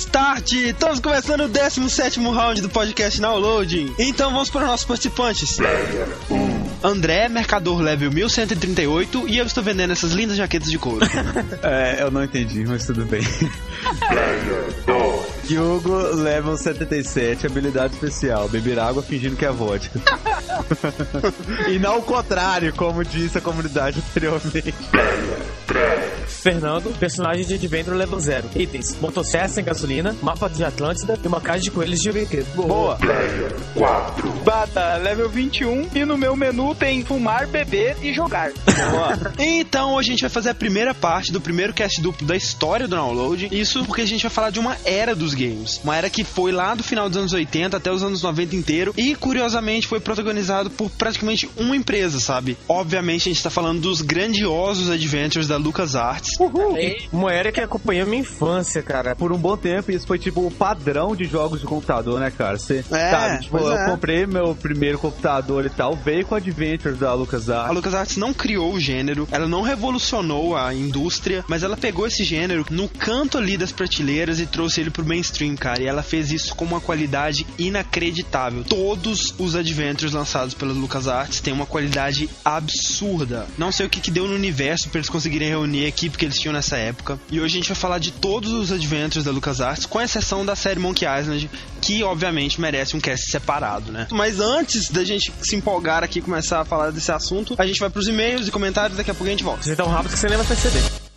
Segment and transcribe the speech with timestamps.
[0.00, 0.52] Start!
[0.52, 3.94] Estamos começando o 17 round do podcast Downloading.
[3.98, 5.58] Então vamos para os nossos participantes.
[6.82, 11.06] André, mercador level 1138 e eu estou vendendo essas lindas jaquetas de couro.
[11.62, 13.20] É, eu não entendi, mas tudo bem.
[15.44, 20.00] Diogo, level 77, habilidade especial, beber água fingindo que é vodka.
[21.68, 24.74] e não o contrário, como disse a comunidade anteriormente.
[26.40, 28.50] Fernando, personagem de Adventure level 0.
[28.56, 32.46] Itens: motosserra sem gasolina, mapa de Atlântida e uma caixa de coelhos de brinquedo.
[32.54, 32.98] Boa!
[34.44, 38.52] Bata, level 21 e no meu menu tem fumar, beber e jogar.
[38.90, 39.32] Boa.
[39.38, 42.86] Então hoje a gente vai fazer a primeira parte do primeiro cast duplo da história
[42.86, 43.48] do Download.
[43.50, 45.80] Isso porque a gente vai falar de uma era dos games.
[45.82, 48.94] Uma era que foi lá do final dos anos 80 até os anos 90 inteiro
[48.96, 52.56] e curiosamente foi protagonizado por praticamente uma empresa, sabe?
[52.68, 56.29] Obviamente a gente tá falando dos grandiosos adventures da LucasArts.
[57.12, 59.14] Uma era que acompanhou minha infância, cara.
[59.16, 62.58] Por um bom tempo, isso foi tipo o padrão de jogos de computador, né, cara?
[62.58, 63.86] Você, É, sabe, tipo, eu é.
[63.90, 67.74] comprei meu primeiro computador e tal, veio com Adventures da A LucasArts.
[67.74, 72.64] LucasArts não criou o gênero, ela não revolucionou a indústria, mas ela pegou esse gênero
[72.70, 75.82] no canto ali das prateleiras e trouxe ele pro mainstream, cara.
[75.82, 78.64] E ela fez isso com uma qualidade inacreditável.
[78.64, 83.46] Todos os adventures lançados pela LucasArts têm uma qualidade absurda.
[83.58, 86.26] Não sei o que, que deu no universo pra eles conseguirem reunir a equipe que
[86.26, 87.18] eles tinham nessa época.
[87.30, 90.54] E hoje a gente vai falar de todos os adventures da LucasArts, com exceção da
[90.54, 91.50] série Monkey Island,
[91.80, 94.06] que obviamente merece um cast separado, né?
[94.10, 97.80] Mas antes da gente se empolgar aqui e começar a falar desse assunto, a gente
[97.80, 99.62] vai pros e-mails e comentários, daqui a pouco a gente volta.
[99.62, 101.09] Você é tão rápido que você lembra perceber.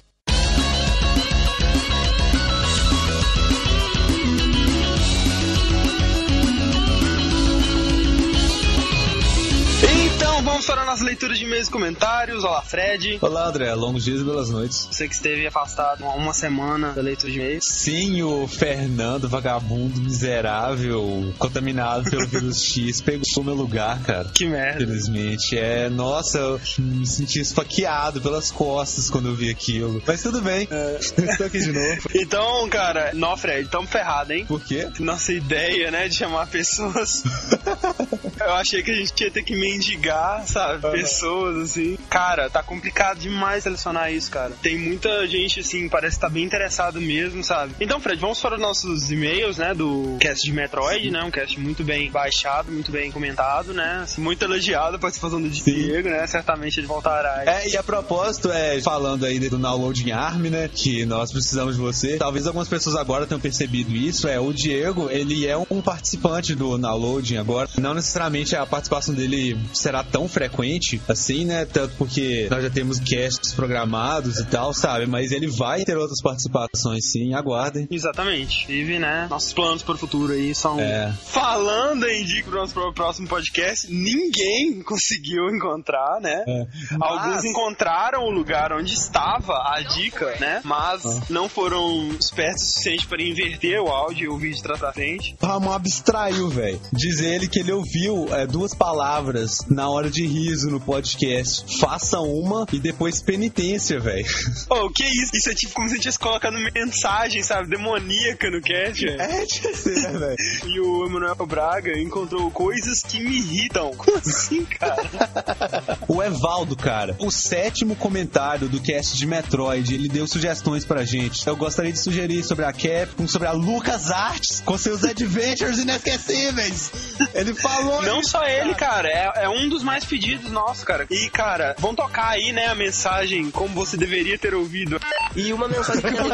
[10.63, 12.43] Vamos para a nossa leitura de e-mails e comentários.
[12.43, 13.17] Olá, Fred.
[13.21, 13.73] Olá, André.
[13.73, 14.87] Longos dias e belas noites.
[14.89, 17.65] Você que esteve afastado há uma semana da leitura de e-mails.
[17.65, 24.29] Sim, o Fernando, vagabundo, miserável, contaminado pelo vírus X, pegou meu lugar, cara.
[24.33, 24.83] Que merda.
[24.83, 25.57] Infelizmente.
[25.57, 30.01] É, nossa, eu me senti esfaqueado pelas costas quando eu vi aquilo.
[30.05, 30.67] Mas tudo bem.
[30.99, 32.09] Estou aqui de novo.
[32.23, 34.45] Então, cara, não, Fred, tamo ferrado, hein?
[34.45, 34.87] Por quê?
[34.99, 37.23] Nossa ideia, né, de chamar pessoas.
[38.39, 40.91] Eu achei que a gente ia ter que mendigar, sabe?
[40.91, 41.97] Pessoas, assim.
[42.09, 44.53] Cara, tá complicado demais selecionar isso, cara.
[44.61, 47.73] Tem muita gente, assim, parece que tá bem interessado mesmo, sabe?
[47.79, 49.73] Então, Fred, vamos para os nossos e-mails, né?
[49.73, 51.23] Do cast de Metroid, né?
[51.23, 54.01] Um cast muito bem baixado, muito bem comentado, né?
[54.03, 56.25] Assim, muito elogiado a participação do Diego, né?
[56.27, 57.43] Certamente ele voltará.
[57.45, 61.81] É, e a propósito, é, falando aí do Downloading Arm, né, que nós precisamos de
[61.81, 66.55] você, talvez algumas pessoas agora tenham percebido isso, é, o Diego, ele é um participante
[66.55, 72.47] do Downloading agora, não necessariamente a participação dele será tão frequente assim, né, tanto porque
[72.49, 77.33] nós já temos casts programados e tal, sabe, mas ele vai ter outras participações sim,
[77.33, 77.87] aguardem.
[77.89, 78.65] Exatamente.
[78.67, 79.27] Vive, né?
[79.29, 80.79] Nossos planos para o futuro aí são.
[80.79, 81.11] É.
[81.25, 86.43] Falando em dica pro nosso pro- próximo podcast, ninguém conseguiu encontrar, né?
[86.47, 86.67] É.
[86.99, 90.61] Alguns Mas- encontraram o lugar onde estava a dica, né?
[90.63, 91.21] Mas Ah.
[91.29, 95.35] não foram espertos o suficiente para inverter o áudio e o vídeo trás pra frente.
[95.41, 96.79] Ramon abstraiu, velho.
[96.91, 101.79] Diz ele que ele ouviu é, duas palavras na hora de riso no podcast.
[101.79, 104.25] Faça uma e depois penitência, velho.
[104.69, 105.31] Ô, que isso?
[105.33, 107.69] Isso é tipo como se a gente tivesse colocando mensagem, sabe?
[107.69, 109.21] Demoníaca no cast, velho.
[109.21, 110.35] É, tinha ser, né, velho?
[110.73, 113.91] E o Emanuel Braga encontrou coisas que me irritam.
[113.95, 115.03] Como assim, cara?
[116.07, 121.47] O Evaldo, cara, o sétimo comentário do cast de Metroid, ele deu sugestões pra gente.
[121.47, 126.91] Eu gostaria de sugerir sobre a Capcom, sobre a LucasArts, com seus adventures inesquecíveis.
[127.33, 128.01] Ele falou.
[128.03, 131.05] Não isso, só ele, cara, é, é um dos mais pedidos nossos, cara.
[131.09, 134.99] E, cara, vão tocar aí, né, a mensagem como você deveria ter ouvido.
[135.35, 136.23] E uma mensagem que eu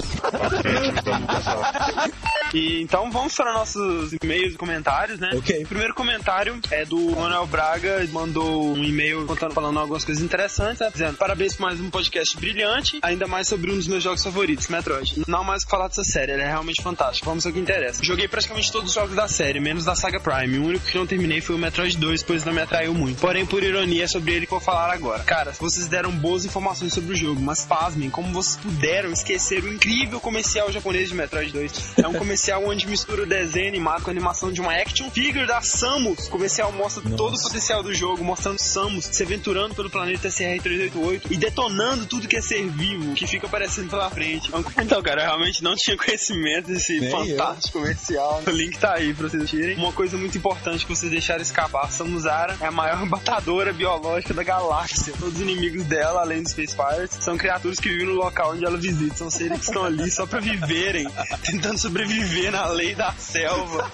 [0.30, 2.30] Da LucasArts.
[2.52, 5.30] E então vamos para nossos e-mails e comentários, né?
[5.34, 5.62] Ok.
[5.62, 10.22] O primeiro comentário é do Manuel Braga, ele mandou um e-mail contando, falando algumas coisas
[10.22, 10.90] interessantes, né?
[10.92, 14.66] dizendo parabéns por mais um podcast brilhante, ainda mais sobre um dos meus jogos favoritos,
[14.68, 15.22] Metroid.
[15.28, 17.28] Não há mais o que falar dessa série, ela é realmente fantástica.
[17.28, 18.02] Vamos ao que interessa.
[18.02, 20.58] Joguei praticamente todos os jogos da série, menos da saga Prime.
[20.58, 23.20] O único que não terminei foi o Metroid 2, pois não me atraiu muito.
[23.20, 25.22] Porém, por ironia, é sobre ele que vou falar agora.
[25.22, 29.72] Cara, vocês deram boas informações sobre o jogo, mas pasmem, como vocês puderam esquecer o
[29.72, 31.98] incrível comercial japonês de Metroid 2.
[31.98, 35.46] É um comercial onde mistura o desenho animado com a animação de uma action figure
[35.46, 36.26] da Samus.
[36.26, 41.22] O comercial mostra todo o potencial do jogo, mostrando Samus se aventurando pelo planeta SR-388
[41.30, 44.50] e detonando tudo que é ser vivo, que fica aparecendo pela frente.
[44.78, 48.42] Então, cara, eu realmente não tinha conhecimento desse Nem fantástico comercial.
[48.46, 49.76] O link tá aí pra vocês assistirem.
[49.76, 54.34] Uma coisa muito importante que vocês deixaram escapar: Samus Aran é a maior batadora biológica
[54.34, 55.12] da galáxia.
[55.18, 58.64] Todos os inimigos dela, além dos Space Pirates, são criaturas que vivem no local onde
[58.64, 59.16] ela visita.
[59.16, 61.06] São seres que estão ali só pra viverem,
[61.44, 63.90] tentando sobreviver na lei da selva.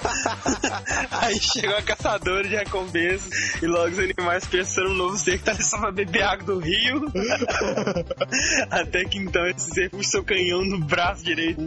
[1.10, 5.44] Aí chega a caçadora de recompensas e logo os animais pensam um novo ser que
[5.44, 7.00] tá ali só pra beber água do rio.
[8.70, 11.60] Até que então esse ser puxa seu canhão no braço direito.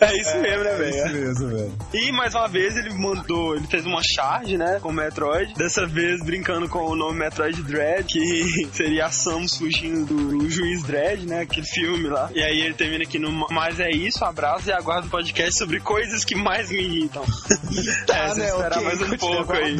[0.00, 1.26] É isso mesmo, né, É isso velho?
[1.26, 1.72] mesmo, velho.
[1.92, 5.54] E mais uma vez ele mandou, ele fez uma charge, né, com o Metroid.
[5.54, 10.82] Dessa vez brincando com o nome Metroid Dread, que seria a Samus fugindo do juiz
[10.82, 12.30] Dread, né, aquele filme lá.
[12.34, 15.80] E aí ele termina aqui no Mas é isso, abraço e aguardo o podcast sobre
[15.80, 17.22] coisas que mais me irritam.
[18.08, 19.76] é, você esperar ok, mais um pouco aí.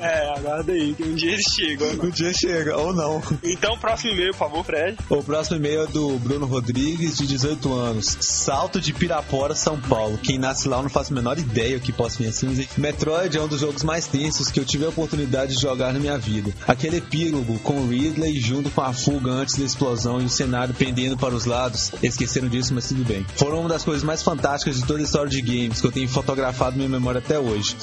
[0.00, 1.88] É, aguarda aí, que um dia eles chegam.
[1.88, 3.22] O dia chega, ou não.
[3.42, 4.98] Então, próximo e-mail, por favor, Fred.
[5.08, 8.18] O próximo e-mail é do Bruno Rodrigues, de 18 anos.
[8.20, 10.18] Salto de Pirapora, São Paulo.
[10.18, 12.66] Quem nasce lá eu não faço a menor ideia o que posso vir assim.
[12.76, 15.98] Metroid é um dos jogos mais tensos que eu tive a oportunidade de jogar na
[15.98, 16.52] minha vida.
[16.66, 20.74] Aquele epílogo com o Ridley junto com a fuga antes da explosão e o cenário
[20.74, 21.92] pendendo para os lados.
[22.02, 23.24] Esqueceram disso, mas tudo bem.
[23.36, 26.08] Foram uma das coisas mais fantásticas de toda a história de games que eu tenho
[26.08, 27.76] fotografado na minha memória até hoje.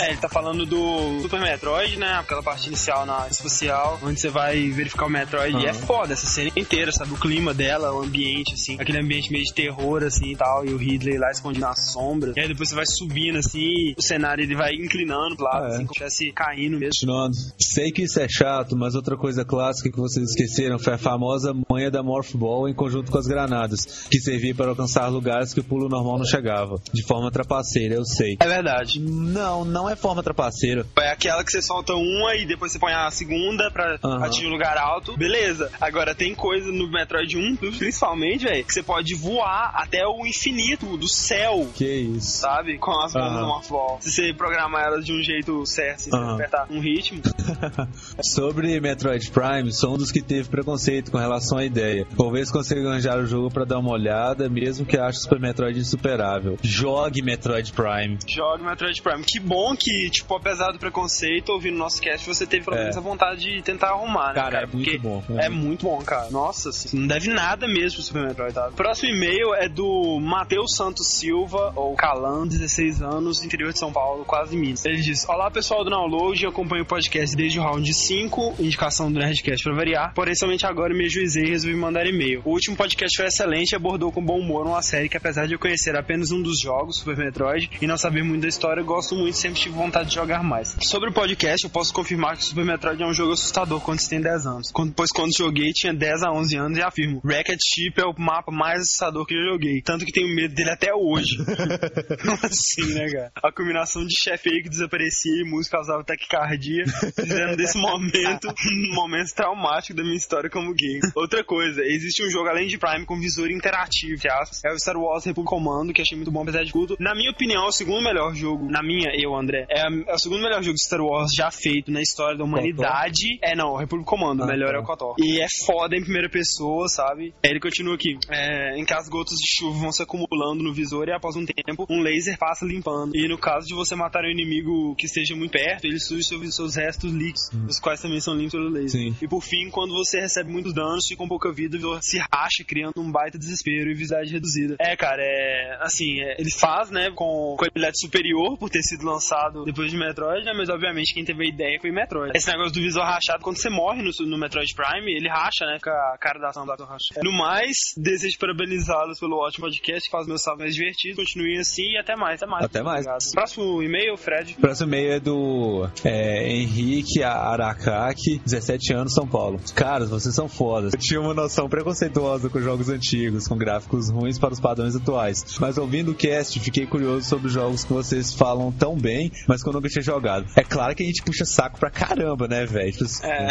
[0.00, 2.14] É, ele tá falando do Super Metroid, né?
[2.14, 5.56] Aquela parte inicial na espacial, onde você vai verificar o Metroid.
[5.58, 7.12] E é foda essa cena inteira, sabe?
[7.12, 8.76] O clima dela, o ambiente, assim.
[8.80, 10.64] Aquele ambiente meio de terror, assim e tal.
[10.66, 12.32] E o Ridley lá escondido na sombra.
[12.36, 13.94] E aí depois você vai subindo, assim.
[13.96, 15.74] O cenário ele vai inclinando pro lado, Ah, é.
[15.74, 16.92] assim, como se estivesse caindo mesmo.
[17.00, 17.36] Continuando.
[17.58, 21.52] Sei que isso é chato, mas outra coisa clássica que vocês esqueceram foi a famosa
[21.70, 25.60] manha da Morph Ball em conjunto com as granadas, que servia para alcançar lugares que
[25.60, 26.80] o pulo normal não chegava.
[26.92, 28.36] De forma trapaceira, eu sei.
[28.40, 29.00] É verdade.
[29.00, 30.86] Não, não é forma trapaceira.
[30.98, 34.24] É aquela que você solta uma e depois você põe a segunda pra Aham.
[34.24, 35.16] atingir um lugar alto.
[35.16, 35.70] Beleza.
[35.80, 40.96] Agora tem coisa no Metroid 1, principalmente, velho, que você pode voar até o infinito
[40.96, 41.68] do céu.
[41.74, 42.38] Que isso.
[42.38, 42.78] sabe?
[42.78, 43.40] Com as bombas Aham.
[43.40, 43.98] do Morphball.
[44.00, 47.20] Se você programar elas de um jeito certo, se você apertar um ritmo.
[48.22, 52.06] Sobre Metroid Prime, sou um dos que teve preconceito com relação à ideia.
[52.12, 54.11] Vou ver se consigo arranjar o jogo pra dar uma olhada,
[54.50, 56.58] mesmo que ache o Super Metroid insuperável.
[56.62, 58.18] Jogue Metroid Prime.
[58.26, 59.22] Joga Metroid Prime.
[59.24, 62.80] Que bom que, tipo, apesar do preconceito, ouvindo nosso cast, você teve pelo É.
[62.80, 64.64] menos a vontade de tentar arrumar, né, Cara, cara?
[64.64, 65.22] é muito Porque bom.
[65.38, 66.30] É muito bom, cara.
[66.30, 68.70] Nossa, assim, não deve nada mesmo pro Super Metroid, tá?
[68.74, 74.24] Próximo e-mail é do Matheus Santos Silva, ou Calan, 16 anos, interior de São Paulo,
[74.24, 74.84] quase Minas.
[74.84, 79.10] Ele diz: Olá pessoal do Download, eu acompanho o podcast desde o round 5, indicação
[79.10, 82.42] do Nerdcast pra variar, porém somente agora me ajuizei e resolvi mandar e-mail.
[82.44, 85.52] O último podcast foi excelente e abordou com bom humor uma série que, apesar de
[85.52, 88.84] eu conhecer apenas um dos jogos, Super Metroid, e não saber muito da história, eu
[88.84, 90.76] gosto muito e sempre tive vontade de jogar mais.
[90.80, 94.08] Sobre o podcast, eu posso confirmar que Super Metroid é um jogo assustador quando você
[94.08, 94.72] tem 10 anos.
[94.96, 98.50] Pois quando joguei, tinha 10 a 11 anos e afirmo: Racket Chip é o mapa
[98.50, 99.82] mais assustador que eu joguei.
[99.82, 101.36] Tanto que tenho medo dele até hoje.
[102.22, 103.32] Como assim, né, cara?
[103.42, 106.84] A combinação de chefe aí que desaparecia e música causava taquicardia,
[107.14, 108.48] fizeram desse momento
[108.92, 111.00] um momento traumático da minha história como game.
[111.14, 114.96] Outra coisa, existe um jogo além de Prime com visor interativo, que é o Star
[114.96, 116.96] Wars Republic Commando, que achei muito bom, apesar de tudo.
[116.98, 120.18] Na minha opinião, é o segundo melhor jogo, na minha, eu, André, é, é o
[120.18, 123.38] segundo melhor jogo de Star Wars já feito na história da humanidade.
[123.42, 124.76] É, não, Republic Commando, o Ah, melhor tá.
[124.76, 125.14] é o KOTOR.
[125.18, 127.34] E é foda em primeira pessoa, sabe?
[127.42, 128.16] Ele continua aqui.
[128.30, 131.86] É, em as gotas de chuva vão se acumulando no visor e após um tempo,
[131.88, 133.16] um laser passa limpando.
[133.16, 136.46] E no caso de você matar um inimigo que esteja muito perto, ele surge sobre
[136.46, 138.90] os seus restos líquidos, os quais também são limpos pelo laser.
[139.00, 139.16] Sim.
[139.22, 142.18] E por fim, quando você recebe muitos danos, fica com pouca vida, o visor se
[142.18, 144.76] racha, criando um baita desespero e visibilidade reduzida.
[144.78, 145.78] É, cara, é.
[145.80, 150.44] Assim, é, ele faz, né, com qualidade superior por ter sido lançado depois de Metroid,
[150.44, 152.32] né, mas obviamente quem teve a ideia foi Metroid.
[152.34, 155.76] Esse negócio do visor rachado, quando você morre no, no Metroid Prime, ele racha, né,
[155.76, 157.14] fica a cara da ação do ator racha.
[157.22, 161.16] No mais, desejo parabenizá-los pelo ótimo podcast, que faz meu salve mais divertido.
[161.16, 162.64] Continuem assim e até mais, até mais.
[162.64, 163.06] Até mais.
[163.06, 163.32] Obrigado.
[163.32, 164.54] Próximo e-mail, Fred.
[164.54, 169.60] Próximo e-mail é do é, Henrique Aracaki, 17 anos, São Paulo.
[169.74, 170.92] Caras, vocês são fodas.
[170.92, 175.44] Eu tinha uma noção preconceituosa com jogos antigos, com gráficos ruins para os padrões atuais.
[175.60, 179.62] Mas ouvindo o cast, fiquei curioso sobre os jogos que vocês falam tão bem, mas
[179.62, 180.46] que eu nunca tinha jogado.
[180.56, 182.92] É claro que a gente puxa saco pra caramba, né, velho?
[182.92, 183.48] Tipo, É.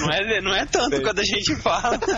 [0.00, 1.98] Não é, não é tanto quando a gente fala.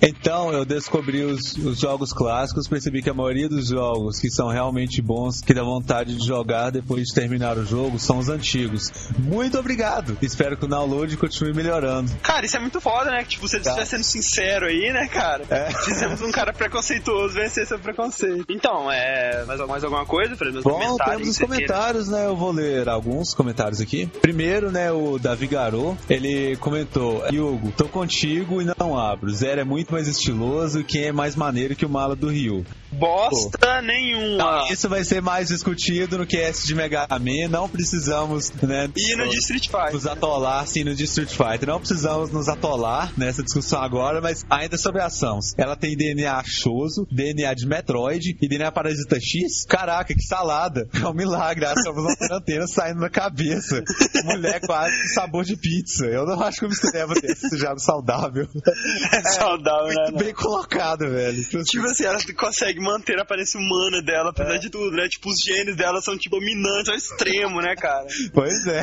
[0.00, 4.48] Então eu descobri os, os jogos clássicos, percebi que a maioria dos jogos que são
[4.48, 8.90] realmente bons, que dá vontade de jogar depois de terminar o jogo, são os antigos.
[9.18, 10.16] Muito obrigado!
[10.20, 12.10] Espero que o download continue melhorando.
[12.22, 13.22] Cara, isso é muito foda, né?
[13.22, 13.70] Que tipo, você Tá.
[13.70, 15.44] estiver sendo sincero aí, né, cara?
[15.54, 15.70] É.
[15.84, 18.44] Fizemos um cara preconceituoso vencer seu preconceito.
[18.48, 19.44] Então, é.
[19.44, 20.52] Mais, mais alguma coisa, Fred?
[20.52, 21.66] Meus Bom, comentários, temos os você queira?
[21.66, 22.26] comentários, né?
[22.26, 24.06] Eu vou ler alguns comentários aqui.
[24.20, 29.30] Primeiro, né, o Davi Garou, ele comentou: Hugo, tô contigo e não abro.
[29.30, 32.64] Zero é muito mais estiloso e quem é mais maneiro que o mala do Rio.
[32.98, 34.34] Bosta nenhuma.
[34.34, 37.48] Então, isso vai ser mais discutido no cast de Mega Man.
[37.50, 38.88] Não precisamos, né?
[38.96, 39.92] E no de Street Fighter.
[39.92, 41.68] nos atolar, sim, no de Street Fighter.
[41.68, 45.54] Não precisamos nos atolar nessa discussão agora, mas ainda sobre a Samus.
[45.56, 49.64] Ela tem DNA choso, DNA de Metroid e DNA Parasita X.
[49.66, 50.88] Caraca, que salada.
[51.04, 51.66] É um milagre.
[51.66, 53.82] A Samus não tem antena saindo na cabeça.
[54.24, 56.06] Mulher quase com sabor de pizza.
[56.06, 58.48] Eu não acho que eu misturei ter esse jogo saudável.
[59.12, 59.94] É saudável, né?
[60.10, 61.42] Muito bem colocado, velho.
[61.44, 65.08] Tipo assim, ela consegue manter a aparência humana dela, apesar de tudo, né?
[65.08, 68.06] Tipo, os genes dela são, tipo, dominantes ao extremo, né, cara?
[68.32, 68.82] Pois é.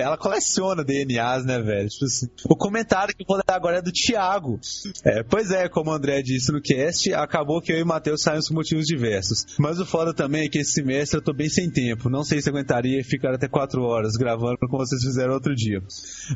[0.00, 1.88] Ela coleciona DNAs, né, velho?
[1.88, 2.26] Tipo assim.
[2.48, 4.58] O comentário que eu vou dar agora é do Thiago.
[5.04, 8.22] É, pois é, como o André disse no cast, acabou que eu e o Matheus
[8.22, 9.44] saímos por motivos diversos.
[9.58, 12.08] Mas o foda também é que esse semestre eu tô bem sem tempo.
[12.08, 15.82] Não sei se aguentaria ficar até 4 horas gravando como vocês fizeram outro dia.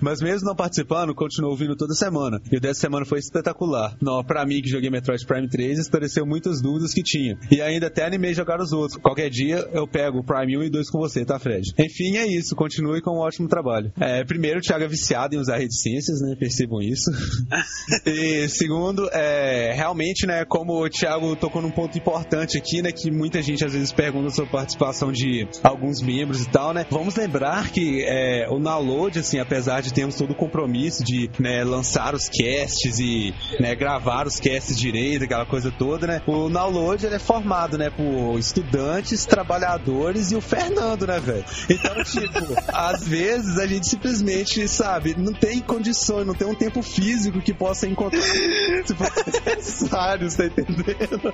[0.00, 2.40] Mas mesmo não participando, continuo ouvindo toda semana.
[2.50, 3.97] E o dessa semana foi espetacular.
[4.00, 7.38] Não, pra mim que joguei Metroid Prime 3, esclareceu muitas dúvidas que tinha.
[7.50, 9.00] E ainda até animei jogar os outros.
[9.00, 11.72] Qualquer dia eu pego o Prime 1 e 2 com você, tá, Fred?
[11.78, 12.54] Enfim, é isso.
[12.54, 13.92] Continue com um ótimo trabalho.
[14.00, 16.37] É, primeiro, o Thiago é viciado em usar reticências, né?
[16.38, 17.11] Percebam isso.
[18.06, 23.11] e segundo, é, realmente, né, como o Thiago tocou num ponto importante aqui, né, que
[23.11, 26.87] muita gente às vezes pergunta sobre a participação de alguns membros e tal, né?
[26.90, 31.64] Vamos lembrar que é, o download, assim, apesar de termos todo o compromisso de né,
[31.64, 36.22] lançar os casts e né, gravar os casts direito, aquela coisa toda, né?
[36.26, 41.45] O download ele é formado, né, por estudantes, trabalhadores e o Fernando, né, velho?
[41.69, 46.83] Então, tipo, às vezes a gente simplesmente, sabe, não tem condições, não tem um tempo
[46.83, 48.21] físico que possa encontrar
[48.85, 49.11] se for
[49.57, 51.33] necessário, você tá entendendo?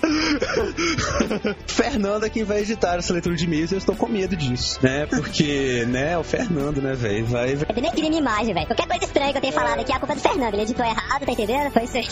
[1.66, 4.78] Fernando é quem vai editar essa leitura de e-mails e eu estou com medo disso,
[4.82, 5.06] né?
[5.06, 8.66] Porque, né, o Fernando, né, velho, vai, vai É denegrir minha imagem, velho.
[8.66, 10.54] Qualquer coisa estranha que eu tenha falado aqui, a culpa é do Fernando.
[10.54, 11.70] Ele editou errado, tá entendendo?
[11.70, 12.08] Foi isso aí.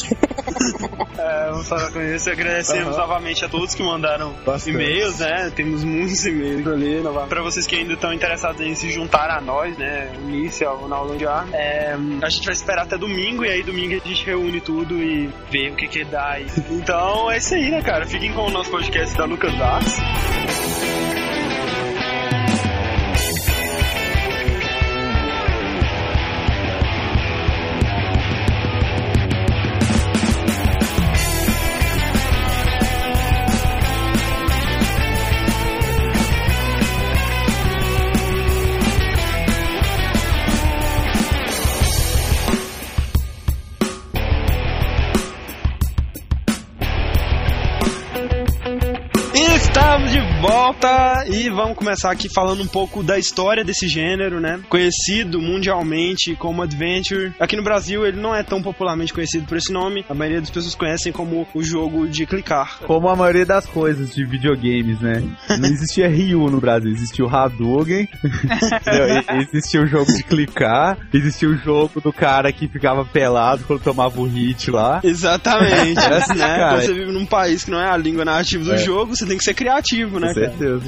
[1.19, 2.31] É, vamos falar com isso.
[2.31, 2.99] Agradecemos Aham.
[2.99, 4.35] novamente a todos que mandaram
[4.67, 5.51] e-mails, né?
[5.55, 7.01] Temos muitos e-mails ali.
[7.01, 7.29] novamente.
[7.29, 10.13] Pra vocês que ainda estão interessados em se juntar a nós, né?
[10.25, 11.49] Unir-se ao Download Arm.
[11.53, 15.31] É, a gente vai esperar até domingo e aí domingo a gente reúne tudo e
[15.51, 16.47] vê o que que dá aí.
[16.71, 18.07] Então é isso aí, né, cara?
[18.07, 19.97] Fiquem com o nosso podcast da Lucas Arts.
[51.49, 54.61] E vamos começar aqui falando um pouco da história desse gênero, né?
[54.69, 57.33] Conhecido mundialmente como Adventure.
[57.41, 60.05] Aqui no Brasil ele não é tão popularmente conhecido por esse nome.
[60.09, 62.79] A maioria das pessoas conhecem como o jogo de clicar.
[62.87, 65.23] Como a maioria das coisas de videogames, né?
[65.59, 68.09] Não existia Ryu no Brasil, existia o Hadouken,
[69.53, 74.21] existia o jogo de clicar, existia o jogo do cara que ficava pelado quando tomava
[74.21, 75.01] o hit lá.
[75.03, 76.47] Exatamente, É assim, né?
[76.47, 76.69] cara.
[76.77, 78.79] Quando você vive num país que não é a língua nativa do É.
[78.79, 80.81] jogo, você tem que ser criativo, né, Com cara?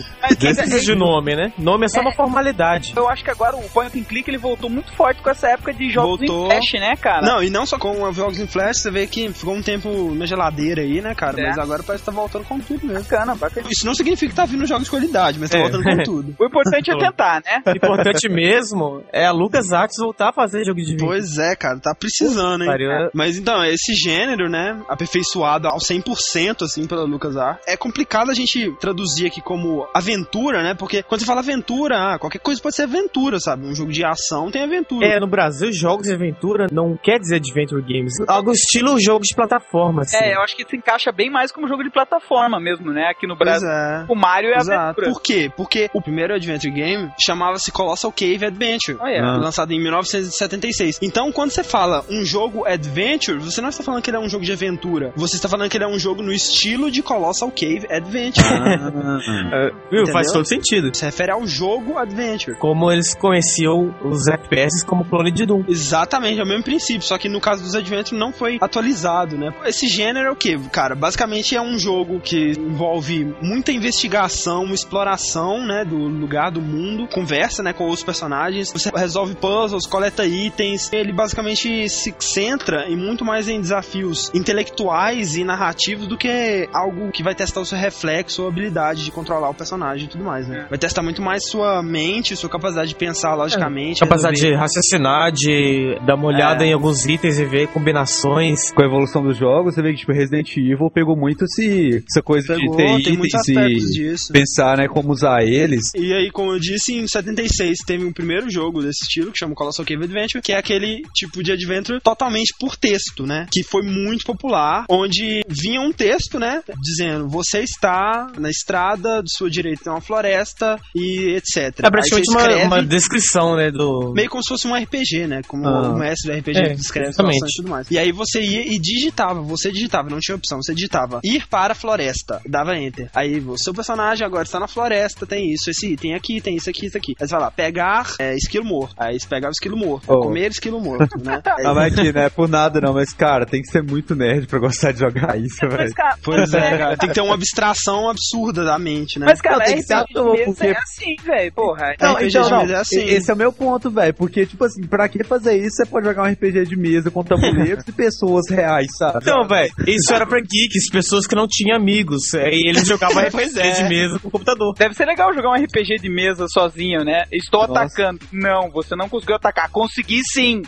[0.57, 1.53] Não precisa de nome, né?
[1.59, 2.93] Nome é só uma formalidade.
[2.97, 5.73] Eu acho que agora o point and click ele voltou muito forte com essa época
[5.73, 6.47] de jogos Voltou.
[6.47, 7.23] em flash, né, cara?
[7.27, 10.27] Não, e não só com jogos em flash, você vê que ficou um tempo na
[10.27, 11.41] geladeira aí, né, cara?
[11.41, 11.47] É.
[11.49, 13.03] Mas agora parece que tá voltando com tudo mesmo.
[13.03, 13.67] Bacana, bacana.
[13.71, 15.63] Isso não significa que tá vindo jogos de qualidade, mas tá É.
[15.63, 16.35] voltando com tudo.
[16.39, 17.63] O importante é tentar, né?
[17.67, 21.07] O importante mesmo é a Lucas Arts voltar a fazer jogo de vídeo.
[21.07, 22.69] Pois é, cara, tá precisando, hein?
[22.71, 28.31] Pariu, é- Mas então, esse gênero, né, aperfeiçoado ao 100%, assim, pela LucasArts, é complicado
[28.31, 30.75] a gente traduzir aqui como aventura, né?
[30.75, 33.67] Porque quando você fala aventura, ah, qualquer coisa pode ser aventura, sabe?
[33.67, 35.07] Um jogo de ação tem aventura.
[35.07, 38.15] É, no Brasil, jogos de aventura não quer dizer adventure games.
[38.27, 40.17] Algo estilo jogo de plataforma, assim.
[40.17, 43.09] É, eu acho que se encaixa bem mais como jogo de plataforma mesmo, né?
[43.11, 43.69] Aqui no Brasil.
[43.69, 44.05] é.
[44.09, 44.81] O Mario é Exato.
[44.81, 45.13] aventura.
[45.13, 45.53] Por quê?
[45.57, 48.99] Porque o primeiro Adventure Game chamava-se Colossal Cave Adventure.
[49.01, 49.19] Oh, é.
[49.21, 49.37] Ah.
[49.37, 50.99] Lançado em 1976.
[51.03, 54.29] Então, quando você fala um jogo Adventure, você não está falando que ele é um
[54.29, 55.13] jogo de aventura.
[55.17, 58.47] Você está falando que ele é um jogo no estilo de Colossal Cave Adventure.
[58.47, 60.07] É, viu?
[60.13, 60.43] Faz Entendeu?
[60.43, 60.97] todo sentido.
[60.97, 62.57] Se refere ao jogo Adventure.
[62.57, 65.65] Como eles conheciam os FPS como clone de Doom.
[65.69, 69.53] Exatamente, é o mesmo princípio, só que no caso dos Adventure não foi atualizado, né?
[69.65, 70.95] Esse gênero é o que, cara?
[70.95, 77.63] Basicamente é um jogo que envolve muita investigação, exploração, né, do lugar do mundo, conversa,
[77.63, 80.93] né, com os personagens, você resolve puzzles, coleta itens.
[80.93, 87.11] Ele basicamente se centra em muito mais em desafios intelectuais e narrativos do que algo
[87.11, 90.67] que vai testar o seu reflexo, sua habilidade de controlar o personagem tudo mais, né?
[90.69, 95.33] Vai testar muito mais sua mente, sua capacidade de pensar logicamente, Capacidade resolver- de raciocinar,
[95.33, 96.69] de dar uma olhada É.
[96.69, 98.71] em alguns itens e ver combinações.
[98.73, 102.23] Com a evolução dos jogos, você vê que tipo, Resident Evil pegou muito esse, essa
[102.23, 104.33] coisa Pegou, de ter itens e disso.
[104.33, 105.83] pensar né, como usar eles.
[105.95, 109.55] E aí, como eu disse, em 76 teve um primeiro jogo desse estilo, que chama
[109.55, 113.47] Colossal Cave Adventure, que é aquele tipo de adventure totalmente por texto, né?
[113.53, 116.63] Que foi muito popular, onde vinha um texto, né?
[116.81, 121.81] Dizendo, você está na estrada, de sua direita tem uma floresta e etc.
[121.83, 124.13] É praticamente uma, uma descrição, né, do...
[124.15, 125.41] Meio como se fosse um RPG, né?
[125.47, 125.91] Como Ah.
[125.91, 127.39] o mestre do RPG É, que descreve exatamente.
[127.45, 127.91] e tudo mais.
[127.91, 131.73] E aí você ia e digitava, você digitava, não tinha opção, você digitava ir para
[131.73, 133.09] a floresta, dava enter.
[133.15, 136.69] Aí o seu personagem agora está na floresta, tem isso, esse item aqui, tem isso
[136.71, 137.15] aqui, isso aqui.
[137.21, 138.95] Aí você vai lá, pegar é, esquilo morto.
[138.99, 140.21] Aí você pegava o esquilo morto, Oh.
[140.21, 141.41] comer esquilo morto, né?
[141.59, 144.15] Aí- Não, mas aqui, não é por nada não, mas cara, tem que ser muito
[144.15, 145.93] nerd pra gostar de jogar isso, velho.
[146.23, 149.27] Pois é, cara, tem que ter uma abstração absurda da mente, né?
[149.27, 151.53] mas, cara, Não, tem que Mesa porque- é assim, velho.
[151.53, 151.95] Porra.
[152.01, 153.01] Não, RPG então, de não, mesa é assim.
[153.05, 156.07] esse é o meu ponto, velho, porque, tipo assim, pra que fazer isso, você pode
[156.07, 159.19] jogar um RPG de mesa com tabuleiros e pessoas reais, sabe?
[159.23, 162.33] Então, velho, isso era pra geeks, pessoas que não tinham amigos.
[162.35, 163.71] E eles jogavam RPG é.
[163.83, 164.75] de mesa com computador.
[164.77, 167.25] Deve ser legal jogar um RPG de mesa sozinho, né?
[167.33, 167.73] Estou Nossa.
[167.83, 168.21] atacando.
[168.33, 169.69] Não, você não conseguiu atacar.
[169.71, 170.63] Consegui sim.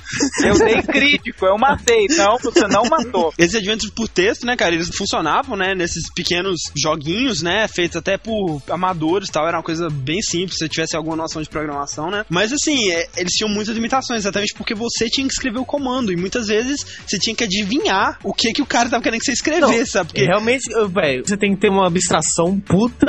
[0.45, 2.07] Eu dei crítico, eu matei.
[2.17, 3.33] Não, você não matou.
[3.39, 8.17] Esses adventures por texto, né, cara, eles funcionavam, né, nesses pequenos joguinhos, né, feitos até
[8.17, 11.49] por amadores e tal, era uma coisa bem simples, se você tivesse alguma noção de
[11.49, 12.25] programação, né.
[12.29, 16.13] Mas assim, é, eles tinham muitas limitações, exatamente porque você tinha que escrever o comando,
[16.13, 19.27] e muitas vezes você tinha que adivinhar o que que o cara tava querendo que
[19.27, 20.09] você escrevesse, sabe?
[20.09, 23.07] Porque Realmente, velho, você tem que ter uma abstração puta.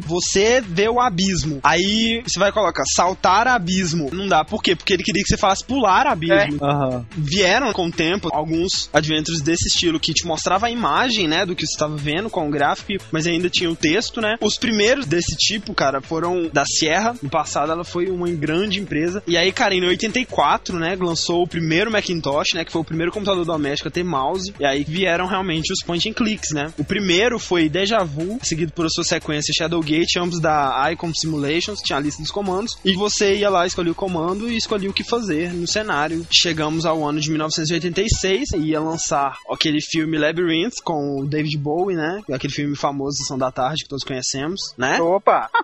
[0.00, 4.74] você vê o abismo, aí você vai colocar saltar abismo, não dá, por quê?
[4.74, 6.58] Porque ele queria que você falasse pular abismo.
[6.62, 7.06] Aham.
[7.16, 11.54] vieram com o tempo alguns adventures desse estilo que te mostrava a imagem, né, do
[11.54, 14.36] que você estava vendo com o gráfico, mas ainda tinha o texto, né?
[14.40, 17.14] Os primeiros desse tipo, cara, foram da Sierra.
[17.22, 19.22] No passado ela foi uma grande empresa.
[19.26, 23.12] E aí, cara, em 84, né, lançou o primeiro Macintosh, né, que foi o primeiro
[23.12, 24.52] computador doméstico a ter mouse.
[24.58, 26.72] E aí vieram realmente os point and clicks, né?
[26.78, 31.80] O primeiro foi Deja Vu, seguido por a sua sequência Shadowgate, ambos da Icon Simulations,
[31.80, 32.78] tinha a lista dos comandos.
[32.84, 36.26] E você ia lá, escolhia o comando e escolhia o que fazer no cenário.
[36.30, 41.96] Chegamos ao ano de 1986 e ia lançar aquele filme Labyrinth com o David Bowie,
[41.96, 42.20] né?
[42.32, 45.00] Aquele filme famoso Sessão da Tarde que todos conhecemos, né?
[45.00, 45.25] Opa.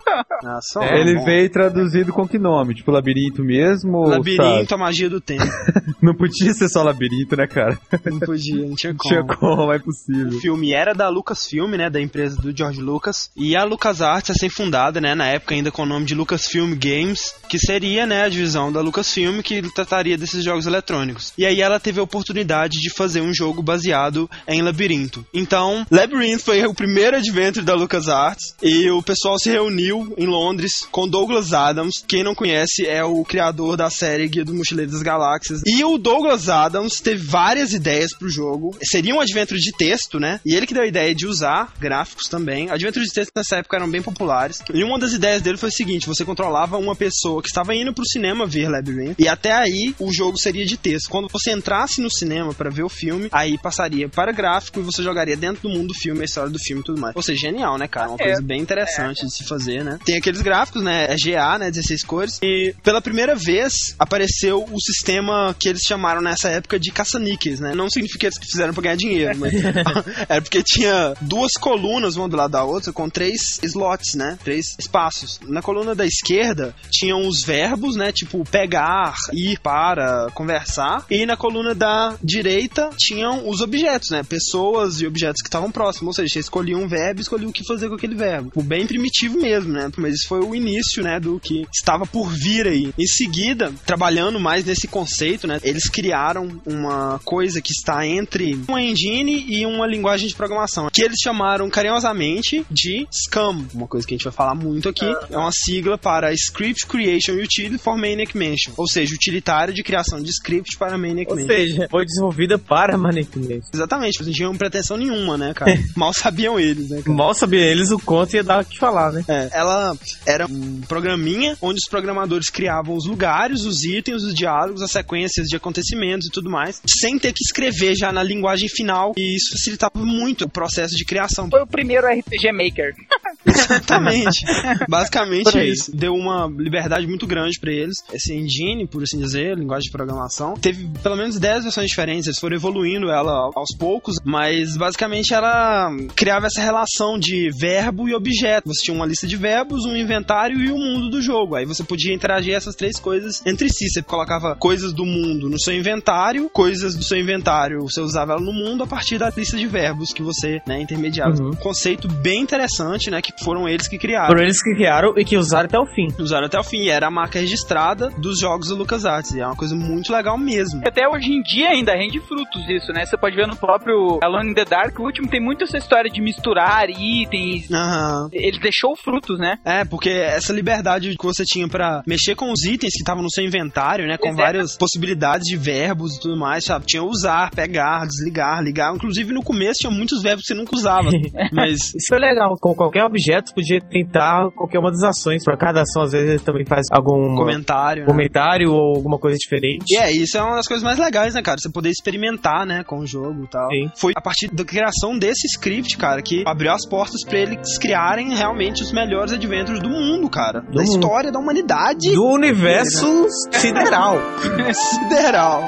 [0.45, 1.25] Ah, só É, Ele bom.
[1.25, 2.75] veio traduzido com que nome?
[2.75, 4.03] Tipo, labirinto mesmo?
[4.07, 5.43] Labirinto, a magia do tempo.
[6.01, 7.79] Não podia ser só labirinto, né, cara?
[8.05, 9.09] Não podia, não tinha Não como.
[9.09, 10.39] tinha como, é O impossível.
[10.41, 14.99] filme era da Lucasfilm, né, da empresa do George Lucas, e a LucasArts é fundada,
[14.99, 18.69] né, na época ainda com o nome de Lucasfilm Games, que seria, né, a divisão
[18.71, 21.31] da Lucasfilm que trataria desses jogos eletrônicos.
[21.37, 25.25] E aí ela teve a oportunidade de fazer um jogo baseado em Labirinto.
[25.33, 30.85] Então, Labyrinth foi o primeiro adventure da LucasArts, e o pessoal se reuniu em Londres
[30.91, 35.01] com Douglas Adams, quem não conhece é o criador da série Guia do Mochileiro das
[35.01, 35.61] Galáxias.
[35.65, 38.75] E o Douglas Adams teve várias ideias pro jogo.
[38.83, 40.39] Seria um adventure de texto, né?
[40.45, 42.69] E ele que deu a ideia de usar gráficos também.
[42.69, 44.59] Adventures de texto nessa época eram bem populares.
[44.73, 47.93] E uma das ideias dele foi o seguinte: você controlava uma pessoa que estava indo
[47.93, 51.09] pro cinema ver Labyrinth, e até aí o jogo seria de texto.
[51.09, 55.03] Quando você entrasse no cinema para ver o filme, aí passaria para gráfico e você
[55.03, 57.15] jogaria dentro do mundo do filme, a história do filme e tudo mais.
[57.15, 58.09] Ou seja, genial, né, cara?
[58.09, 58.23] Uma É.
[58.25, 59.99] coisa bem interessante de se fazer, né?
[60.05, 61.07] Tem aqueles gráficos, né?
[61.09, 61.71] É GA, né?
[61.71, 62.39] 16 cores.
[62.41, 67.73] E pela primeira vez apareceu o sistema que eles chamaram nessa época de caça-níqueis, né?
[67.75, 69.53] Não significa que eles fizeram pra ganhar dinheiro, mas
[70.27, 74.37] era porque tinha duas colunas, uma do lado da outra, com três slots, né?
[74.43, 75.39] Três espaços.
[75.47, 78.11] Na coluna da esquerda tinham os verbos, né?
[78.11, 81.05] Tipo pegar, ir para, conversar.
[81.09, 84.23] E na coluna da direita tinham os objetos, né?
[84.23, 86.07] Pessoas e objetos que estavam próximos.
[86.07, 88.51] Ou seja, você escolhia um verbo e escolhia o que fazer com aquele verbo.
[88.55, 89.89] O bem primitivo mesmo, né?
[89.97, 92.93] Mas isso foi o início, né, do que estava por vir aí.
[92.97, 98.81] Em seguida, trabalhando mais nesse conceito, né, eles criaram uma coisa que está entre uma
[98.81, 104.13] engine e uma linguagem de programação, que eles chamaram carinhosamente de SCAM, uma coisa que
[104.13, 105.05] a gente vai falar muito aqui.
[105.29, 110.21] É uma sigla para Script Creation Utility for Maniac Mansion, ou seja, utilitário de criação
[110.21, 111.55] de script para Maniac Ou Mansion.
[111.55, 113.69] seja, foi desenvolvida para Manipulation.
[113.73, 115.77] Exatamente, eles não tinham pretensão nenhuma, né, cara?
[115.95, 117.15] Mal sabiam eles, né, cara?
[117.15, 119.23] Mal sabia eles, o conto ia dar o que falar, né?
[119.27, 119.95] É, ela
[120.25, 125.47] era um programinha onde os programadores criavam os lugares, os itens, os diálogos, as sequências
[125.47, 129.51] de acontecimentos e tudo mais, sem ter que escrever já na linguagem final, e isso
[129.51, 131.49] facilitava muito o processo de criação.
[131.49, 132.93] Foi o primeiro RPG Maker.
[133.45, 134.45] Exatamente.
[134.89, 135.95] Basicamente isso.
[135.95, 137.97] Deu uma liberdade muito grande pra eles.
[138.11, 142.27] Esse engine, por assim dizer, linguagem de programação, teve pelo menos 10 versões diferentes.
[142.27, 148.15] Eles foram evoluindo ela aos poucos, mas basicamente ela criava essa relação de verbo e
[148.15, 148.67] objeto.
[148.67, 151.55] Você tinha uma lista de verbos, um inventário e o mundo do jogo.
[151.55, 153.87] Aí você podia interagir essas três coisas entre si.
[153.89, 158.41] Você colocava coisas do mundo no seu inventário, coisas do seu inventário você usava ela
[158.41, 161.41] no mundo a partir da lista de verbos que você né, intermediava.
[161.41, 161.49] Uhum.
[161.49, 163.21] Um conceito bem interessante, né?
[163.21, 164.27] Que foram eles que criaram.
[164.27, 166.07] Foram eles que criaram e que usaram até o fim.
[166.19, 166.83] Usaram até o fim.
[166.83, 169.31] E era a marca registrada dos jogos da LucasArts.
[169.31, 170.81] E é uma coisa muito legal mesmo.
[170.85, 173.05] Até hoje em dia ainda rende frutos isso, né?
[173.05, 176.09] Você pode ver no próprio Alone in the Dark, o último tem muito essa história
[176.09, 177.71] de misturar itens.
[177.71, 178.29] Aham.
[178.31, 179.57] Ele deixou frutos, né?
[179.65, 183.29] É, porque essa liberdade que você tinha pra mexer com os itens que estavam no
[183.31, 184.17] seu inventário, né?
[184.17, 184.41] Com Exato.
[184.43, 186.85] várias possibilidades de verbos e tudo mais, sabe?
[186.85, 188.95] Tinha usar, pegar, desligar, ligar.
[188.95, 191.09] Inclusive no começo tinha muitos verbos que você nunca usava.
[191.51, 192.55] Mas Isso foi legal.
[192.61, 195.43] Com qualquer objeto, podia tentar qualquer uma das ações.
[195.43, 198.03] Pra cada ação, às vezes, ele também faz algum comentário.
[198.03, 198.07] né?
[198.07, 199.85] comentário ou alguma coisa diferente.
[199.89, 201.57] E é, isso é uma das coisas mais legais, né, cara?
[201.59, 203.67] Você poder experimentar, né, com o jogo e tal.
[203.69, 203.89] Sim.
[203.97, 208.35] Foi a partir da criação desse script, cara, que abriu as portas pra eles criarem
[208.35, 210.61] realmente os melhores adventures do mundo, cara.
[210.61, 210.83] da mundo.
[210.83, 214.17] história da humanidade Do universo sideral.
[214.73, 215.63] sideral.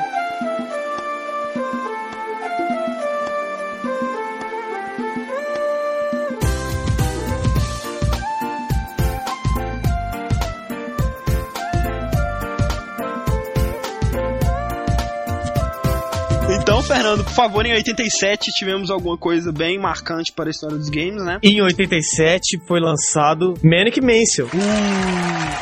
[16.87, 21.23] Fernando, por favor, em 87 tivemos alguma coisa bem marcante para a história dos games,
[21.25, 21.39] né?
[21.41, 24.47] Em 87 foi lançado Manic Mansion.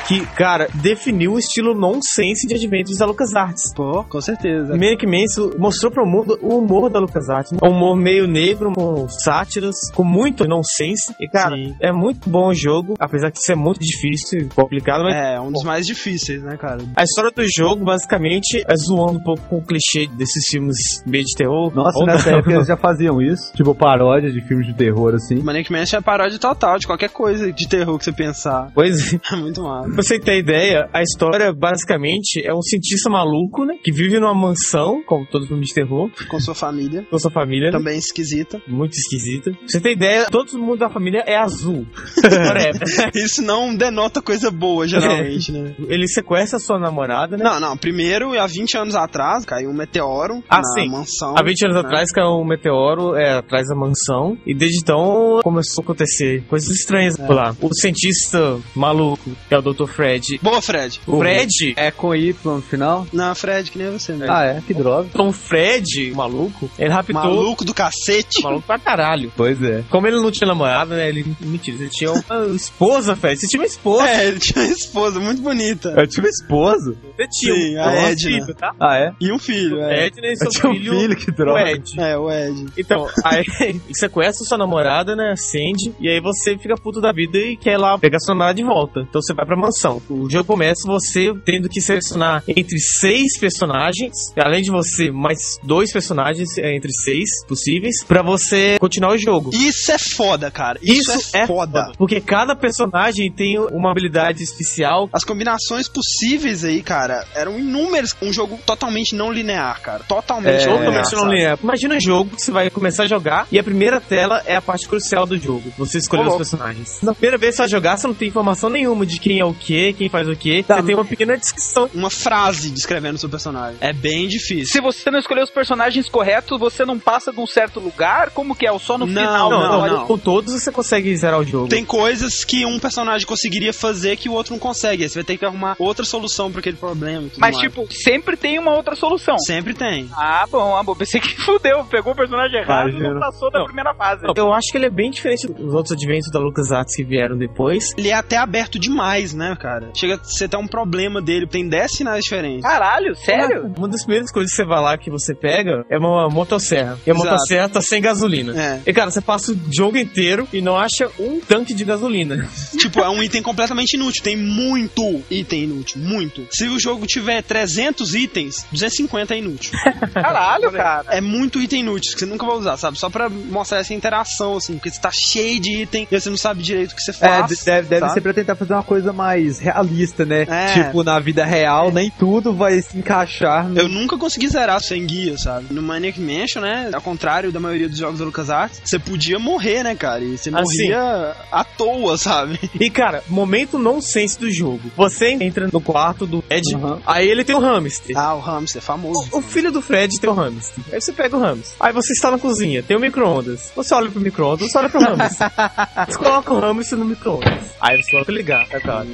[0.06, 3.74] Que, cara, definiu o estilo nonsense de Adventures da LucasArts.
[3.74, 4.76] Pô, com certeza.
[4.76, 7.54] Manic Mansion mostrou pro mundo o humor da LucasArts.
[7.64, 11.16] Um humor meio negro, com sátiras, com muito nonsense.
[11.22, 11.74] E, cara, Sim.
[11.80, 15.54] é muito bom o jogo, apesar de ser muito difícil e complicado, mas É, um
[15.54, 16.84] dos mais difíceis, né, cara?
[16.98, 20.76] a história do jogo, basicamente, é zoando um pouco com o clichê desses filmes
[21.14, 21.72] meio de terror.
[21.74, 22.40] Nossa, Ou nessa não.
[22.40, 23.54] época eles já faziam isso.
[23.54, 25.36] Tipo, paródia de filmes de terror, assim.
[25.42, 28.72] Manic Mansion é paródia total de qualquer coisa de terror que você pensar.
[28.74, 29.20] Pois é.
[29.34, 29.90] É muito massa.
[29.94, 33.76] Pra você ter ideia, a história basicamente é um cientista maluco, né?
[33.84, 37.06] Que vive numa mansão, como todo filme de terror, Com sua família.
[37.10, 37.78] com sua família, né?
[37.78, 38.62] Também esquisita.
[38.68, 39.52] Muito esquisita.
[39.52, 41.86] Pra você ter ideia, todo mundo da família é azul.
[42.24, 42.82] Whatever.
[43.16, 45.76] Isso não denota coisa boa, geralmente, né?
[45.88, 47.44] Ele sequestra sua namorada, né?
[47.44, 47.78] Não, não.
[47.78, 50.82] Primeiro, há 20 anos atrás, caiu um meteoro Ah, na sim.
[51.04, 51.36] Mansão.
[51.38, 51.82] Há 20 anos né?
[51.82, 56.70] atrás caiu um meteoro é, atrás da mansão e desde então começou a acontecer coisas
[56.70, 57.56] estranhas por lá.
[57.62, 59.86] O cientista maluco, que é o Dr.
[59.88, 60.40] Fred.
[60.42, 61.00] Boa, Fred.
[61.08, 63.08] O Fred É com Y no final?
[63.14, 64.28] Não, Fred, que nem você, né?
[64.30, 64.62] Ah, é?
[64.66, 65.08] Que droga.
[65.14, 67.14] Então, o Fred, o maluco, ele raptou.
[67.16, 68.42] Maluco do cacete.
[68.44, 69.32] Maluco pra caralho.
[69.36, 69.84] Pois é.
[69.90, 71.10] Como ele não tinha namorada, né?
[71.10, 71.26] Ele.
[71.40, 73.40] Mentira, ele tinha uma esposa, Fred.
[73.40, 74.08] Você tinha uma esposa.
[74.10, 75.94] É, ele tinha uma esposa muito bonita.
[75.98, 76.96] Eu tive esposa.
[77.16, 78.16] Você tinha Sim, um a um Edna.
[78.18, 78.74] filho, tá?
[78.80, 79.12] Ah, é?
[79.20, 80.08] E um filho, é.
[80.08, 81.72] Edna e Eu seu tinha filho, filho, que o droga.
[81.72, 82.00] Ed.
[82.00, 82.66] É, o Ed.
[82.78, 85.32] Então, aí ele sequestra sua namorada, né?
[85.32, 88.64] Acende, e aí você fica puto da vida e quer lá pegar sua namorada de
[88.64, 89.02] volta.
[89.02, 90.02] Então você vai pra mansão.
[90.10, 95.92] O jogo começa você tendo que selecionar entre seis personagens, além de você, mais dois
[95.92, 99.52] personagens é, entre seis possíveis, pra você continuar o jogo.
[99.54, 100.80] Isso é foda, cara.
[100.82, 101.92] Isso, é, foda.
[101.98, 105.10] Porque cada personagem tem uma habilidade especial.
[105.12, 108.16] As combinações possíveis aí, cara, eram inúmeras.
[108.22, 110.04] Um jogo totalmente não linear, cara.
[110.04, 111.26] Totalmente É, Totalmente linear.
[111.26, 111.60] não linear.
[111.64, 114.62] Imagina um jogo que você vai começar a jogar e a primeira tela é a
[114.62, 115.72] parte crucial do jogo.
[115.78, 116.40] Você escolher os louco.
[116.40, 117.00] personagens.
[117.02, 119.46] Na primeira vez que você vai jogar, você não tem informação nenhuma de quem é
[119.46, 120.64] o que, quem faz o que.
[120.64, 121.90] Tá, Você tem uma pequena descrição.
[121.94, 123.78] Uma frase descrevendo o seu personagem.
[123.82, 124.68] É bem difícil.
[124.68, 128.30] Se você não escolher os personagens corretos, você não passa de um certo lugar?
[128.32, 128.72] Como que é?
[128.72, 129.50] O só no Não, final?
[129.50, 130.06] Não, não, história?
[130.06, 131.68] com todos você consegue zerar o jogo.
[131.68, 135.04] Tem coisas que um personagem conseguiria fazer que o outro não consegue.
[135.04, 137.28] Aí você vai ter que arrumar outra solução pra aquele problema.
[137.38, 137.58] Mas, mais.
[137.58, 139.38] tipo, sempre tem uma outra solução.
[139.40, 140.10] Sempre tem.
[140.16, 140.63] Ah, bom.
[140.72, 140.96] Rumble.
[140.96, 143.14] Pensei que fudeu, pegou o personagem errado e Imagina.
[143.14, 143.66] não passou da Não.
[143.66, 144.22] primeira fase.
[144.36, 147.92] Eu acho que ele é bem diferente dos outros adventos da LucasArts que vieram depois.
[147.98, 149.92] Ele é até aberto demais, né, cara?
[149.96, 151.48] Chega a ser até um problema dele.
[151.48, 152.62] Tem 10 finais diferentes.
[152.64, 153.74] Caralho, sério?
[153.78, 156.98] Uma das primeiras coisas que você vai lá que você pega é uma motosserra.
[157.06, 157.30] E a Exato.
[157.30, 158.54] motosserra tá sem gasolina.
[158.60, 158.82] É.
[158.86, 162.48] E cara, você passa o jogo inteiro e não acha um tanque de gasolina.
[162.78, 164.24] tipo, é um item completamente inútil.
[164.24, 166.02] Tem muito item inútil.
[166.02, 166.46] Muito.
[166.52, 169.72] Se o jogo tiver 300 itens, 250 é inútil.
[170.14, 171.06] Caralho, cara.
[171.10, 172.98] É muito item inútil que você nunca vai usar, sabe?
[172.98, 174.74] Só pra mostrar essa interação, assim.
[174.74, 177.14] Porque você tá cheio de item e você não sabe direito o que você É,
[177.14, 177.48] faz.
[177.60, 180.46] de- deve, deve ser pra tentar fazer uma coisa mais realista, né?
[180.50, 180.74] É.
[180.74, 183.78] Tipo, na vida real, nem tudo vai se encaixar no...
[183.80, 185.68] Eu nunca consegui zerar sem guia, sabe?
[185.74, 186.90] No Maniac Mansion, né?
[186.94, 190.24] Ao contrário da maioria dos jogos da LucasArts, você podia morrer, né, cara?
[190.24, 192.60] E você Ah, morria à toa, sabe?
[192.80, 194.82] E cara, momento nonsense do jogo.
[194.96, 197.00] Você entra no quarto do Ed, Uhum.
[197.06, 198.18] aí ele tem um hamster.
[198.18, 199.28] Ah, o hamster, famoso.
[199.32, 200.43] O filho do Fred tem um hamster.
[200.92, 201.76] Aí você pega o hamster.
[201.80, 203.72] Aí você está na cozinha, tem o micro-ondas.
[203.76, 205.52] Você olha pro micro-ondas, você olha pro hamster.
[206.08, 207.76] você coloca o hamster no micro-ondas.
[207.80, 208.68] Aí você coloca ligar.
[208.70, 209.06] Tá,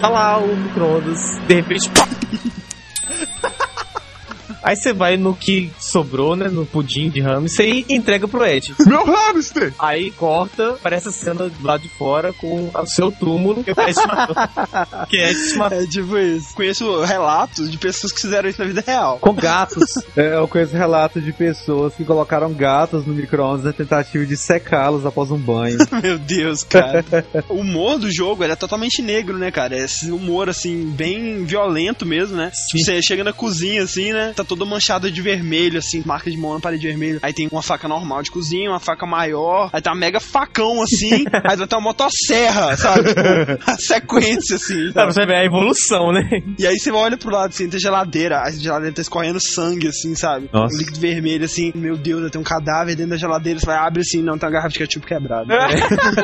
[0.00, 1.90] tá lá o micro-ondas, de repente.
[4.62, 6.48] Aí você vai no que sobrou, né?
[6.48, 8.74] No pudim de hamster e entrega pro Ed.
[8.86, 9.74] Meu hamster!
[9.78, 13.80] Aí corta, parece a cena do lado de fora com o seu túmulo que o
[13.80, 14.36] Ed matou.
[15.08, 15.78] que Ed te matou.
[15.78, 16.54] É tipo isso.
[16.54, 19.18] Conheço relatos de pessoas que fizeram isso na vida real.
[19.18, 19.94] Com gatos.
[20.16, 25.04] É, eu conheço relatos de pessoas que colocaram gatos no micro-ondas na tentativa de secá-los
[25.06, 25.78] após um banho.
[26.02, 27.04] Meu Deus, cara.
[27.48, 29.76] o humor do jogo ele é totalmente negro, né, cara?
[29.76, 32.50] É Esse humor, assim, bem violento mesmo, né?
[32.72, 34.32] Você chega na cozinha, assim, né?
[34.34, 37.18] Tá toda manchada de vermelho, assim, marca de mão na parede vermelha.
[37.22, 39.70] Aí tem uma faca normal de cozinha, uma faca maior.
[39.72, 41.24] Aí tá um mega facão, assim.
[41.48, 43.08] aí vai ter uma motosserra, sabe?
[43.08, 43.20] Tipo,
[43.70, 44.92] a sequência, assim.
[44.92, 45.12] Sabe?
[45.12, 46.22] você vê a evolução, né?
[46.58, 48.42] E aí você olha pro lado, assim, tem geladeira.
[48.42, 50.50] A geladeira tá escorrendo sangue, assim, sabe?
[50.52, 50.74] Nossa.
[50.74, 51.72] Um líquido vermelho, assim.
[51.74, 53.58] Meu Deus, tem um cadáver dentro da geladeira.
[53.58, 55.54] Você vai, abre assim, não, tem uma garrafa de ketchup quebrada.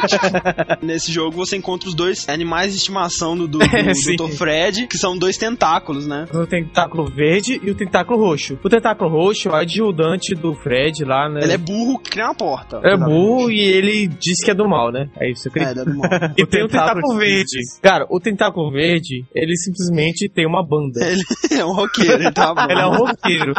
[0.83, 4.17] Nesse jogo você encontra os dois animais de estimação do, do, do sim.
[4.17, 4.33] Dr.
[4.33, 6.27] Fred, que são dois tentáculos, né?
[6.33, 8.59] O tentáculo verde e o tentáculo roxo.
[8.63, 11.41] O tentáculo roxo é o adjudante do Fred lá, né?
[11.43, 12.81] Ele é burro que cria uma porta.
[12.85, 15.09] É burro e ele diz que é do mal, né?
[15.21, 15.81] Aí você É, acredita.
[15.81, 16.09] ele é do mal.
[16.39, 17.59] E tem o tentáculo verde.
[17.83, 21.01] Cara, o tentáculo verde, ele simplesmente tem uma banda.
[21.05, 21.23] Ele
[21.61, 22.63] é um roqueiro, ele tá bom.
[22.71, 23.53] Ele é um roqueiro.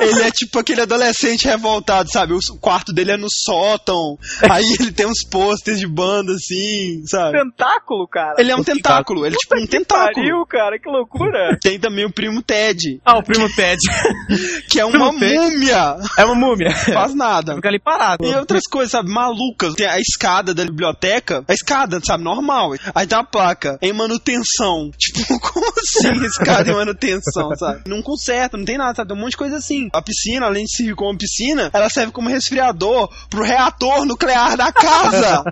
[0.00, 2.32] Ele é tipo aquele adolescente revoltado, sabe?
[2.34, 4.16] O quarto dele é no sótão.
[4.50, 7.38] Aí ele tem uns posters de banda, assim, sabe?
[7.38, 8.34] Tentáculo, cara.
[8.38, 10.14] Ele é um tentáculo, ele é tipo um tentáculo.
[10.14, 11.58] Pariu, cara, que loucura.
[11.60, 13.78] Tem também o primo Ted, Ah, o primo Ted.
[14.68, 15.96] que é uma múmia.
[16.16, 16.70] É uma múmia.
[16.92, 17.54] Faz nada.
[17.56, 18.24] Fica ali parado.
[18.24, 19.74] E outras coisas, sabe, malucas.
[19.74, 22.74] Tem a escada da biblioteca, a escada, sabe, normal.
[22.94, 24.90] Aí tem a placa, em manutenção.
[24.98, 27.82] Tipo, como assim escada em manutenção, sabe?
[27.86, 29.08] Não conserta, não tem nada, sabe?
[29.08, 29.88] Tem um monte de coisa assim.
[29.92, 34.72] A piscina, além de servir como piscina, ela serve como resfriador pro reator nuclear da
[34.72, 35.44] casa.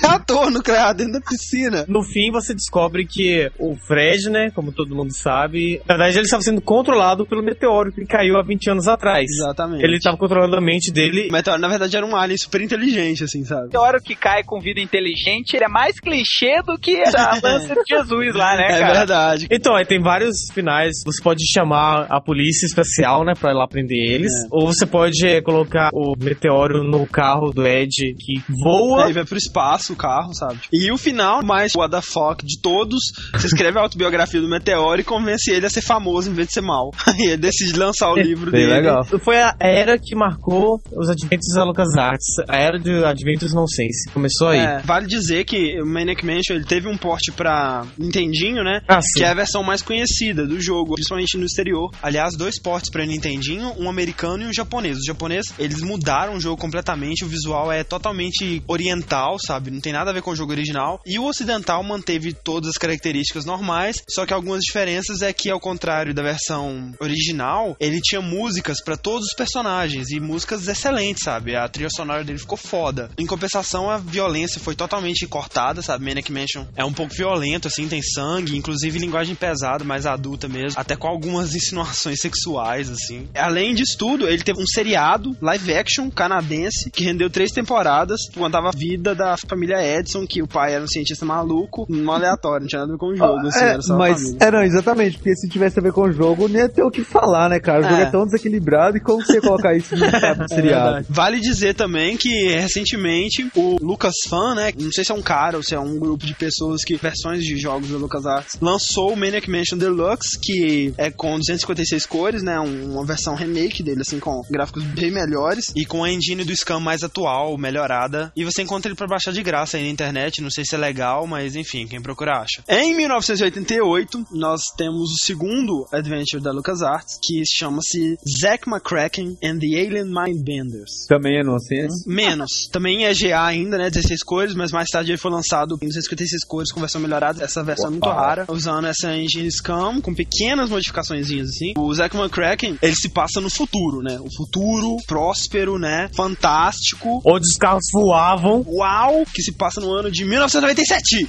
[0.00, 1.84] Reator nuclear dentro da piscina.
[1.88, 6.24] No fim, você descobre que o Fred, né, como todo mundo sabe, na verdade ele
[6.24, 9.24] estava sendo controlado pelo meteoro que caiu há 20 anos atrás.
[9.30, 9.84] Exatamente.
[9.84, 11.28] Ele estava controlando a mente dele.
[11.28, 13.76] O meteoro, na verdade, era um alien super inteligente, assim, sabe?
[13.76, 17.74] A hora que cai com vida inteligente, ele é mais clichê do que a lança
[17.74, 18.98] de Jesus lá, né, É cara?
[18.98, 19.46] verdade.
[19.50, 20.96] Então, aí tem vários finais.
[21.04, 24.32] Você pode chamar a polícia especial, né, pra ir lá prender eles.
[24.32, 24.48] É.
[24.50, 29.06] Ou você pode eh, colocar o meteoro no carro do Ed que voa.
[29.06, 30.58] Aí vai pro espaço o carro, sabe?
[30.72, 32.98] E o final, mais what the fuck de todos,
[33.32, 36.54] você escreve a autobiografia do Meteoro e convence ele a ser famoso em vez de
[36.54, 36.90] ser mal.
[37.06, 38.74] Aí ele decide lançar o livro Bem dele.
[38.74, 39.04] legal.
[39.04, 42.26] Foi a era que marcou os Adventures da LucasArts.
[42.48, 44.10] A era de Adventures Nonsense.
[44.12, 44.60] Começou aí.
[44.60, 48.80] É, vale dizer que o Maniac Mansion ele teve um porte pra Nintendinho, né?
[48.88, 49.20] Ah, sim.
[49.20, 51.90] Que é a versão mais conhecida do jogo, principalmente no exterior.
[52.02, 54.98] Aliás, dois portes pra Nintendinho, um americano e um japonês.
[54.98, 59.70] O japonês, eles mudaram o jogo completamente, o visual é totalmente oriental, sabe?
[59.70, 61.00] Não tem nada a ver com o jogo original.
[61.06, 65.60] E o ocidental manteve todas as características normais, só que algumas diferenças é que, ao
[65.60, 71.56] contrário da versão original, ele tinha músicas pra todos os personagens e músicas excelentes, sabe?
[71.56, 73.10] A trilha sonora dele ficou foda.
[73.18, 76.04] Em compensação, a violência foi totalmente cortada, sabe?
[76.04, 80.78] Maniac Mansion é um pouco violento, assim, tem sangue, inclusive linguagem pesada, mais adulta mesmo,
[80.78, 83.28] até com algumas insinuações sexuais, assim.
[83.34, 88.68] Além disso tudo, ele teve um seriado, live action, canadense, que rendeu três temporadas, contava
[88.68, 92.68] a vida da família Edson, que o pai era um cientista maluco, um aleatório, não
[92.68, 95.18] tinha nada a ver com o jogo, assim, É, era só mas, é, não, exatamente,
[95.18, 97.58] porque se tivesse a ver com o jogo, não ia tem o que falar, né,
[97.58, 97.80] cara?
[97.80, 98.02] O jogo É.
[98.02, 100.04] é tão desequilibrado e como você colocar isso no
[100.42, 101.04] no seriado?
[101.08, 105.62] Vale dizer também que recentemente o Lucasfan, né, não sei se é um cara ou
[105.62, 109.50] se é um grupo de pessoas que versões de jogos da LucasArts, lançou o Maniac
[109.50, 114.40] Mansion Deluxe, que é com 256 cores, né, um- uma versão remake dele assim com
[114.50, 118.32] gráficos bem melhores e com a engine do Scam mais atual, melhorada.
[118.36, 120.78] E você encontra ele pra baixar de graça aí na internet, não sei se é
[120.78, 122.62] legal, mas enfim, quem procura acha.
[122.68, 129.66] Em 1988, nós temos o segundo adventure da LucasArts, que chama-se Zack McCracken and the
[129.66, 131.06] Alien Mindbenders.
[131.08, 132.06] Também é nonsense.
[132.06, 132.68] Menos.
[132.70, 133.90] Também é GA ainda, né?
[133.90, 137.42] 16 cores, mas mais tarde ele foi lançado em 256 cores com versão melhorada.
[137.42, 138.14] Essa versão é muito Opa.
[138.20, 141.72] rara, usando essa engine Scam, com pequenas modificações assim.
[141.76, 144.18] O Zack McCracken, ele se passa no futuro, né?
[144.20, 146.10] O futuro próspero, né?
[146.14, 147.20] Fantástico.
[147.24, 148.64] Onde os carros voavam.
[148.66, 149.24] Uau!
[149.32, 151.28] Que se passa no ano de 1997.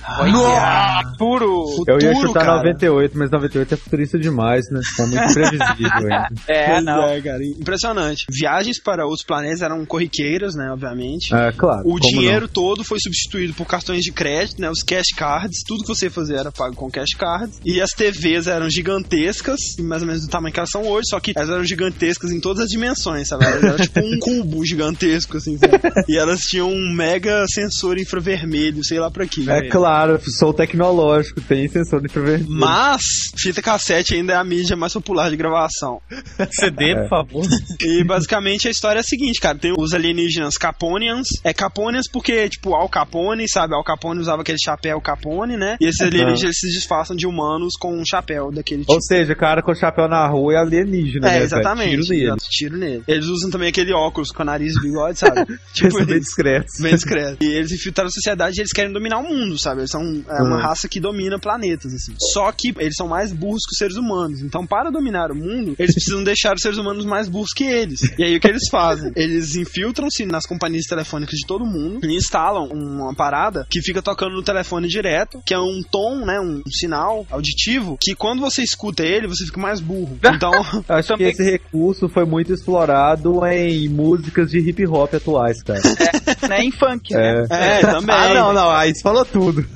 [1.17, 1.65] Puro.
[1.87, 2.57] Eu ia Futuro, chutar cara.
[2.57, 4.79] 98, mas 98 é futurista demais, né?
[4.97, 6.29] Tá muito previsível ainda.
[6.47, 7.03] É, não.
[7.03, 7.43] é, cara.
[7.45, 8.25] Impressionante.
[8.29, 10.71] Viagens para outros planetas eram corriqueiras, né?
[10.71, 11.33] Obviamente.
[11.33, 11.83] É, claro.
[11.85, 14.69] O dinheiro todo foi substituído por cartões de crédito, né?
[14.69, 17.59] Os cash cards, tudo que você ia fazer era pago com cash cards.
[17.63, 21.19] E as TVs eram gigantescas, mais ou menos do tamanho que elas são hoje, só
[21.19, 23.45] que elas eram gigantescas em todas as dimensões, sabe?
[23.45, 25.73] Elas eram tipo um cubo gigantesco, assim, sabe?
[26.07, 29.41] E elas tinham um mega sensor infravermelho, sei lá pra quê.
[29.41, 29.53] não.
[29.53, 32.45] É claro, sou tecnológico, tem sensor de infravermelho.
[32.49, 33.01] Mas,
[33.37, 35.99] fita cassete ainda é a mídia mais popular de gravação.
[36.51, 37.45] CD, por favor.
[37.81, 41.27] E basicamente a história é a seguinte, cara: tem os alienígenas Caponians.
[41.43, 43.73] É Caponians porque, tipo, Al Capone, sabe?
[43.75, 45.77] Al Capone usava aquele chapéu Capone, né?
[45.81, 48.93] E esses alienígenas eles se disfarçam de humanos com um chapéu daquele tipo.
[48.93, 51.29] Ou seja, o cara com o chapéu na rua é alienígena, né?
[51.29, 51.43] É, velho?
[51.45, 51.89] exatamente.
[51.89, 52.23] Tiro nele.
[52.25, 53.03] exato, tiro nele.
[53.07, 55.45] Eles usam também aquele óculos com nariz e bigode, sabe?
[55.73, 56.73] tipo, São bem eles, discretos.
[56.81, 57.43] bem discreto.
[57.43, 59.81] E eles infiltraram a sociedade e eles querem dominar o mundo, sabe?
[59.81, 60.61] Eles são é uma Uhum.
[60.61, 62.13] raça que domina planetas, assim.
[62.33, 64.41] Só que eles são mais burros que os seres humanos.
[64.41, 67.99] Então, para dominar o mundo, eles precisam deixar os seres humanos mais burros que eles.
[68.17, 69.11] E aí, o que eles fazem?
[69.15, 74.35] Eles infiltram-se nas companhias telefônicas de todo mundo e instalam uma parada que fica tocando
[74.35, 76.39] no telefone direto, que é um tom, né?
[76.39, 80.17] Um, sinal auditivo, que quando você escuta ele, você fica mais burro.
[80.39, 80.51] Então,
[80.87, 85.81] Acho que esse recurso foi muito explorado em músicas de hip hop atuais, cara.
[86.47, 86.61] né?
[86.63, 87.45] Em funk, né?
[87.49, 88.15] é, também.
[88.15, 89.65] Ah, não, não, aí você falou tudo.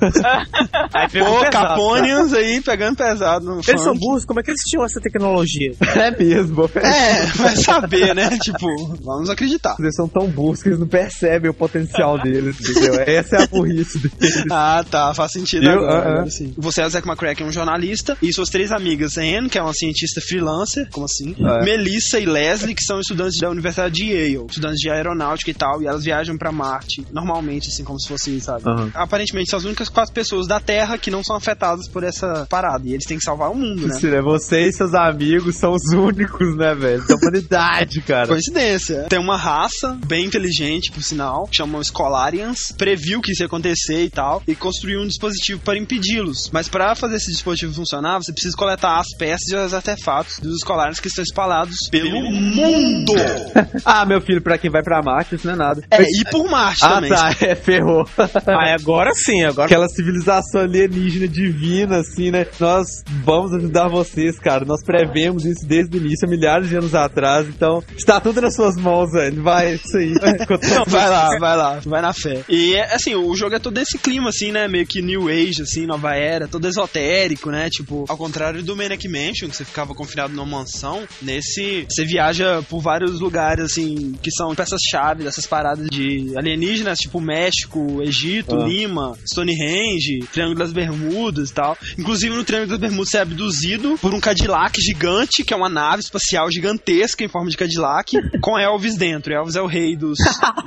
[0.94, 1.68] Aí pegou Pô, pesado.
[1.68, 3.98] Caponians aí pegando pesado no Eles são funk.
[4.00, 5.72] burros, como é que eles tinham essa tecnologia?
[5.94, 6.68] É mesmo.
[6.74, 8.28] É, vai saber, né?
[8.42, 8.66] Tipo,
[9.02, 9.76] vamos acreditar.
[9.78, 12.94] Eles são tão burros que eles não percebem o potencial deles, entendeu?
[13.06, 14.44] Essa é a burrice deles.
[14.50, 15.72] Ah, tá, faz sentido Viu?
[15.72, 16.10] agora, Ah, ah.
[16.12, 16.52] agora sim.
[16.58, 19.72] Você é o Zack McCracken, um jornalista, e suas três amigas, Anne, que é uma
[19.72, 21.34] cientista freelancer, como assim?
[21.38, 21.64] É.
[21.64, 25.80] Melissa e Leslie, que são estudantes da Universidade de Yale, estudantes de aeronáutica e tal,
[25.82, 28.62] e elas viajam pra Marte, normalmente, assim, como se fosse, sabe?
[28.68, 28.90] Aham.
[28.94, 32.86] Aparentemente são as únicas quatro pessoas da Terra que não são afetadas por essa parada,
[32.88, 33.94] e eles têm que salvar o mundo, né?
[34.02, 37.06] Né, Você e seus amigos são os únicos, né, velho?
[37.06, 38.28] Da humanidade, cara.
[38.28, 39.06] Coincidência.
[39.08, 44.04] Tem uma raça bem inteligente, por sinal, que chamam Scholarians, previu que isso ia acontecer
[44.04, 46.50] e tal, e construiu um dispositivo para impedi-los.
[46.52, 50.58] Mas para fazer esse dispositivo funcionar, você precisa coletar as peças e os artefatos dos
[50.60, 53.14] Scholarians que estão espalhados pelo mundo.
[53.84, 55.82] Ah, meu filho, pra quem vai pra Marte, isso não é nada.
[55.90, 57.10] É, e por Marte Ah, também.
[57.10, 58.06] tá, é, ferrou.
[58.18, 59.66] Ah, agora sim, agora.
[59.66, 62.46] Aquela civilização alienígena divina, assim, né?
[62.58, 62.86] Nós
[63.24, 64.64] vamos ajudar vocês, cara.
[64.64, 67.46] Nós prevemos isso desde o início, milhares de anos atrás.
[67.48, 69.42] Então, está tudo nas suas mãos, velho.
[69.42, 70.14] Vai, isso aí.
[70.74, 72.42] Não, vai lá, vai lá, vai na fé.
[72.48, 74.68] E é, assim, o jogo é todo esse clima, assim, né?
[74.68, 77.68] Meio que New Age, assim, nova era, todo esotérico, né?
[77.70, 82.62] Tipo, ao contrário do Maniac Mansion, que você ficava confinado numa mansão, nesse você viaja
[82.68, 88.66] por vários lugares, assim, que são peças-chave dessas paradas de alienígenas, tipo México, Egito, Ah.
[88.66, 91.76] Lima, Stonehenge, Triângulo das Bermudas e tal.
[91.98, 95.68] Inclusive, no Triângulo das Bermudas você é abduzido por um Cadillac gigante, que é uma
[95.68, 99.32] nave espacial gigantesca em forma de Cadillac, com Elvis dentro.
[99.32, 100.18] Elvis é o rei dos,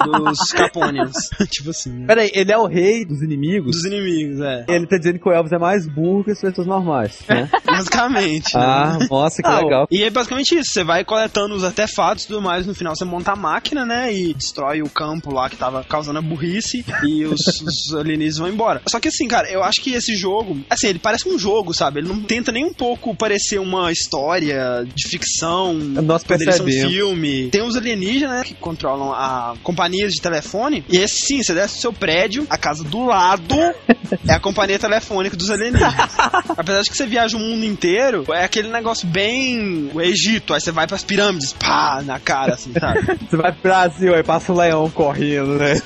[0.06, 1.14] dos Caponians.
[1.50, 2.08] tipo assim, né?
[2.08, 3.76] Peraí, ele é o rei dos inimigos?
[3.76, 4.66] Dos inimigos, é.
[4.68, 7.50] Ele tá dizendo que o Elvis é mais burro que as pessoas normais, né?
[7.66, 8.56] Basicamente.
[8.56, 8.62] né?
[8.64, 9.88] ah, nossa, que Ah, legal.
[9.92, 13.06] E é basicamente isso, você vai coletando os artefatos e tudo mais, no final você
[13.06, 17.26] monta a máquina, né, e destrói o campo lá que tava causando a burrice e
[17.26, 18.82] os, os alienígenas vão embora.
[18.88, 22.00] Só que assim, cara, eu acho que esse jogo, assim, ele parece um jogo, sabe?
[22.00, 26.92] Ele não tenta nem um pouco parecer uma história de ficção, Nós ser um percebemos.
[26.92, 27.50] filme.
[27.50, 31.76] Tem os alienígenas, né, que controlam a companhias de telefone, e esse sim, você desce
[31.76, 33.56] do seu prédio, a casa do lado
[34.28, 35.94] é a companhia telefônica dos alienígenas.
[36.58, 40.62] Apesar de que você viaja o mundo inteiro, é aquele negócio bem o Egito, aí
[40.62, 43.00] você vai pras pirâmides, pá, na cara, assim, sabe?
[43.28, 45.82] Você vai pro Brasil, aí passa o leão correndo, né?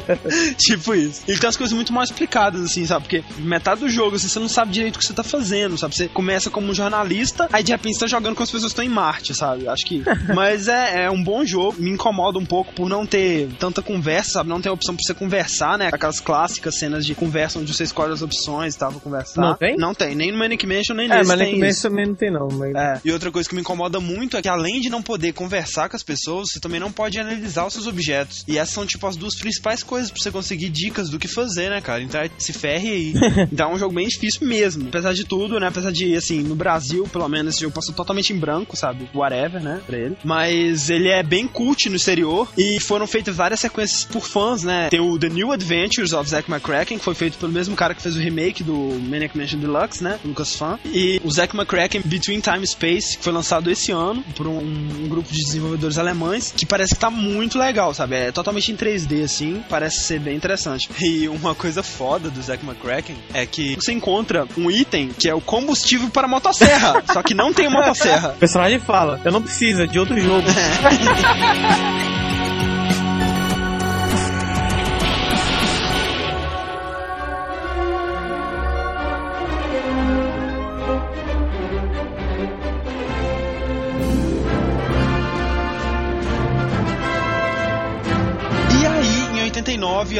[0.58, 1.22] tipo isso.
[1.26, 3.02] Ele tem as coisas muito mal explicadas, assim, sabe?
[3.02, 5.76] Porque porque metade do jogo assim, você não sabe direito o que você tá fazendo,
[5.78, 5.94] sabe?
[5.96, 8.80] Você começa como um jornalista, aí de repente você tá jogando com as pessoas que
[8.80, 9.68] estão em Marte, sabe?
[9.68, 10.02] Acho que.
[10.34, 11.80] Mas é, é um bom jogo.
[11.80, 14.48] Me incomoda um pouco por não ter tanta conversa, sabe?
[14.50, 15.90] Não tem opção pra você conversar, né?
[15.92, 19.40] Aquelas clássicas cenas de conversa onde você escolhe as opções e tal pra conversar.
[19.40, 19.76] Não tem?
[19.76, 20.14] Não tem.
[20.14, 21.82] Nem no Manic Mansion, nem É, nesse tem nem isso.
[21.82, 22.48] também não tem não.
[22.52, 22.74] Mas...
[22.74, 23.00] É.
[23.04, 25.96] E outra coisa que me incomoda muito é que além de não poder conversar com
[25.96, 28.44] as pessoas, você também não pode analisar os seus objetos.
[28.46, 31.70] E essas são tipo as duas principais coisas pra você conseguir dicas do que fazer,
[31.70, 32.02] né, cara?
[32.02, 33.11] Então é- se ferre aí.
[33.52, 34.88] então é um jogo bem difícil mesmo.
[34.88, 35.68] Apesar de tudo, né?
[35.68, 39.08] Apesar de, assim, no Brasil, pelo menos, esse jogo passou totalmente em branco, sabe?
[39.14, 39.80] Whatever, né?
[39.86, 40.16] Pra ele.
[40.24, 44.88] Mas ele é bem cult no exterior e foram feitas várias sequências por fãs, né?
[44.90, 48.02] Tem o The New Adventures of Zack McCracken, que foi feito pelo mesmo cara que
[48.02, 48.74] fez o remake do
[49.08, 50.18] Maniac Mansion Deluxe, né?
[50.24, 50.78] Lucas Fan.
[50.86, 55.08] E o Zack McCracken Between Time Space, que foi lançado esse ano por um, um
[55.08, 58.16] grupo de desenvolvedores alemães, que parece que tá muito legal, sabe?
[58.16, 60.88] É totalmente em 3D, assim, parece ser bem interessante.
[61.00, 63.01] E uma coisa foda do Zack McCracken
[63.34, 67.34] é que você encontra um item que é o combustível para a motosserra, só que
[67.34, 68.30] não tem motosserra.
[68.30, 70.46] O personagem fala, eu não preciso, é de outro jogo.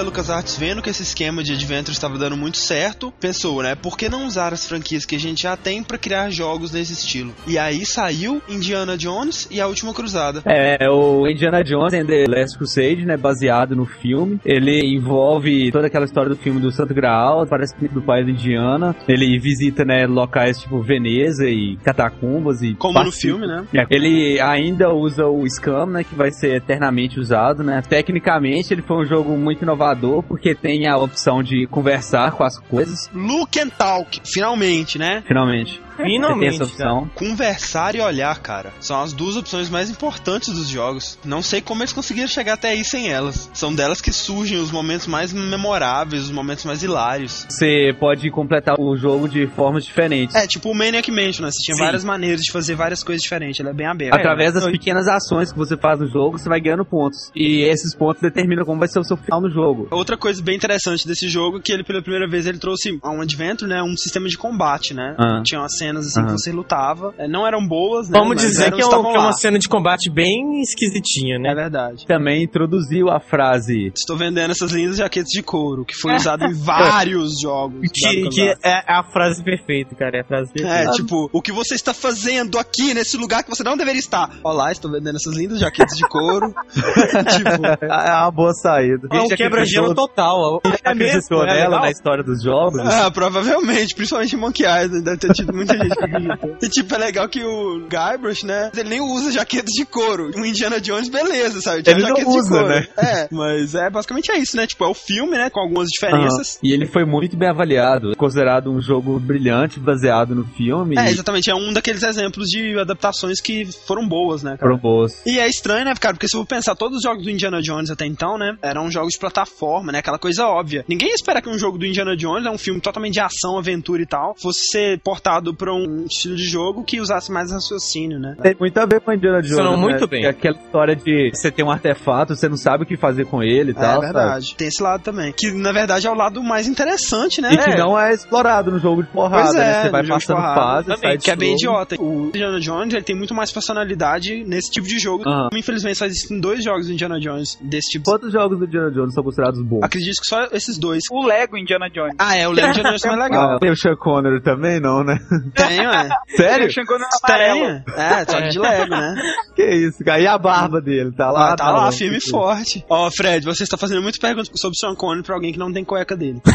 [0.02, 3.96] a LucasArts vendo que esse esquema de Adventure estava dando muito certo, pensou, né, por
[3.96, 7.32] que não usar as franquias que a gente já tem pra criar jogos desse estilo?
[7.46, 10.42] E aí saiu Indiana Jones e a Última Cruzada.
[10.44, 14.40] É, o Indiana Jones and the Last Crusade, né, baseado no filme.
[14.44, 18.96] Ele envolve toda aquela história do filme do Santo Graal, parece que do país Indiana.
[19.06, 23.64] Ele visita, né, locais tipo Veneza e catacumbas e Como no filme, né?
[23.72, 27.82] É, Ele ainda usa o Scam, né, que vai ser eternamente usado, né.
[27.88, 29.91] Tecnicamente, ele foi um jogo muito inovador,
[30.22, 35.22] porque tem a opção de conversar com as coisas, Look and Talk, finalmente, né?
[35.26, 35.80] finalmente.
[35.96, 37.10] Tem Finalmente, essa opção.
[37.14, 41.18] Conversar e olhar, cara, são as duas opções mais importantes dos jogos.
[41.24, 43.50] Não sei como eles conseguiram chegar até aí sem elas.
[43.52, 47.46] São delas que surgem os momentos mais memoráveis, os momentos mais hilários.
[47.48, 50.34] Você pode completar o jogo de formas diferentes.
[50.34, 51.50] É, tipo o Maniac Mansion, né?
[51.50, 51.84] Você tinha Sim.
[51.84, 53.60] várias maneiras de fazer várias coisas diferentes.
[53.60, 54.14] Ele é bem aberto.
[54.14, 57.30] Através das pequenas ações que você faz no jogo, você vai ganhando pontos.
[57.34, 59.88] E esses pontos determinam como vai ser o seu final no jogo.
[59.90, 63.10] Outra coisa bem interessante desse jogo é que ele, pela primeira vez, ele trouxe a
[63.10, 63.82] um Adventure, né?
[63.82, 65.14] Um sistema de combate, né?
[65.18, 65.42] Ah.
[65.44, 66.26] Tinha umas cenas assim Aham.
[66.28, 67.14] que você lutava.
[67.18, 68.18] É, não eram boas, né?
[68.18, 71.38] Vamos dizer eram, que é, um- que é uma cena de combate bem esquisitinha, É
[71.38, 71.54] né?
[71.54, 72.06] verdade.
[72.06, 76.52] Também introduziu a frase Estou vendendo essas lindas jaquetas de couro, que foi usado em
[76.62, 77.80] vários jogos.
[77.92, 80.18] Que, que é a frase perfeita, cara.
[80.18, 80.90] É a frase É, perfeita.
[80.92, 84.30] tipo, o que você está fazendo aqui nesse lugar que você não deveria estar?
[84.44, 86.54] Olá, estou vendendo essas lindas jaquetas de couro.
[86.74, 89.08] tipo, é uma boa saída.
[89.12, 90.60] É um quebra-gelo total.
[90.64, 91.80] Ele acreditou é nela legal.
[91.80, 92.78] na história dos jogos.
[92.80, 96.66] ah, provavelmente, principalmente em Monkey Island, deve ter tido muita gente que.
[96.66, 100.30] E tipo, é legal que o Guybrush, né, ele nem usa jaquetas de couro.
[100.36, 101.82] O Indiana Jones, beleza, sabe?
[101.82, 102.68] Tinha Ele não jaqueta de usa, couro.
[102.68, 102.86] né?
[102.96, 104.66] É, mas é basicamente é isso, né?
[104.66, 106.58] Tipo, é o filme, né, com algumas diferenças.
[106.62, 110.96] E ele foi muito bem avaliado, considerado um jogo brilhante, baseado no filme.
[110.98, 114.72] É, exatamente, é um daqueles exemplos de adaptações que foram boas, né, cara?
[114.72, 115.20] foram boas.
[115.26, 116.14] E é estranho, né, cara?
[116.14, 119.12] Porque se eu pensar, todos os jogos do Indiana Jones até então, né, eram jogos
[119.14, 119.98] de plataforma, né?
[119.98, 120.84] Aquela coisa óbvia.
[120.88, 123.58] Ninguém ia esperar que um jogo do Indiana Jones, é um filme totalmente de ação,
[123.58, 128.18] aventura e tal, fosse ser portado pra um estilo de jogo que usasse mais raciocínio,
[128.18, 128.34] né?
[128.42, 129.50] Tem muito a ver com a Indiana Jones.
[129.56, 129.82] Funcionou né?
[129.82, 130.24] muito bem.
[130.24, 133.42] É Aquela história de você ter um artefato, você não sabe o que fazer com
[133.42, 133.84] ele e É tal.
[134.00, 134.00] sabe?
[134.06, 134.54] verdade.
[134.56, 135.32] Tem esse lado também.
[135.32, 137.52] Que na verdade é o lado mais interessante, né?
[137.52, 139.82] E que não é explorado no jogo de porrada, Pois é, né?
[139.84, 141.82] Você vai passando porrada fase, também, sai que é bem jogo.
[141.82, 141.96] idiota.
[142.02, 145.28] O Indiana Jones ele tem muito mais personalidade nesse tipo de jogo.
[145.28, 145.48] Aham.
[145.54, 148.04] Infelizmente só existem dois jogos do Indiana Jones desse tipo.
[148.04, 149.82] Quantos jogos do Indiana Jones são considerados bons?
[149.82, 151.02] Acredito que só esses dois.
[151.10, 152.14] O Lego Indiana Jones.
[152.18, 153.56] Ah, é, o Lego Indiana Jones é mais legal.
[153.56, 155.18] Ah, tem o Sean Connery também, não, né?
[155.54, 156.08] Tem, ué.
[156.36, 156.64] Sério?
[156.64, 157.82] Ele chegou no Tem, amarelo.
[157.96, 159.14] é, só que de Lego, né?
[159.54, 160.18] Que isso, cara.
[160.18, 161.12] E a barba dele?
[161.12, 161.52] Tá lá?
[161.52, 162.82] Ah, tá lá, não, firme e tipo, forte.
[162.88, 165.70] Ó, Fred, você está fazendo muita pergunta sobre o Sean Connery pra alguém que não
[165.72, 166.40] tem cueca dele.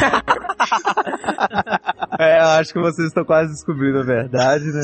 [2.20, 4.82] É, eu acho que vocês estão quase descobrindo a verdade, né?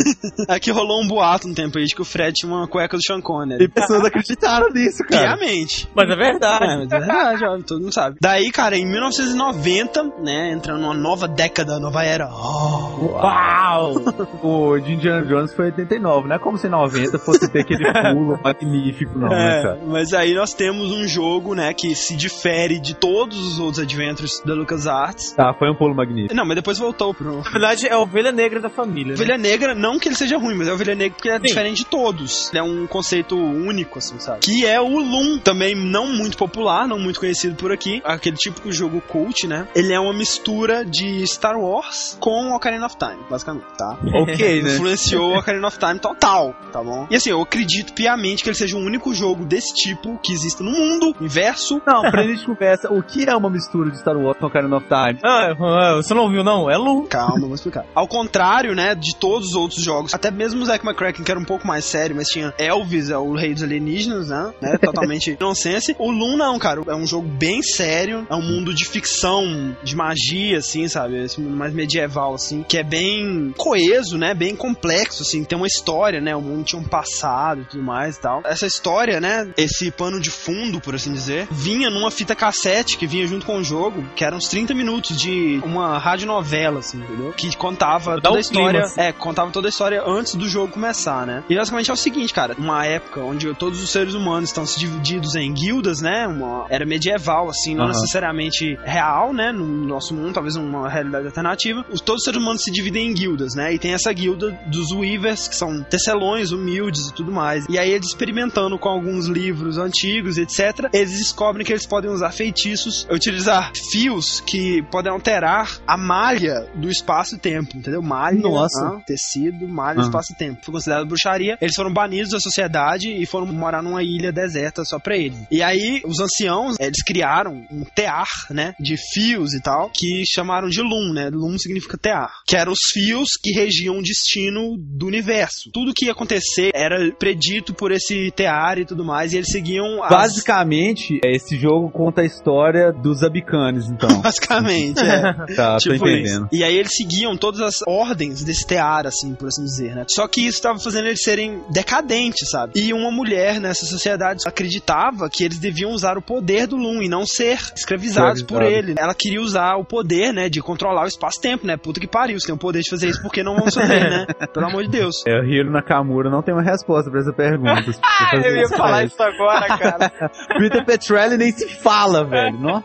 [0.47, 3.01] Aqui rolou um boato um tempo aí de que o Fred tinha uma cueca do
[3.03, 3.67] Sean E Connery.
[3.69, 5.35] pessoas acreditaram nisso, cara.
[5.35, 5.89] Piamente.
[5.95, 6.63] Mas é verdade.
[6.63, 8.17] É, mas é verdade, ó, todo mundo sabe.
[8.21, 12.29] Daí, cara, em 1990, né, entrando numa nova década, nova era.
[12.29, 13.95] Oh, Uau!
[14.41, 17.83] O de Indiana Jones foi 89, não é como se em 90 fosse ter aquele
[18.13, 19.79] pulo magnífico, não, né, É, cara?
[19.87, 24.41] mas aí nós temos um jogo, né, que se difere de todos os outros adventures
[24.45, 25.31] da LucasArts.
[25.33, 26.33] Tá, foi um pulo magnífico.
[26.35, 27.37] Não, mas depois voltou pro.
[27.37, 29.09] Na verdade, é a ovelha negra da família.
[29.09, 29.13] né?
[29.13, 31.45] Ovelha Negra, não que ele seja ruim, mas é Ovelha Negra porque ele é Sim.
[31.47, 32.49] diferente de todos.
[32.49, 34.39] Ele é um conceito único, assim, sabe?
[34.39, 38.01] Que é o Loom, também não muito popular, não muito conhecido por aqui.
[38.03, 39.67] Aquele típico jogo cult, né?
[39.75, 43.92] Ele é uma mistura de Star Wars com Ocarina of Time, basicamente, tá?
[44.13, 44.75] Ok, né?
[44.75, 47.07] Influenciou Ocarina of Time total, tá bom?
[47.09, 50.61] E assim, eu acredito piamente que ele seja o único jogo desse tipo que existe
[50.61, 51.81] no mundo, inverso.
[51.85, 54.87] Não, pra gente conversa, o que é uma mistura de Star Wars com Ocarina of
[54.87, 55.19] Time?
[55.23, 56.69] Ah, ah, você não ouviu, não?
[56.69, 57.03] É Lu.
[57.07, 57.85] Calma, vou explicar.
[57.93, 61.39] Ao contrário, né, de todos os outros jogos, até mesmo o Zack McCracken, que era
[61.39, 65.37] um pouco mais sério, mas tinha Elvis, é o rei dos alienígenas, né, né totalmente
[65.39, 65.95] nonsense.
[65.99, 69.95] O Loom não, cara, é um jogo bem sério, é um mundo de ficção, de
[69.95, 73.82] magia, assim, sabe, esse mundo mais medieval, assim, que é bem coeso,
[74.17, 77.83] né, bem complexo, assim, tem uma história, né, o mundo tinha um passado e tudo
[77.83, 78.41] mais e tal.
[78.45, 83.07] Essa história, né, esse pano de fundo, por assim dizer, vinha numa fita cassete que
[83.07, 87.33] vinha junto com o jogo, que eram uns 30 minutos de uma radionovela, assim, entendeu?
[87.33, 88.69] Que contava toda a história.
[88.69, 89.01] clima, assim.
[89.01, 91.43] É, contava toda a história antes do jogo começar, né?
[91.49, 94.79] E basicamente é o seguinte, cara, uma época onde todos os seres humanos estão se
[94.79, 96.27] divididos em guildas, né?
[96.27, 97.93] Uma era medieval, assim, não Aham.
[97.93, 99.51] necessariamente real, né?
[99.51, 101.85] No nosso mundo, talvez uma realidade alternativa.
[101.91, 103.72] Os, todos os seres humanos se dividem em guildas, né?
[103.73, 107.65] E tem essa guilda dos Weavers, que são tecelões, humildes e tudo mais.
[107.69, 112.31] E aí eles experimentando com alguns livros antigos, etc., eles descobrem que eles podem usar
[112.31, 118.01] feitiços, utilizar fios que podem alterar a malha do espaço-tempo, entendeu?
[118.01, 120.03] Malha, ah, tecido, malha, Ah.
[120.03, 120.63] espaço-tempo.
[120.63, 121.57] Foi considerado bruxaria.
[121.61, 125.37] Eles foram banidos da sociedade e foram morar numa ilha deserta só pra eles.
[125.49, 130.67] E aí, os anciãos, eles criaram um tear, né, de fios e tal, que chamaram
[130.69, 131.29] de Lum, né?
[131.31, 132.29] Lum significa tear.
[132.45, 135.69] Que eram os fios que regiam o destino do universo.
[135.73, 140.03] Tudo que ia acontecer era predito por esse tear e tudo mais, e eles seguiam
[140.03, 140.09] as...
[140.09, 144.09] Basicamente, esse jogo conta a história dos Abicanes, então.
[144.21, 145.33] Basicamente, é.
[145.55, 146.47] tá, tô Tipo entendendo.
[146.51, 146.55] isso.
[146.61, 150.05] E aí eles seguiam todas as ordens desse tear, assim, por assim dizer, né?
[150.09, 152.73] Só que isso estava fazendo eles serem decadentes, sabe?
[152.75, 157.09] E uma mulher nessa sociedade acreditava que eles deviam usar o poder do Loom e
[157.09, 158.95] não ser escravizados por ele.
[158.97, 161.77] Ela queria usar o poder, né, de controlar o espaço-tempo, né?
[161.77, 164.25] Puta que pariu, você tem o poder de fazer isso, por não vamos fazer, né?
[164.53, 165.15] Pelo amor de Deus.
[165.27, 167.73] É, o Hiro Nakamura não tem uma resposta pra essa pergunta.
[168.23, 170.11] Ah, eu ia falar isso agora, cara.
[170.57, 172.57] Peter Petrelli nem se fala, velho.
[172.59, 172.83] Nossa.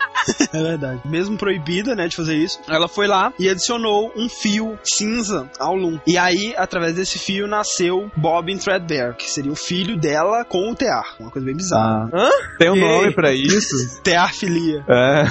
[0.53, 1.01] É verdade.
[1.05, 5.75] Mesmo proibida, né, de fazer isso, ela foi lá e adicionou um fio cinza ao
[5.75, 5.99] Loom.
[6.07, 10.75] E aí, através desse fio, nasceu Bobbin Threadbare, que seria o filho dela com o
[10.75, 11.05] Tear.
[11.21, 12.09] Uma coisa bem bizarra.
[12.13, 12.31] Ah.
[12.59, 12.81] Tem um Que?
[12.81, 14.01] nome pra isso?
[14.03, 14.85] Tearfilia.
[14.89, 15.25] É.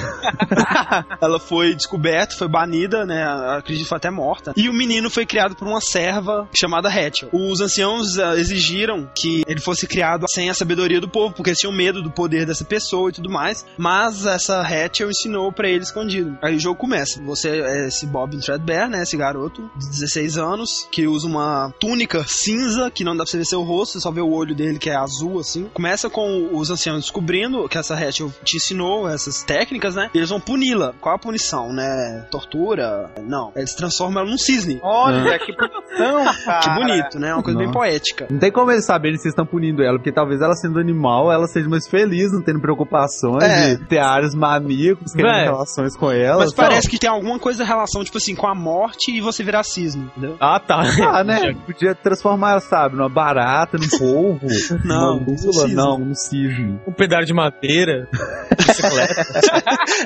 [1.20, 3.24] Ela foi descoberta, foi banida, né?
[3.58, 4.52] Acredito que foi até morta.
[4.56, 7.28] E o menino foi criado por uma serva chamada Rachel.
[7.32, 11.58] Os anciãos ah, exigiram que ele fosse criado sem a sabedoria do povo, porque eles
[11.58, 13.64] tinham medo do poder dessa pessoa e tudo mais.
[13.76, 16.36] Mas essa Rachel ensinou pra ele escondido.
[16.42, 17.22] Aí o jogo começa.
[17.22, 19.02] Você é esse Bob Threadbare, né?
[19.02, 23.38] Esse garoto de 16 anos, que usa uma túnica cinza, que não dá pra você
[23.38, 25.68] ver seu rosto, você só vê o olho dele que é azul, assim.
[25.72, 30.10] Começa com os anciãos descobrindo que essa Rachel te ensinou essas técnicas, né?
[30.14, 30.94] E eles vão puni-la.
[31.00, 32.26] Qual a punição, né?
[32.30, 33.10] Tortura?
[33.22, 33.52] Não.
[33.54, 34.80] Eles transformam ela num cisne.
[35.08, 36.60] Olha, que produção, cara.
[36.60, 37.34] Que bonito, né?
[37.34, 37.78] Uma coisa bem Nossa.
[37.78, 38.26] poética.
[38.30, 41.46] Não tem como eles saberem se estão punindo ela, porque talvez ela sendo animal, ela
[41.46, 43.74] seja mais feliz, não tendo preocupações É.
[43.76, 45.44] de ter áreas maníacos, querendo Véi.
[45.44, 46.38] relações com ela.
[46.40, 49.20] Mas Então, parece que tem alguma coisa em relação, tipo assim, com a morte e
[49.20, 50.36] você virar cisne, entendeu?
[50.40, 50.82] Ah, tá.
[51.12, 51.54] Ah, né?
[51.66, 54.46] Podia transformar ela, sabe, numa barata, num polvo,
[54.84, 56.78] Não, numa num lula, não, num cisne.
[56.86, 58.08] Um pedaço de madeira.
[58.56, 59.24] bicicleta.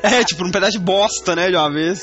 [0.03, 2.00] É, tipo, um pedaço de bosta, né, de uma vez.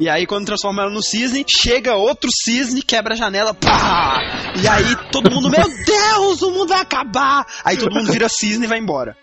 [0.00, 4.20] e aí, quando transforma ela no cisne, chega outro cisne, quebra a janela, pá!
[4.62, 7.46] E aí, todo mundo, meu Deus, o mundo vai acabar!
[7.64, 9.16] Aí todo mundo vira cisne e vai embora.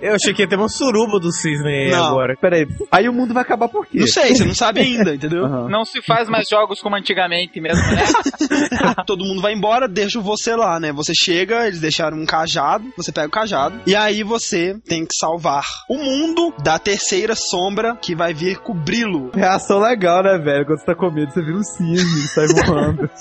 [0.00, 2.04] Eu achei que ia ter uma suruba do cisne Não.
[2.04, 2.36] agora.
[2.40, 4.00] Peraí, aí o mundo vai acabar por quê?
[4.00, 5.44] Não sei, você não sabe ainda, entendeu?
[5.44, 5.68] Aham.
[5.68, 8.02] Não se faz mais jogos como antigamente mesmo, né?
[9.06, 10.92] Todo mundo vai embora, deixa você lá, né?
[10.92, 15.14] Você chega, eles deixaram um cajado, você pega o cajado, e aí você tem que
[15.18, 19.30] salvar o mundo da terceira sombra que vai vir cobri-lo.
[19.34, 20.66] Reação legal, né, velho?
[20.66, 23.08] Quando você tá com medo, você vira um cisne, sai voando.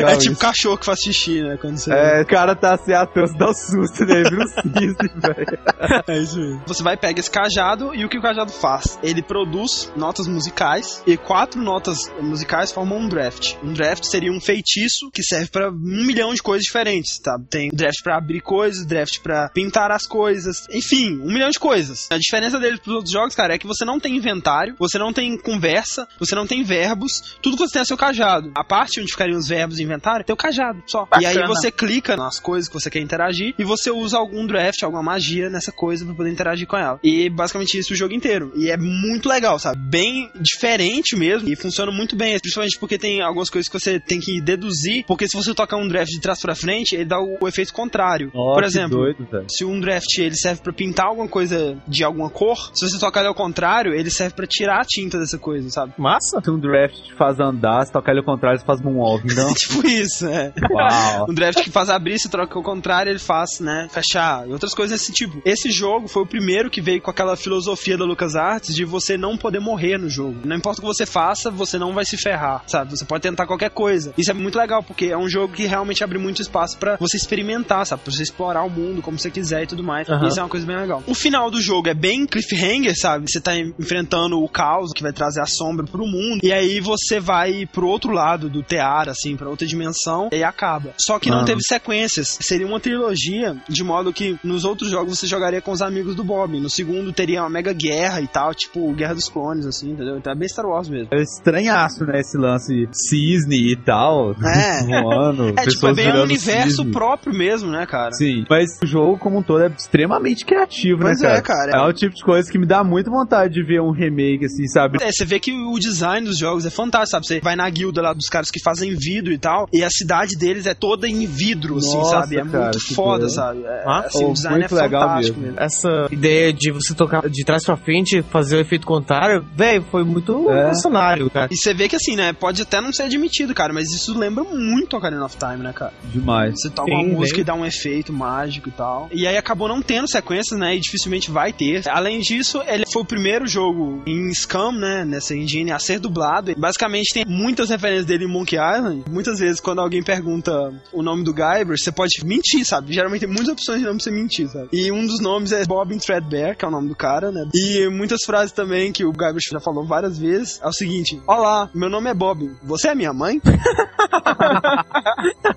[0.00, 0.40] É tipo isso.
[0.40, 1.56] cachorro que faz xixi, né?
[1.60, 1.92] Quando você.
[1.92, 4.22] É, o cara tá assim, atento, você dá um susto, né?
[4.22, 5.58] Vira um cisne, velho.
[6.06, 6.62] É isso mesmo.
[6.66, 8.98] Você vai pegar esse cajado e o que o cajado faz?
[9.02, 13.56] Ele produz notas musicais e quatro notas musicais formam um draft.
[13.62, 17.38] Um draft seria um feitiço que serve pra um milhão de coisas diferentes, tá?
[17.48, 22.08] Tem draft pra abrir coisas, draft pra pintar as coisas, enfim, um milhão de coisas.
[22.10, 25.12] A diferença dele pros outros jogos, cara, é que você não tem inventário, você não
[25.12, 28.50] tem conversa, você não tem verbos, tudo que você tem é seu cajado.
[28.54, 31.06] A parte onde ficariam os verbos e inventário, tem o cajado só.
[31.20, 31.48] E aí Bacana.
[31.48, 35.48] você clica nas coisas que você quer interagir e você usa algum draft, alguma magia
[35.48, 36.98] nessa coisa pra poder interagir com ela.
[37.04, 38.52] E basicamente isso o jogo inteiro.
[38.56, 39.80] E é muito legal, sabe?
[39.88, 41.48] Bem diferente mesmo.
[41.48, 42.38] E funciona muito bem.
[42.38, 45.04] Principalmente porque tem algumas coisas que você tem que deduzir.
[45.06, 47.72] Porque se você tocar um draft de trás pra frente, ele dá o, o efeito
[47.72, 48.30] contrário.
[48.32, 52.70] Por exemplo, doido, se um draft ele serve pra pintar alguma coisa de alguma cor,
[52.74, 55.92] se você tocar ele ao contrário, ele serve pra tirar a tinta dessa coisa, sabe?
[55.96, 56.40] Massa?
[56.42, 59.52] Se um draft te faz andar, se tocar ele ao contrário, você faz moonwalk, então...
[59.54, 60.52] tipo isso, é.
[60.70, 61.26] Uau.
[61.28, 64.48] Um draft que faz abrir, se troca ao contrário, ele faz, né, fechar.
[64.48, 65.40] E outras coisas desse tipo.
[65.44, 69.36] Esse jogo foi o primeiro que veio com aquela filosofia da LucasArts de você não
[69.36, 70.36] poder morrer no jogo.
[70.44, 72.90] Não importa o que você faça, você não vai se ferrar, sabe?
[72.96, 74.12] Você pode tentar qualquer coisa.
[74.16, 77.16] Isso é muito legal, porque é um jogo que realmente abre muito espaço pra você
[77.16, 78.02] experimentar, sabe?
[78.02, 80.08] Pra você explorar o mundo como você quiser e tudo mais.
[80.08, 80.26] Aham.
[80.28, 81.02] Isso é uma coisa bem legal.
[81.06, 83.30] O final do jogo é bem cliffhanger, sabe?
[83.30, 86.40] Você tá enfrentando o caos que vai trazer a sombra pro mundo.
[86.42, 90.28] E aí você vai pro outro lado do tear, assim, pra outra dimensão.
[90.32, 90.92] E acaba.
[90.98, 91.44] Só que não Ah.
[91.44, 92.38] teve sequências.
[92.40, 96.24] Seria uma trilogia, de modo que nos outros jogos você jogaria com os amigos do
[96.24, 96.58] Bob.
[96.60, 100.16] No segundo teria uma mega guerra e tal, tipo Guerra dos Clones, assim, entendeu?
[100.16, 101.08] Então é bem Star Wars mesmo.
[101.12, 104.82] É estranhaço, né, esse lance cisne e tal, É.
[105.02, 106.92] voando, É, tipo, é bem um universo cisne.
[106.92, 108.12] próprio mesmo, né, cara?
[108.12, 111.38] Sim, mas o jogo como um todo é extremamente criativo, Pois né, cara?
[111.38, 111.72] é, cara.
[111.86, 114.66] É o tipo de coisa que me dá muita vontade de ver um remake, assim,
[114.68, 114.98] sabe?
[115.02, 117.26] É, você vê que o design dos jogos é fantástico, sabe?
[117.26, 120.36] Você vai na guilda lá dos caras que fazem vidro e tal, e a cidade
[120.36, 122.36] deles é toda em vidro, assim, Nossa, sabe?
[122.38, 123.32] É cara, muito que foda, doido.
[123.40, 123.64] Sabe?
[123.64, 125.54] É, Ah, assim, oh, o design é muito legal fantástico mesmo.
[125.56, 125.64] mesmo.
[125.64, 130.04] Essa ideia de você tocar de trás pra frente, fazer o efeito contrário, velho, foi
[130.04, 130.54] muito É.
[130.56, 131.48] revolucionário, cara.
[131.50, 132.32] E você vê que assim, né?
[132.32, 135.92] Pode até não ser admitido, cara, mas isso lembra muito Ocarina of Time, né, cara?
[136.04, 136.54] Demais.
[136.60, 137.42] Você toca Sim, uma música né?
[137.42, 139.08] e dá um efeito mágico e tal.
[139.12, 140.76] E aí acabou não tendo sequências, né?
[140.76, 141.82] E dificilmente vai ter.
[141.88, 145.04] Além disso, ele foi o primeiro jogo em Scam, né?
[145.04, 146.54] Nessa engine a ser dublado.
[146.56, 149.04] Basicamente tem muitas referências dele em Monkey Island.
[149.10, 152.92] Muitas vezes, quando alguém pergunta o nome do Guybrush, você pode mentir, sabe?
[152.92, 154.68] Geralmente tem muitas opções de nome pra você mentir, sabe?
[154.72, 157.48] E um dos nomes é Bob Threadbare, que é o nome do cara, né?
[157.54, 161.70] E muitas frases também que o Guybrush já falou várias vezes é o seguinte: Olá,
[161.74, 162.50] meu nome é Bob.
[162.62, 163.40] Você é minha mãe?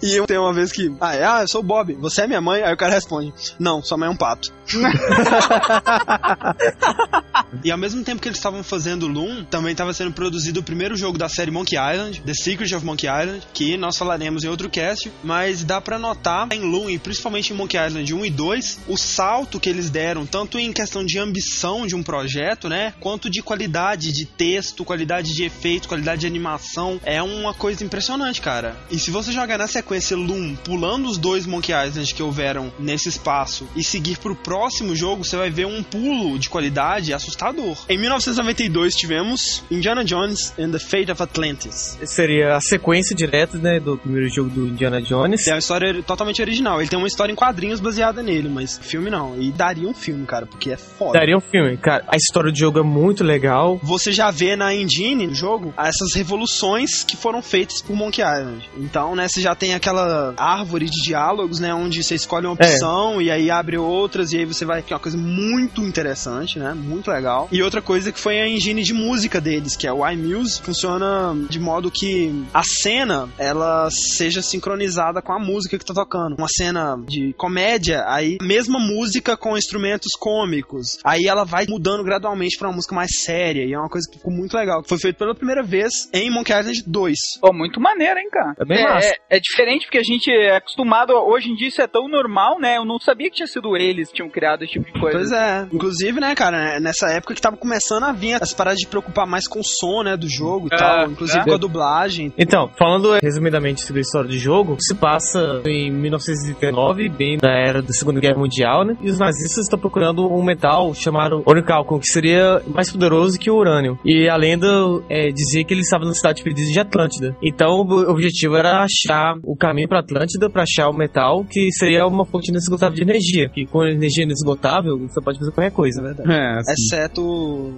[0.01, 2.27] E eu tenho uma vez que, ah, é, ah, eu sou o Bob, você é
[2.27, 2.61] minha mãe?
[2.61, 4.51] Aí o cara responde, não, sua mãe é um pato.
[7.63, 10.97] e ao mesmo tempo que eles estavam fazendo Loom, também estava sendo produzido o primeiro
[10.97, 14.69] jogo da série Monkey Island, The Secret of Monkey Island, que nós falaremos em outro
[14.69, 18.79] cast, mas dá pra notar em Loom e principalmente em Monkey Island 1 e 2,
[18.87, 23.29] o salto que eles deram, tanto em questão de ambição de um projeto, né, quanto
[23.29, 28.75] de qualidade de texto, qualidade de efeito, qualidade de animação, é uma coisa impressionante, cara.
[28.91, 33.07] E se você jogar na sequência Loom, pulando os dois Monkey Island que houveram nesse
[33.07, 37.77] espaço e seguir pro próximo jogo, você vai ver um pulo de qualidade assustador.
[37.87, 41.97] Em 1992 tivemos Indiana Jones and the Fate of Atlantis.
[42.03, 45.47] Seria a sequência direta, né, do primeiro jogo do Indiana Jones.
[45.47, 46.81] É uma história totalmente original.
[46.81, 49.39] Ele tem uma história em quadrinhos baseada nele, mas filme não.
[49.39, 51.19] E daria um filme, cara, porque é foda.
[51.19, 51.77] Daria um filme.
[51.77, 53.79] Cara, a história do jogo é muito legal.
[53.83, 58.69] Você já vê na engine do jogo essas revoluções que foram feitas por Monkey Island.
[58.77, 63.21] Então, né, você já tem aquela árvore de diálogos, né, onde você escolhe uma opção
[63.21, 66.73] e aí abre outras e aí você vai que é uma coisa muito interessante, né,
[66.73, 67.47] muito legal.
[67.51, 71.35] E outra coisa que foi a engine de música deles, que é o iMuse, funciona
[71.49, 76.35] de modo que a cena ela seja sincronizada com a música que tá tocando.
[76.37, 80.97] Uma cena de comédia, aí mesma música com instrumentos cômicos.
[81.03, 84.17] Aí ela vai mudando gradualmente pra uma música mais séria e é uma coisa que
[84.17, 84.83] ficou muito legal.
[84.87, 87.17] Foi feito pela primeira vez em Monkey Island 2.
[87.41, 88.53] Pô, muito maneiro, hein, cara?
[88.59, 89.07] É bem massa.
[89.07, 92.59] é, é diferente porque a gente é acostumado, hoje em dia isso é tão normal,
[92.59, 92.77] né?
[92.77, 95.17] Eu não sabia que tinha sido eles que tinham criado esse tipo de coisa.
[95.17, 95.67] Pois é.
[95.71, 99.47] Inclusive, né, cara, nessa época que tava começando a vir as paradas de preocupar mais
[99.47, 101.11] com o som, né, do jogo e É, tal.
[101.11, 101.43] Inclusive é.
[101.43, 102.33] com a dublagem.
[102.37, 107.81] Então, falando resumidamente sobre a história do jogo, se passa em 1939, bem da era
[107.81, 108.97] da Segunda Guerra Mundial, né?
[109.01, 113.55] E os nazistas estão procurando um metal chamado oricalco, que seria mais poderoso que o
[113.55, 113.97] urânio.
[114.03, 114.67] E a lenda
[115.09, 117.35] é, dizia que ele estava na cidade perdida de Atlântida.
[117.41, 122.05] Então, o objetivo era achar o caminho para Atlântida, para achar o metal, que seria
[122.05, 123.49] uma fonte inesgotável de energia.
[123.49, 126.01] Que com energia inesgotável, você pode fazer qualquer coisa.
[126.01, 126.31] É verdade.
[126.31, 126.71] É, assim.
[126.71, 127.73] Exceto.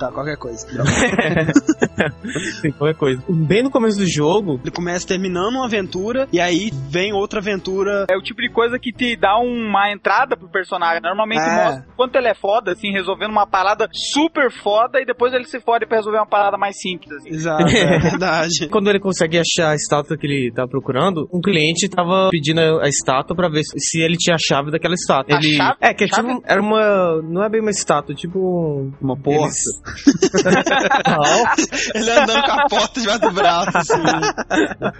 [0.00, 0.66] Tá, qualquer coisa.
[2.62, 3.22] Sim, qualquer coisa.
[3.28, 8.06] Bem no começo do jogo, Ele começa terminando uma aventura e aí vem outra aventura.
[8.10, 11.02] É o tipo de coisa que te dá uma entrada pro personagem.
[11.02, 11.64] Normalmente É.
[11.64, 15.44] mostra o quanto ele é foda, assim, resolvendo uma parada super foda e depois ele
[15.44, 17.28] se fode pra resolver uma parada mais simples, assim.
[17.30, 18.68] Exato, é verdade.
[18.70, 22.88] Quando ele consegue achar a estátua que ele tava procurando, um cliente tava pedindo a
[22.88, 25.36] estátua pra ver se ele tinha a chave daquela estátua.
[25.36, 25.56] A ele...
[25.56, 25.76] chave?
[25.80, 26.28] É, que é Chave?
[26.28, 27.20] tipo, era uma.
[27.22, 28.90] Não é bem uma estátua, tipo.
[29.00, 29.42] Uma porta.
[29.44, 29.89] eles-
[31.94, 34.02] Ele andando com a porta debaixo do braço, assim.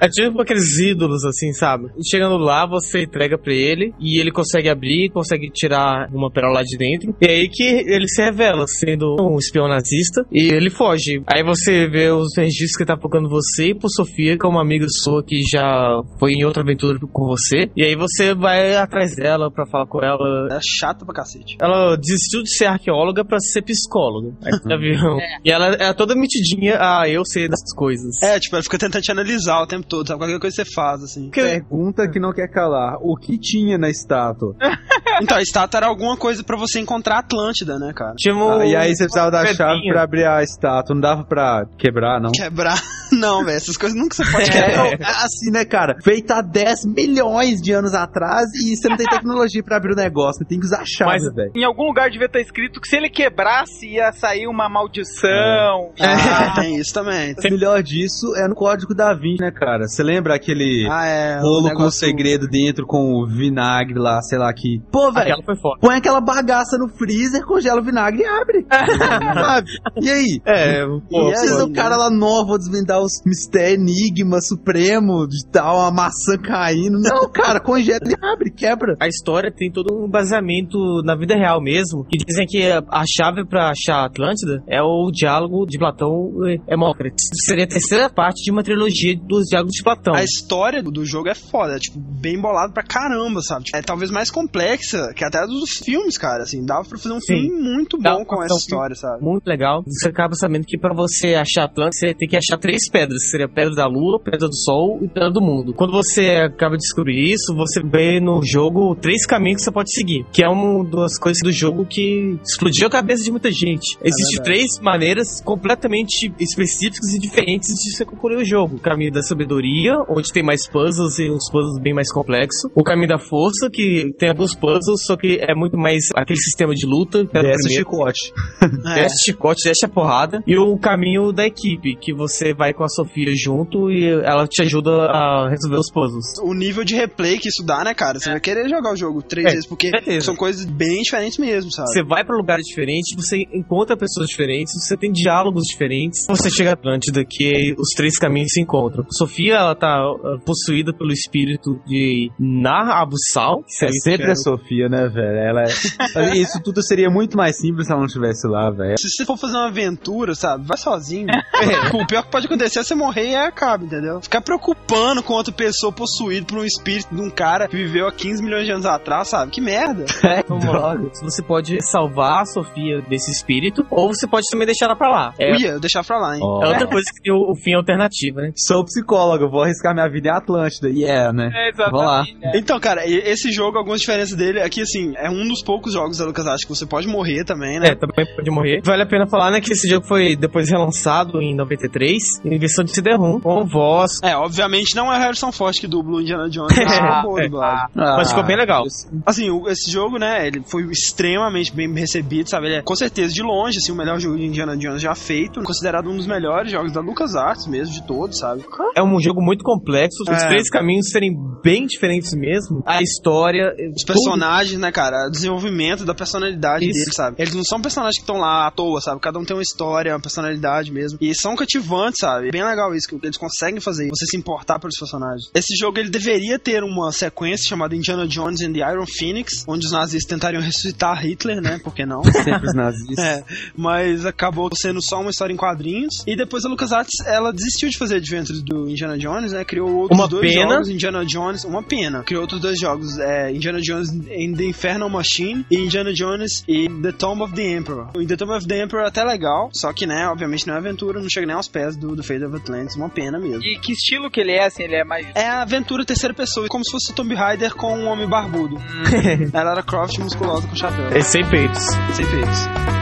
[0.01, 1.89] É tipo aqueles ídolos, assim, sabe?
[2.09, 6.63] Chegando lá, você entrega pra ele e ele consegue abrir, consegue tirar uma pérola lá
[6.63, 7.15] de dentro.
[7.21, 11.23] E aí que ele se revela sendo um espião nazista e ele foge.
[11.27, 14.63] Aí você vê os registros que tá procurando você e por Sofia, que é uma
[14.63, 17.71] amiga sua que já foi em outra aventura com você.
[17.77, 20.49] E aí você vai atrás dela pra falar com ela.
[20.51, 21.57] É chato pra cacete.
[21.61, 24.35] Ela desistiu de ser arqueóloga pra ser psicóloga.
[24.45, 25.19] Aí você já viu?
[25.45, 28.21] E ela é toda metidinha, ah, eu sei das coisas.
[28.23, 30.21] É, tipo, ela fica tentando te analisar o tempo todo, sabe?
[30.21, 31.31] Qualquer coisa que você faz, assim.
[31.31, 32.97] Pergunta que não quer calar.
[33.01, 34.55] O que tinha na estátua?
[35.23, 38.15] Então, a estátua era alguma coisa pra você encontrar a Atlântida, né, cara?
[38.17, 40.95] Tinha um Ah, e aí você precisava da chave pra abrir a estátua.
[40.95, 42.31] Não dava pra quebrar, não?
[42.33, 42.81] Quebrar.
[43.13, 44.87] Não, velho, essas coisas nunca você pode É, quebrar.
[44.93, 45.97] é assim, né, cara?
[46.03, 49.97] Feita há 10 milhões de anos atrás e você não tem tecnologia pra abrir o
[49.97, 50.39] negócio.
[50.39, 51.51] Você tem que usar a chave, velho.
[51.57, 55.93] em algum lugar devia estar escrito que se ele quebrasse ia sair uma maldição.
[56.01, 57.35] Ah, tem isso também.
[57.35, 59.87] O melhor disso é no código da Vinci, né, cara?
[59.87, 61.39] Você lembra aquele Ah, é.
[61.39, 64.81] o bolo com o segredo dentro com o vinagre lá, sei lá que.
[64.91, 65.37] Pô, velho.
[65.81, 68.67] Põe aquela bagaça no freezer, congela o vinagre e abre.
[69.35, 69.71] Sabe?
[70.01, 70.41] E aí?
[70.45, 71.63] É, pô, E aí?
[71.63, 76.99] O cara lá novo, vou desvendar os mistérios, enigma supremo, de tal, uma maçã caindo.
[77.01, 78.97] Não, cara, congela e abre, quebra.
[79.01, 82.05] A história tem todo um baseamento na vida real mesmo.
[82.09, 84.11] Que dizem que a chave pra achar a
[84.51, 87.29] Atlântida é o diálogo de Platão e Hermócrates.
[87.47, 90.15] Seria a terceira parte de uma trilogia dos diálogos de Platão.
[90.15, 93.65] A história do jogo é foda, é, tipo, bem bolado pra caramba, sabe?
[93.65, 96.65] Tipo, é talvez mais complexa que até a dos filmes, cara, assim.
[96.65, 97.35] Dava pra fazer um Sim.
[97.35, 99.23] filme muito Dá bom pra com essa história, sabe?
[99.23, 99.83] Muito legal.
[99.87, 103.31] Você acaba sabendo que pra você achar a Atlântida, você tem que achar três pedras.
[103.31, 105.75] Seria a pedra da Lua, pedra do Sol e pedra do Mundo.
[105.75, 109.93] Quando você acaba de descobrir isso, você vê no jogo três caminhos que você pode
[109.93, 110.25] seguir.
[110.33, 113.97] Que é uma das coisas do jogo que explodiu a cabeça de muita gente.
[114.43, 118.77] Três maneiras completamente específicas e diferentes de você concluir o jogo.
[118.77, 122.71] O caminho da sabedoria, onde tem mais puzzles e uns puzzles bem mais complexos.
[122.75, 126.75] O caminho da força, que tem alguns puzzles, só que é muito mais aquele sistema
[126.75, 127.21] de luta.
[127.21, 128.33] O Desce o chicote.
[128.63, 128.95] É.
[129.03, 130.43] Desce chicote, desce a porrada.
[130.47, 134.63] E o caminho da equipe, que você vai com a Sofia junto e ela te
[134.63, 136.25] ajuda a resolver os puzzles.
[136.43, 138.19] O nível de replay que isso dá, né, cara?
[138.19, 140.27] Você vai querer jogar o jogo três É, vezes, porque certeza.
[140.27, 141.89] são coisas bem diferentes mesmo, sabe?
[141.89, 146.27] Você vai pra lugares diferentes, você encontra pessoas diferentes, você tem diálogos diferentes.
[146.29, 149.05] Você chega a Atlântida, que os três caminhos se encontram.
[149.11, 153.63] Sofia, ela tá uh, possuída pelo espírito de Nar Abusal.
[153.63, 155.39] que É seria- sempre a Sofia, né, velho?
[155.39, 156.37] Ela é...
[156.41, 158.97] Isso tudo seria muito mais simples se ela não estivesse lá, velho.
[158.99, 160.67] Se você for fazer uma aventura, sabe?
[160.67, 161.27] Vai sozinho.
[161.95, 164.21] o pior que pode acontecer é você morrer e acaba, entendeu?
[164.21, 168.13] Ficar preocupando com outra pessoa possuída por um espírito de um cara que viveu há
[168.13, 169.51] 15 milhões de anos atrás, sabe?
[169.51, 170.05] Que merda.
[170.31, 170.95] É, lá.
[171.23, 175.35] Você pode salvar a Sofia desse espírito, ou você pode também deixar ela pra lá.
[175.39, 176.41] É, Eu ia deixar pra lá, hein?
[176.43, 176.63] Ó.
[176.65, 178.53] é outra coisa que tem o, o fim alternativo, né?
[178.57, 180.89] Sou psicólogo, vou arriscar minha vida em Atlântida.
[180.91, 181.51] E é, né?
[181.55, 182.23] É, Vou lá.
[182.23, 182.39] exatamente.
[182.57, 182.59] é.
[182.59, 186.19] Então, cara, esse jogo, algumas diferenças dele é que, assim, é um dos poucos jogos
[186.19, 187.89] da LucasArts que você pode morrer também, né?
[187.89, 188.81] É, também pode morrer.
[188.85, 192.85] Vale a pena falar, né, que esse jogo foi depois relançado em 93, em versão
[192.85, 194.13] de CD-ROM, com voz.
[194.23, 197.41] É, obviamente não é a Harrison Ford que dubla o Indiana Jones, mas é boa
[197.41, 197.45] é.
[197.45, 197.87] dublagem.
[197.95, 198.85] Mas ficou bem legal.
[199.27, 202.67] Assim, o- esse jogo, né, ele foi extremamente bem recebido, sabe?
[202.67, 205.63] Ele é, com certeza, de longe, assim, o melhor jogo de Indiana Jones já feito,
[205.63, 208.65] considerado um dos melhores jogos da LucasArts mesmo, de todos, sabe?
[208.97, 210.49] É um jogo muito complexo, os É.
[210.49, 211.33] três caminhos serem
[211.63, 212.83] bem diferentes mesmo.
[212.87, 213.75] A história.
[213.95, 216.99] Os personagens, né, cara, o desenvolvimento da personalidade Isso.
[216.99, 217.37] deles, sabe?
[217.39, 219.21] Eles não são personagens que estão lá à toa, sabe?
[219.21, 221.19] Cada um tem uma história, uma personalidade mesmo.
[221.21, 222.51] E são cativantes, sabe?
[222.51, 225.51] Bem legal isso, que eles conseguem fazer, você se importar pelos personagens.
[225.55, 229.87] Esse jogo, ele deveria ter uma sequência chamada Indiana Jones and the Iron Phoenix, onde
[229.87, 231.79] os nazistas tentariam ressuscitar Hitler, né?
[231.83, 232.23] Por que não?
[232.25, 233.19] Sempre os nazistas.
[233.25, 233.45] É,
[233.77, 236.23] mas acabou sendo só uma história em quadrinhos.
[236.27, 239.65] E depois a LucasArts, ela desistiu de fazer Adventures do Indiana Jones, né?
[239.65, 240.75] Criou outros Uma dois pena.
[240.75, 242.23] jogos, Indiana Jones, uma pena.
[242.23, 247.03] Criou outros dois jogos, é, Indiana Jones in the Infernal Machine e Indiana Jones in
[247.03, 248.09] The Tomb of the Emperor.
[248.17, 250.75] O In The Tomb of the Emperor é até legal, só que, né, obviamente não
[250.75, 253.63] é aventura, não chega nem aos pés do, do Fate of Atlantis, uma pena mesmo.
[253.63, 255.27] E que estilo que ele é, assim, ele é mais...
[255.35, 258.77] É a aventura terceira pessoa, como se fosse o Tomb Raider com um homem barbudo.
[259.53, 261.09] Ela era Croft musculosa com chapéu.
[261.09, 261.85] É sem peitos.
[262.15, 263.00] Sem feitos.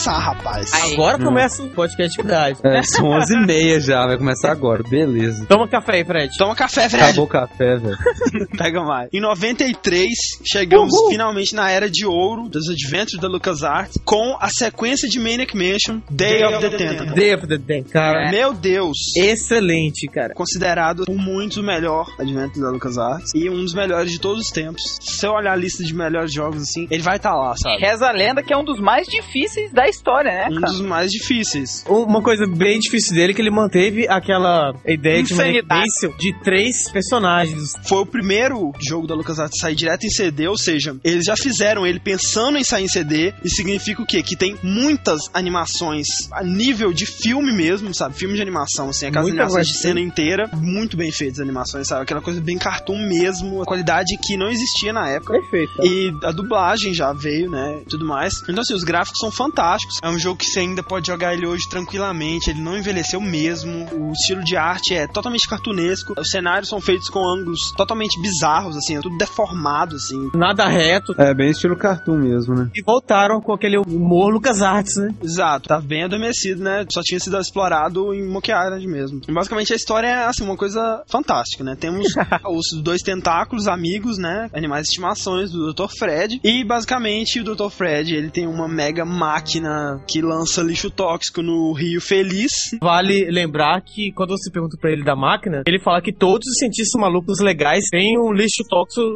[0.00, 0.70] Começar rapaz.
[0.92, 2.58] Agora começa o podcast de verdade.
[2.64, 4.82] É, são 11h30 já, vai começar agora.
[4.82, 5.44] Beleza.
[5.46, 6.36] Toma café aí, Fred.
[6.38, 7.04] Toma café, Fred.
[7.04, 7.98] Acabou o café, velho.
[8.56, 9.10] Pega mais.
[9.12, 10.08] Em 93,
[10.50, 15.54] chegamos finalmente na era de ouro dos Adventures da LucasArts com a sequência de Maniac
[15.54, 17.14] Mansion, Day, of the Tentacle.
[17.14, 18.30] Day of the Dead, cara.
[18.30, 18.96] Meu Deus!
[19.16, 20.32] Excelente, cara.
[20.32, 24.50] Considerado por muitos o melhor Adventure da LucasArts e um dos melhores de todos os
[24.50, 24.82] tempos.
[25.00, 27.78] Se eu olhar a lista de melhores jogos assim, ele vai estar lá, sabe?
[27.78, 30.72] Reza a lenda que é um dos mais difíceis da história, né, Um cara?
[30.72, 31.84] dos mais difíceis.
[31.88, 35.68] Uma coisa bem difícil dele é que ele manteve aquela ideia de Insanidade.
[35.68, 37.74] Manifesto de três personagens.
[37.84, 41.36] Foi o primeiro jogo da LucasArts a sair direto em CD, ou seja, eles já
[41.36, 44.22] fizeram ele pensando em sair em CD, e significa o quê?
[44.22, 48.14] Que tem muitas animações a nível de filme mesmo, sabe?
[48.16, 51.88] Filme de animação, assim, aquelas Muita animações de cena inteira, muito bem feitas as animações,
[51.88, 52.02] sabe?
[52.02, 55.32] Aquela coisa bem cartoon mesmo, a qualidade que não existia na época.
[55.34, 55.72] Perfeito.
[55.84, 57.82] E a dublagem já veio, né?
[57.88, 58.34] Tudo mais.
[58.48, 59.79] Então, assim, os gráficos são fantásticos.
[60.02, 62.50] É um jogo que você ainda pode jogar ele hoje tranquilamente.
[62.50, 63.86] Ele não envelheceu mesmo.
[63.92, 66.14] O estilo de arte é totalmente cartunesco.
[66.18, 70.30] Os cenários são feitos com ângulos totalmente bizarros, assim, é tudo deformado, assim.
[70.34, 71.14] Nada reto.
[71.18, 72.70] É bem estilo cartoon mesmo, né?
[72.74, 75.14] E voltaram com aquele humor Lucas Arts, né?
[75.22, 76.84] Exato, tá bem adormecido, né?
[76.90, 79.20] Só tinha sido explorado em Monkey Island mesmo.
[79.28, 81.76] E basicamente a história é assim, uma coisa fantástica, né?
[81.78, 82.06] Temos
[82.48, 84.48] os dois tentáculos amigos, né?
[84.52, 85.88] Animais de estimações do Dr.
[85.88, 86.40] Fred.
[86.44, 87.70] E basicamente o Dr.
[87.70, 89.69] Fred, ele tem uma mega máquina
[90.08, 92.50] que lança lixo tóxico no Rio Feliz.
[92.80, 96.56] Vale lembrar que quando você pergunta pra ele da máquina, ele fala que todos os
[96.58, 99.06] cientistas malucos legais têm um lixo tóxico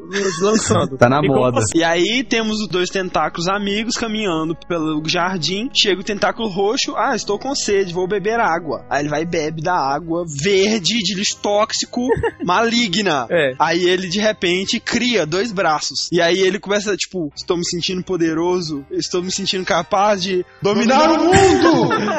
[0.41, 0.97] lançando.
[1.05, 1.61] Tá na E moda.
[1.61, 5.69] você- E aí temos os dois tentáculos amigos caminhando pelo jardim.
[5.75, 6.95] Chega o tentáculo roxo.
[6.97, 8.85] Ah, estou com sede, vou beber água.
[8.89, 12.07] Aí ele vai e bebe da água verde de lixo tóxico
[12.45, 13.27] maligna.
[13.31, 13.53] É.
[13.59, 16.09] Aí ele de repente cria dois braços.
[16.13, 21.11] E aí ele começa, tipo, estou me sentindo poderoso, estou me sentindo capaz de dominar
[21.11, 21.93] o mundo!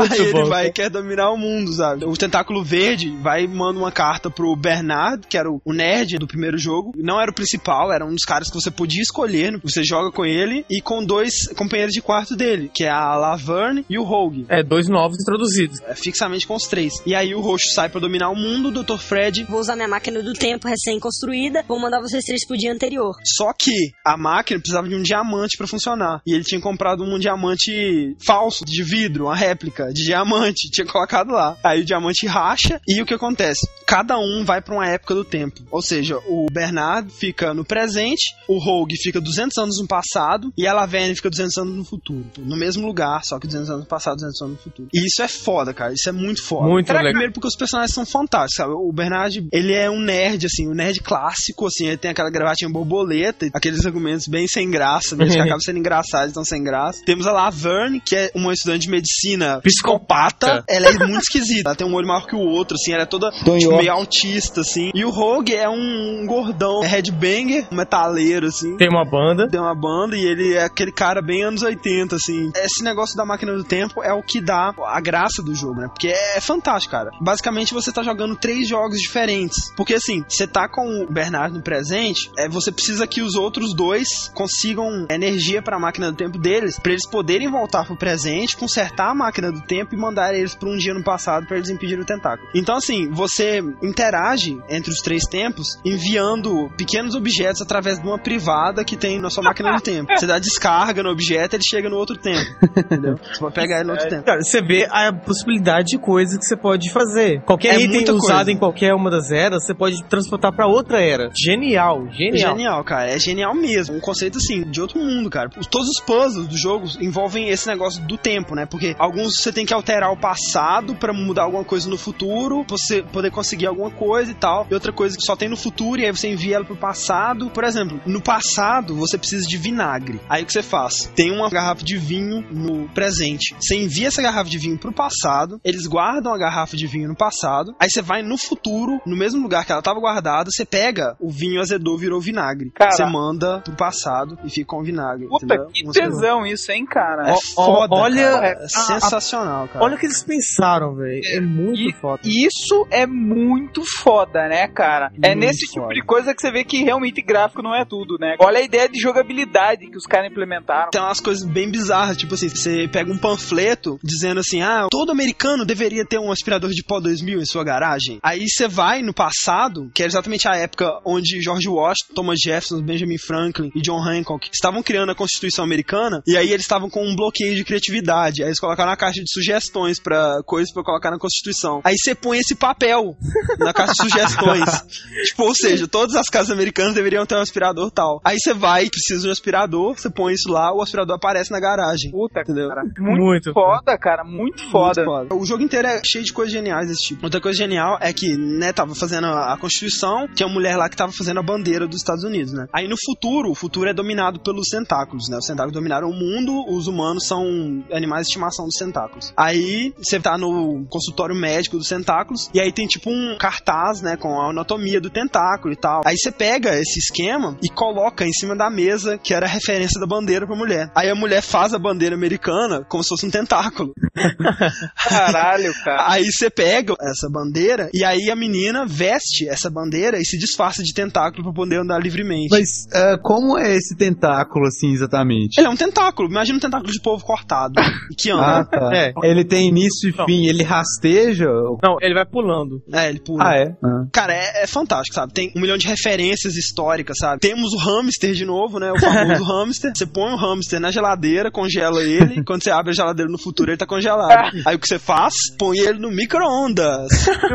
[0.00, 0.44] Aí ele bom.
[0.46, 2.04] vai e quer dominar o mundo, sabe?
[2.04, 6.26] O tentáculo verde vai e manda uma carta pro Bernard, que era o nerd do
[6.26, 6.92] primeiro jogo.
[6.96, 9.52] Não era o principal, era um dos caras que você podia escolher.
[9.52, 9.60] né?
[9.62, 13.84] Você joga com ele e com dois companheiros de quarto dele, que é a Laverne
[13.88, 14.46] e o Rogue.
[14.48, 15.80] É, dois novos introduzidos.
[15.86, 16.94] É, fixamente com os três.
[17.04, 18.98] E aí o roxo sai pra dominar o mundo, o Dr.
[18.98, 23.12] Fred Vou usar minha máquina do tempo recém-construída, vou mandar vocês três pro dia anterior.
[23.24, 26.20] Só que a máquina precisava de um diamante pra funcionar.
[26.26, 30.68] E ele tinha comprado um diamante falso, de vidro, uma réplica de diamante.
[30.72, 31.56] Tinha colocado lá.
[31.62, 33.68] Aí o diamante racha e o que acontece?
[33.86, 35.62] Cada um vai pra uma época do tempo.
[35.70, 40.66] Ou seja, o Bernard fica no presente, o Rogue fica 200 anos no passado e
[40.66, 42.26] a Laverne fica 200 anos no futuro.
[42.38, 44.88] No mesmo lugar, só que 200 anos no passado, 200 anos no futuro.
[44.92, 45.92] E isso é foda, cara.
[45.92, 46.68] Isso é muito foda.
[46.68, 47.10] Muito legal.
[47.10, 48.72] Primeiro porque os personagens são fantásticos, sabe?
[48.72, 52.68] O Bernard, ele é um nerd, assim, um nerd clássico, assim, ele tem aquela gravatinha
[52.68, 57.02] borboleta, aqueles argumentos bem sem graça, mesmo que acabam sendo engraçados, então sem graça.
[57.04, 60.64] Temos a Laverne, que é uma estudante de medicina psicopata.
[60.68, 63.06] Ela é muito esquisita, ela tem um olho maior que o outro, assim, ela é
[63.06, 64.90] toda tipo, meio autista, assim.
[64.94, 69.48] E o Rogue é um gordão, é headbanger, um metaleiro, assim Tem uma banda.
[69.48, 72.50] tem uma banda e ele é aquele cara bem anos 80, assim.
[72.54, 75.88] Esse negócio da máquina do tempo é o que dá a graça do jogo, né?
[75.88, 77.10] Porque é fantástico, cara.
[77.20, 79.72] Basicamente você tá jogando três jogos diferentes.
[79.76, 83.74] Porque assim, você tá com o Bernardo no presente, é, você precisa que os outros
[83.74, 89.10] dois consigam energia pra máquina do tempo deles, pra eles poderem voltar pro presente, consertar
[89.10, 92.02] a máquina do tempo e mandar eles pra um dia no passado pra eles impedirem
[92.02, 92.48] o tentáculo.
[92.54, 98.84] Então assim, você interage entre os três tempos enviando pequenos objetos através de uma privada
[98.84, 100.12] que tem na sua máquina do tempo.
[100.16, 102.44] Você dá descarga no objeto, ele chega no outro tempo.
[102.76, 103.16] Entendeu?
[103.16, 104.24] Você pode pegar ele no outro tempo.
[104.24, 107.42] Cara, você vê a possibilidade de coisas que você pode fazer.
[107.42, 108.52] Qualquer É item usado coisa.
[108.52, 111.30] em qualquer uma das eras, você pode transportar pra outra era.
[111.44, 112.56] Genial, genial.
[112.56, 113.10] Genial, cara.
[113.10, 113.96] É genial mesmo.
[113.96, 115.50] Um conceito assim, de outro mundo, cara.
[115.58, 118.66] Os- Todos os puzzles do jogo envolvem esse negócio do tempo, né?
[118.66, 122.76] Porque alguns você tem que alterar o passado pra mudar alguma coisa no futuro, pra
[122.76, 124.66] você poder conseguir alguma coisa e tal.
[124.70, 127.50] E outra coisa que só tem no futuro, e aí você envia ela pro passado.
[127.50, 130.20] Por exemplo, no passado você precisa de vinagre.
[130.28, 131.10] Aí o que você faz?
[131.14, 133.54] Tem uma garrafa de vinho no presente.
[133.60, 137.16] Você envia essa garrafa de vinho pro passado, eles guardam a garrafa de vinho no
[137.16, 141.16] passado, aí você vai no futuro, no mesmo lugar que ela tava guardada, você pega
[141.20, 142.70] o vinho azedou, virou vinagre.
[142.70, 142.90] Cara.
[142.90, 145.26] Você manda pro passado e fica com vinagre.
[145.28, 145.70] Puta, entendeu?
[145.92, 147.30] que Tesão isso, hein, cara?
[147.30, 148.46] É foda, olha cara.
[148.46, 149.84] É sensacional, cara.
[149.84, 151.20] Olha o que eles pensaram, velho.
[151.24, 152.20] É muito E foda.
[152.24, 155.10] isso é muito foda, né, cara?
[155.22, 155.94] é Muito nesse tipo foda.
[155.94, 158.36] de coisa que você vê que realmente gráfico não é tudo, né?
[158.40, 160.90] Olha a ideia de jogabilidade que os caras implementaram.
[160.90, 165.10] Tem umas coisas bem bizarras, tipo assim, você pega um panfleto dizendo assim, ah, todo
[165.12, 168.18] americano deveria ter um aspirador de pó 2000 em sua garagem.
[168.22, 172.82] Aí você vai no passado, que é exatamente a época onde George Washington, Thomas Jefferson,
[172.82, 176.88] Benjamin Franklin e John Hancock estavam criando a Constituição Americana, americana, e aí eles estavam
[176.88, 178.42] com um bloqueio de criatividade.
[178.42, 181.80] Aí eles colocaram uma caixa de sugestões pra coisas pra colocar na Constituição.
[181.84, 183.16] Aí você põe esse papel
[183.58, 184.84] na caixa de sugestões.
[185.26, 188.20] tipo, ou seja, todas as casas americanas deveriam ter um aspirador tal.
[188.24, 191.60] Aí você vai, precisa de um aspirador, você põe isso lá, o aspirador aparece na
[191.60, 192.10] garagem.
[192.10, 192.68] Puta, Entendeu?
[192.68, 192.82] cara.
[192.98, 193.52] Muito, Muito.
[193.52, 194.24] foda, cara.
[194.24, 195.04] Muito foda.
[195.04, 195.34] Muito foda.
[195.34, 197.24] O jogo inteiro é cheio de coisas geniais desse tipo.
[197.24, 200.88] Outra coisa genial é que, né, tava fazendo a a Constituição, tinha uma mulher lá
[200.88, 202.66] que tava fazendo a bandeira dos Estados Unidos, né?
[202.72, 205.38] Aí no futuro, o futuro é dominado pelos tentáculos, né?
[205.38, 209.32] Os tentáculos dominaram o mundo, os humanos são animais de estimação dos tentáculos.
[209.36, 214.16] Aí você tá no consultório médico dos tentáculos, e aí tem tipo um cartaz, né,
[214.16, 216.02] com a anatomia do tentáculo e tal.
[216.04, 220.00] Aí você pega esse esquema e coloca em cima da mesa, que era a referência
[220.00, 220.90] da bandeira pra mulher.
[220.94, 223.92] Aí a mulher faz a bandeira americana como se fosse um tentáculo.
[225.08, 226.12] Caralho, cara.
[226.12, 230.82] Aí você pega essa bandeira e aí a menina veste essa bandeira e se disfarça
[230.82, 232.48] de tentáculo pra poder andar livremente.
[232.50, 235.58] Mas é, como é esse tentáculo, assim, exatamente?
[235.58, 235.85] Ele é um tentáculo,
[236.28, 237.74] imagina um tentáculo de povo cortado
[238.10, 238.60] e que anda.
[238.60, 238.90] Ah, tá.
[238.94, 239.12] É.
[239.24, 240.26] Ele tem início e Não.
[240.26, 241.46] fim, ele rasteja?
[241.82, 242.82] Não, ele vai pulando.
[242.92, 243.44] É, ele pula.
[243.44, 243.76] Ah, é?
[243.84, 244.06] Ah.
[244.12, 245.32] Cara, é, é fantástico, sabe?
[245.32, 247.40] Tem um milhão de referências históricas, sabe?
[247.40, 248.92] Temos o hamster de novo, né?
[248.92, 249.92] O famoso hamster.
[249.94, 252.42] Você põe o hamster na geladeira, congela ele.
[252.44, 254.52] Quando você abre a geladeira no futuro, ele tá congelado.
[254.64, 255.34] Aí o que você faz?
[255.58, 257.08] Põe ele no micro-ondas.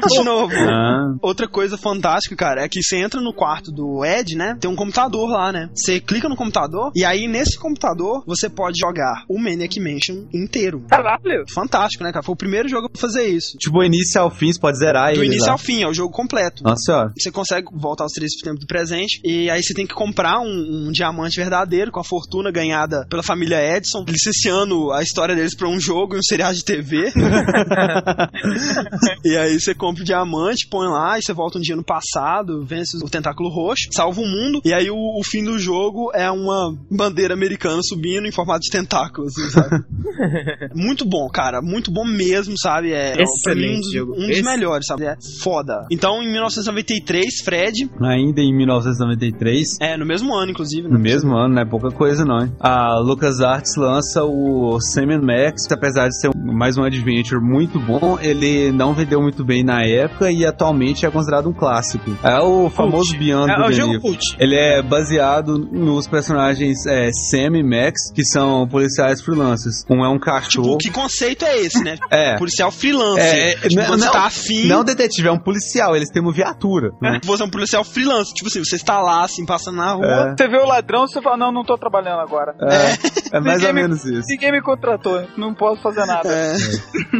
[0.10, 0.54] De novo.
[0.56, 1.16] Ah.
[1.22, 4.56] Outra coisa fantástica, cara, é que você entra no quarto do Ed, né?
[4.60, 5.70] Tem um computador lá, né?
[5.74, 10.86] Você clica no computador e aí nesse computador você pode jogar o Maniac Mansion inteiro.
[10.90, 11.46] Caralho.
[11.50, 12.24] Fantástico, né, cara?
[12.24, 13.58] Foi o primeiro jogo a fazer isso.
[13.58, 15.54] Tipo, início ao fim, você pode zerar Do início lá.
[15.54, 16.64] ao fim, é o jogo completo.
[16.64, 17.14] Nossa senhora.
[17.18, 20.88] Você consegue voltar aos três tempos do presente e aí você tem que comprar um,
[20.88, 25.68] um diamante verdadeiro com a fortuna ganhada pela família Edison, licenciando a história deles pra
[25.68, 27.12] um jogo e um seriado de TV.
[29.26, 32.64] e aí você compra o diamante, põe lá e você volta um dia no passado,
[32.66, 36.30] vence o tentáculo roxo, salva o mundo e aí o, o fim do jogo é
[36.30, 39.84] uma bandeira americana subindo em formato de tentáculo, assim, sabe?
[40.76, 42.92] muito bom, cara, muito bom mesmo, sabe?
[42.94, 44.14] É pra mim, um dos, Excelente jogo.
[44.14, 45.06] um dos Esse- melhores, sabe?
[45.06, 45.86] É foda.
[45.92, 49.78] Então, em 1993, Fred, Ainda em 1993.
[49.82, 50.94] é, no mesmo ano, inclusive, né?
[50.94, 52.52] No mesmo ano, não é pouca coisa não, hein?
[52.60, 58.18] A LucasArts lança o Sam Max, que apesar de ser mais um adventure muito bom,
[58.22, 62.12] ele não vendeu muito bem na época e atualmente é considerado um clássico.
[62.24, 64.18] É o famoso Beyond É, é o jogo.
[64.40, 69.84] Ele é baseado nos personagens é, Sam e Max, que são policiais freelancers.
[69.90, 70.78] Um é um Tipo, cachorro.
[70.78, 71.98] que conceito é esse, né?
[72.10, 72.38] É.
[72.38, 73.24] Policial freelancer.
[73.24, 74.66] É, é, tipo, não- tá afim.
[74.68, 76.92] Não detetive, é um policial, eles têm uma viatura.
[77.02, 77.20] Né?
[77.24, 78.34] Você é um policial freelancer.
[78.34, 80.36] Tipo assim, você está lá, assim, passando na rua.
[80.38, 82.56] Você vê o ladrão, você fala, não, não tô trabalhando agora.
[82.62, 84.28] É, é mais ou Ninguém me- menos isso.
[84.30, 86.30] Ninguém me contratou, não posso fazer nada.
[86.30, 86.54] É.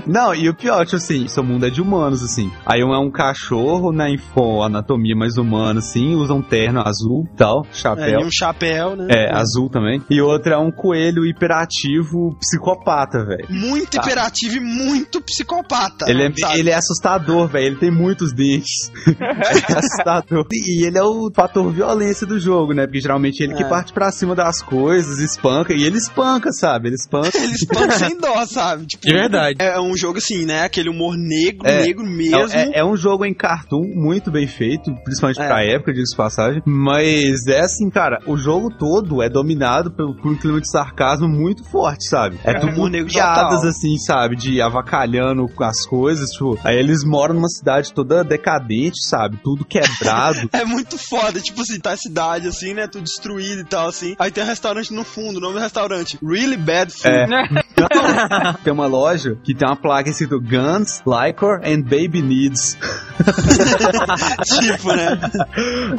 [0.08, 2.52] Não, e o pior, tipo assim, seu mundo é de humanos, assim.
[2.66, 7.28] Aí um é um cachorro, né, info, anatomia mais humana, assim, usa um terno azul
[7.36, 8.20] tal, É, chapéu.
[8.22, 9.08] e um chapéu, né?
[9.10, 10.02] É, azul também.
[10.10, 13.46] E outro é um coelho hiperativo psicopata, velho.
[13.50, 14.02] Muito Tá.
[14.02, 16.06] hiperativo e muito psicopata.
[16.10, 16.60] Ele é, sabe?
[16.60, 17.66] ele é assustador, velho.
[17.68, 18.92] Ele tem muitos dentes.
[19.20, 20.46] é assustador.
[20.52, 22.86] E ele é o fator violência do jogo, né?
[22.86, 23.68] Porque geralmente ele que É.
[23.70, 25.74] parte pra cima das coisas, espanca.
[25.74, 26.90] E ele espanca, sabe?
[26.90, 27.38] Ele espanca.
[27.38, 28.86] Ele espanta sem dó, sabe?
[28.86, 29.56] Tipo, De verdade.
[29.60, 30.64] É um jogo assim, né?
[30.64, 31.82] Aquele humor negro, É.
[31.84, 32.52] negro mesmo.
[32.54, 35.48] É, é um jogo em cartoon muito bem feito, principalmente É.
[35.48, 36.62] pra época, de passagem.
[36.66, 41.64] Mas é assim, cara, o jogo todo é dominado por, por clima de sarcasmo muito
[41.64, 42.38] forte, sabe?
[42.44, 44.36] É, É, tudo negro piadas assim, sabe?
[44.36, 46.60] De avacalhando as coisas, tipo.
[46.64, 49.38] Aí eles moram numa cidade toda decadente, sabe?
[49.42, 50.50] Tudo quebrado.
[50.52, 52.88] É muito foda, tipo assim, tá a cidade assim, né?
[52.88, 54.16] Tudo destruído e tal, assim.
[54.20, 56.20] Aí tem um restaurante no fundo, o nome do restaurante.
[56.22, 57.10] Really Bad Food.
[57.10, 58.54] É.
[58.64, 62.78] tem uma loja que tem uma placa escrito Guns, Lycor and Baby Needs.
[64.60, 65.20] tipo, né?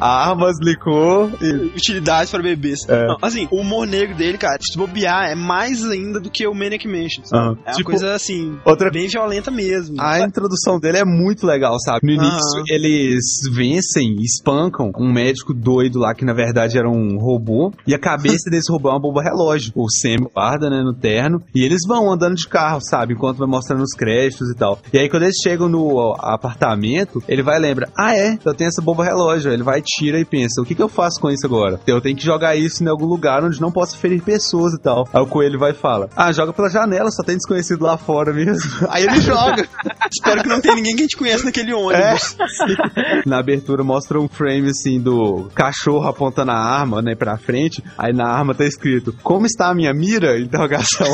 [0.00, 1.72] Armas, licor e.
[1.76, 2.80] Utilidades para bebês.
[2.88, 3.06] É.
[3.06, 6.54] Não, assim, o humor negro dele, cara, se bobear, é mais ainda do que o
[6.54, 7.24] Maniac Mansion.
[7.24, 7.42] sabe?
[7.42, 7.58] Aham.
[7.64, 9.96] É uma Tipo, coisa assim, outra- bem violenta mesmo.
[10.00, 12.00] A introdução dele é muito legal, sabe?
[12.06, 12.64] No início, Aham.
[12.68, 17.72] eles vencem, espancam um médico doido lá que na verdade era um robô.
[17.86, 19.72] E a cabeça desse robô é uma bomba relógio.
[19.76, 21.42] O Sam guarda, né, no terno.
[21.54, 23.14] E eles vão andando de carro, sabe?
[23.14, 24.78] Enquanto vai mostrando os créditos e tal.
[24.92, 28.68] E aí quando eles chegam no apartamento, ele vai e lembra: Ah, é, eu tenho
[28.68, 29.52] essa bomba relógio.
[29.52, 31.80] Ele vai, tira e pensa: O que, que eu faço com isso agora?
[31.86, 35.08] Eu tenho que jogar isso em algum lugar onde não possa ferir pessoas e tal.
[35.12, 38.32] Aí o coelho vai e fala: Ah, joga pela janela, só tem desconhecido lá fora
[38.32, 38.70] mesmo.
[38.88, 39.66] Aí ele joga.
[40.10, 42.36] Espero que não tenha ninguém que a gente conhece naquele ônibus.
[43.26, 47.82] Na abertura mostra um frame assim do cachorro apontando a arma, né, pra frente.
[47.96, 50.38] Aí na arma tá escrito: Como está a minha mira?
[50.40, 51.06] Interrogação.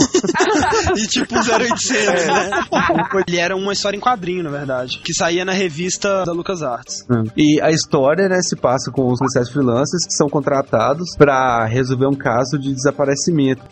[0.96, 2.50] e tipo 0800, né?
[3.26, 7.04] Ele era uma história em quadrinho, na verdade, que saía na revista da LucasArts.
[7.36, 12.06] E a história, né, se passa com os policiais freelancers que são contratados pra resolver
[12.06, 13.07] um caso de desaparecimento.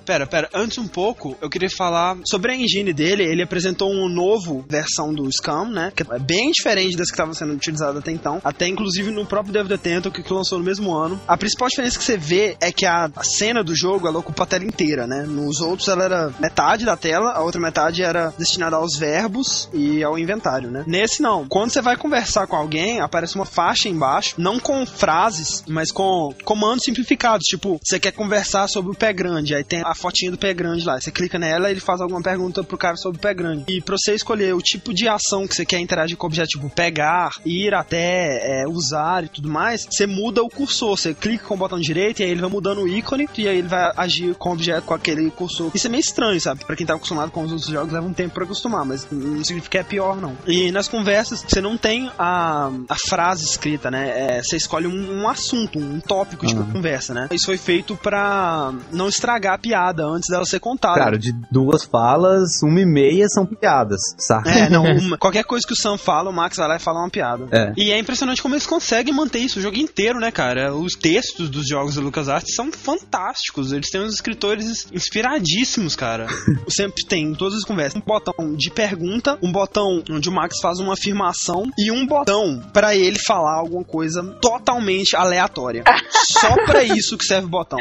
[0.05, 3.25] Pera, pera, antes um pouco, eu queria falar sobre a engine dele.
[3.25, 5.93] Ele apresentou uma novo versão do Scam, né?
[5.95, 8.41] Que é bem diferente das que estavam sendo utilizadas até então.
[8.45, 11.21] Até inclusive no próprio Devil the Tentacle, que lançou no mesmo ano.
[11.27, 14.45] A principal diferença que você vê é que a, a cena do jogo ela ocupa
[14.45, 15.25] a tela inteira, né?
[15.27, 20.03] Nos outros ela era metade da tela, a outra metade era destinada aos verbos e
[20.03, 20.85] ao inventário, né?
[20.87, 21.47] Nesse não.
[21.49, 26.35] Quando você vai conversar com alguém, aparece uma faixa embaixo, não com frases, mas com
[26.45, 27.45] comandos simplificados.
[27.47, 30.85] Tipo, você quer conversar sobre o pé grande, aí tem a fotinha do pé grande
[30.85, 31.01] lá.
[31.01, 33.65] Você clica nela e ele faz alguma pergunta pro cara sobre o pé grande.
[33.69, 36.49] E pra você escolher o tipo de ação que você quer interagir com o objeto,
[36.49, 40.97] tipo pegar, ir até, é, usar e tudo mais, você muda o cursor.
[40.97, 43.59] Você clica com o botão direito e aí ele vai mudando o ícone e aí
[43.59, 45.71] ele vai agir com o objeto com aquele cursor.
[45.75, 46.65] Isso é meio estranho, sabe?
[46.65, 49.45] Pra quem tá acostumado com os outros jogos, leva um tempo pra acostumar, mas não
[49.45, 50.37] significa que é pior, não.
[50.47, 54.39] E nas conversas, você não tem a, a frase escrita, né?
[54.39, 57.29] É, você escolhe um, um assunto, um tópico de conversa, né?
[57.31, 60.95] Isso foi feito pra não estragar a piada antes dela ser contada.
[61.01, 64.51] Claro, de duas falas, uma e meia são piadas, saca?
[64.51, 67.01] É, não, uma- qualquer coisa que o Sam fala, o Max vai lá e fala
[67.01, 67.47] uma piada.
[67.51, 67.73] É.
[67.77, 70.75] E é impressionante como eles conseguem manter isso o jogo inteiro, né, cara?
[70.75, 73.73] Os textos dos jogos da LucasArts são fantásticos.
[73.73, 76.27] Eles têm uns escritores inspiradíssimos, cara.
[76.69, 80.57] Sempre tem, em todas as conversas, um botão de pergunta, um botão onde o Max
[80.61, 85.85] faz uma afirmação e um botão pra ele falar alguma coisa totalmente aleatória.
[86.41, 87.79] Só pra isso que serve o botão.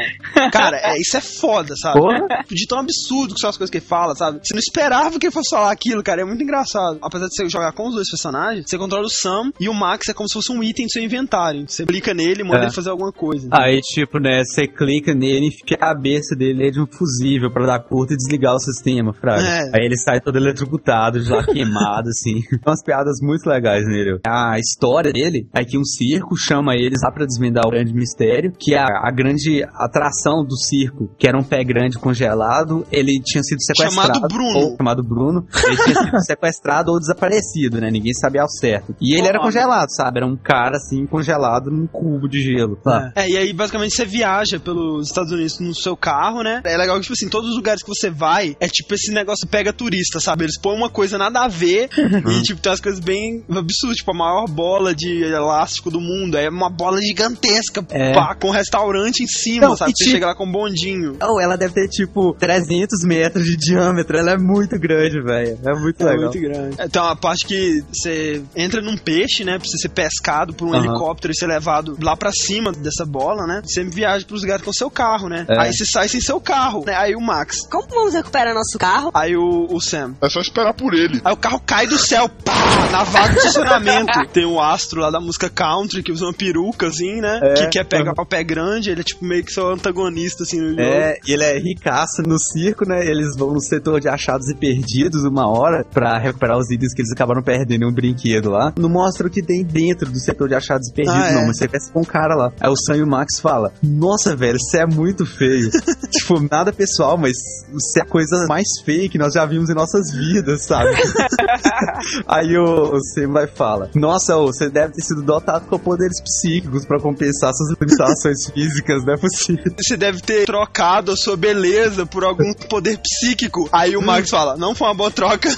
[0.52, 1.98] Cara, é, isso é foda, sabe?
[2.00, 2.26] Porra.
[2.48, 4.38] De tão absurdo que são as coisas que ele fala, sabe?
[4.42, 6.22] Você não esperava que ele fosse falar aquilo, cara.
[6.22, 6.98] É muito engraçado.
[7.02, 10.08] Apesar de você jogar com os dois personagens, você controla o Sam e o Max
[10.08, 11.64] é como se fosse um item do seu inventário.
[11.68, 12.62] Você clica nele e manda É.
[12.64, 13.46] ele fazer alguma coisa.
[13.46, 13.64] entendeu?
[13.66, 17.50] Aí, tipo, né, você clica nele e fica a cabeça dele é de um fusível
[17.52, 19.42] pra dar curta e desligar o sistema, fraga.
[19.42, 19.60] É.
[19.74, 22.40] Aí ele sai todo eletrocutado, lá queimado, assim.
[22.42, 24.18] Tem umas piadas muito legais nele.
[24.26, 28.52] A história dele é que um circo chama eles lá pra desvendar o grande mistério,
[28.58, 33.20] que é a, a grande atração do circo, que era um pé grande congelado, ele
[33.24, 34.14] tinha sido sequestrado.
[34.14, 34.58] Chamado Bruno.
[34.58, 35.46] Ou, chamado Bruno.
[35.64, 37.90] Ele tinha sido sequestrado ou desaparecido, né?
[37.90, 38.94] Ninguém sabia ao certo.
[39.00, 39.48] E ele era Nossa.
[39.48, 40.18] congelado, sabe?
[40.18, 42.78] Era um cara, assim, congelado num cubo de gelo.
[42.82, 43.12] sabe?
[43.16, 46.60] É, e aí basicamente você viaja pelos Estados Unidos no seu carro, né?
[46.64, 49.46] É legal que, tipo assim, todos os lugares que você vai, é tipo esse negócio
[49.48, 50.44] pega turista, sabe?
[50.44, 51.88] Eles põem uma coisa nada a ver
[52.30, 56.36] e, tipo, tem umas coisas bem absurdas, tipo, a maior bola de elástico do mundo.
[56.36, 58.14] É uma bola gigantesca, É.
[58.14, 59.92] pá, com um restaurante em cima, Não, sabe?
[59.96, 60.95] Você tipo- chega lá com um bondinho.
[61.22, 64.16] Oh, ela deve ter tipo 300 metros de diâmetro.
[64.18, 65.58] Ela é muito grande, velho.
[65.64, 66.22] É muito É legal.
[66.32, 66.80] muito grande.
[66.80, 69.58] É, Tem uma parte que você entra num peixe, né?
[69.58, 70.84] Pra você ser pescado por um Aham.
[70.84, 73.62] helicóptero e ser levado lá pra cima dessa bola, né?
[73.64, 75.44] Você viaja pros lugares com seu carro, né?
[75.48, 75.60] É.
[75.60, 76.94] Aí você sai sem seu carro, né?
[76.94, 77.66] Aí o Max.
[77.70, 79.10] Como vamos recuperar nosso carro?
[79.14, 80.14] Aí o, o Sam.
[80.22, 81.20] É só esperar por ele.
[81.24, 82.52] Aí o carro cai do céu, pá,
[82.90, 84.12] na vaga de estacionamento.
[84.32, 87.40] Tem o astro lá da música country, que usa uma peruca, assim, né?
[87.42, 87.54] É.
[87.54, 90.74] Que quer pegar o pé grande, ele é tipo meio que seu antagonista, assim, no
[90.86, 93.04] É, e ele é ricaço no circo, né?
[93.06, 97.02] Eles vão no setor de achados e perdidos uma hora pra recuperar os itens que
[97.02, 98.72] eles acabaram perdendo em um brinquedo lá.
[98.78, 101.34] Não mostra o que tem dentro do setor de achados e perdidos, Ah, é.
[101.34, 101.46] não.
[101.46, 102.52] Mas você pensa com um cara lá.
[102.60, 105.70] Aí o Sam e o Max fala: Nossa, velho, você é muito feio.
[106.10, 107.32] tipo, nada pessoal, mas
[107.72, 110.90] você é a coisa mais feia que nós já vimos em nossas vidas, sabe?
[112.26, 116.20] Aí o, o Sam vai fala: Nossa, ô, você deve ter sido dotado com poderes
[116.22, 119.64] psíquicos pra compensar suas limitações físicas, não é possível.
[119.78, 123.68] Você deve ter trocado a sua beleza por algum poder psíquico.
[123.72, 125.48] Aí o Max fala, não foi uma boa troca.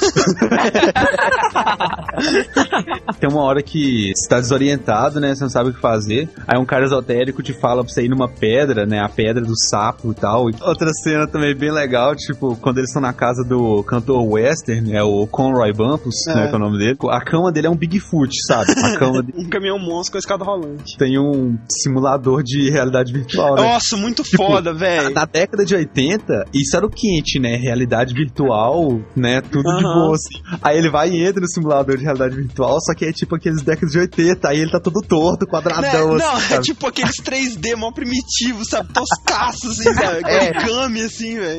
[3.21, 5.35] Tem uma hora que você tá desorientado, né?
[5.35, 6.29] Você não sabe o que fazer.
[6.47, 9.01] Aí um cara esotérico te fala pra você ir numa pedra, né?
[9.01, 10.45] A pedra do sapo e tal.
[10.61, 15.03] Outra cena também bem legal, tipo, quando eles estão na casa do cantor western, é
[15.03, 16.35] o Conroy Bumpus, É.
[16.35, 16.47] né?
[16.49, 16.97] Que é o nome dele.
[17.11, 18.73] A cama dele é um Bigfoot, sabe?
[18.73, 20.97] A cama dele um caminhão monstro com a escada rolante.
[20.97, 23.62] tem um simulador de realidade virtual, né?
[23.62, 25.08] Nossa, muito foda, velho.
[25.11, 27.57] Na década de 80, isso era o quente, né?
[27.57, 29.41] Realidade virtual, né?
[29.41, 29.95] Tudo de Aham.
[29.95, 30.59] boa, assim.
[30.63, 33.63] Aí ele vai e entra no simulador de realidade virtual, só que é tipo aqueles
[33.63, 35.51] décadas de 80, aí ele tá todo torto, Né?
[35.51, 36.63] quadradão, Não, assim, é sabe?
[36.63, 38.89] tipo aqueles 3D mó primitivos, sabe?
[38.93, 40.21] Toscaço, assim, sabe?
[40.25, 40.51] É.
[40.51, 41.59] Origami, assim, velho.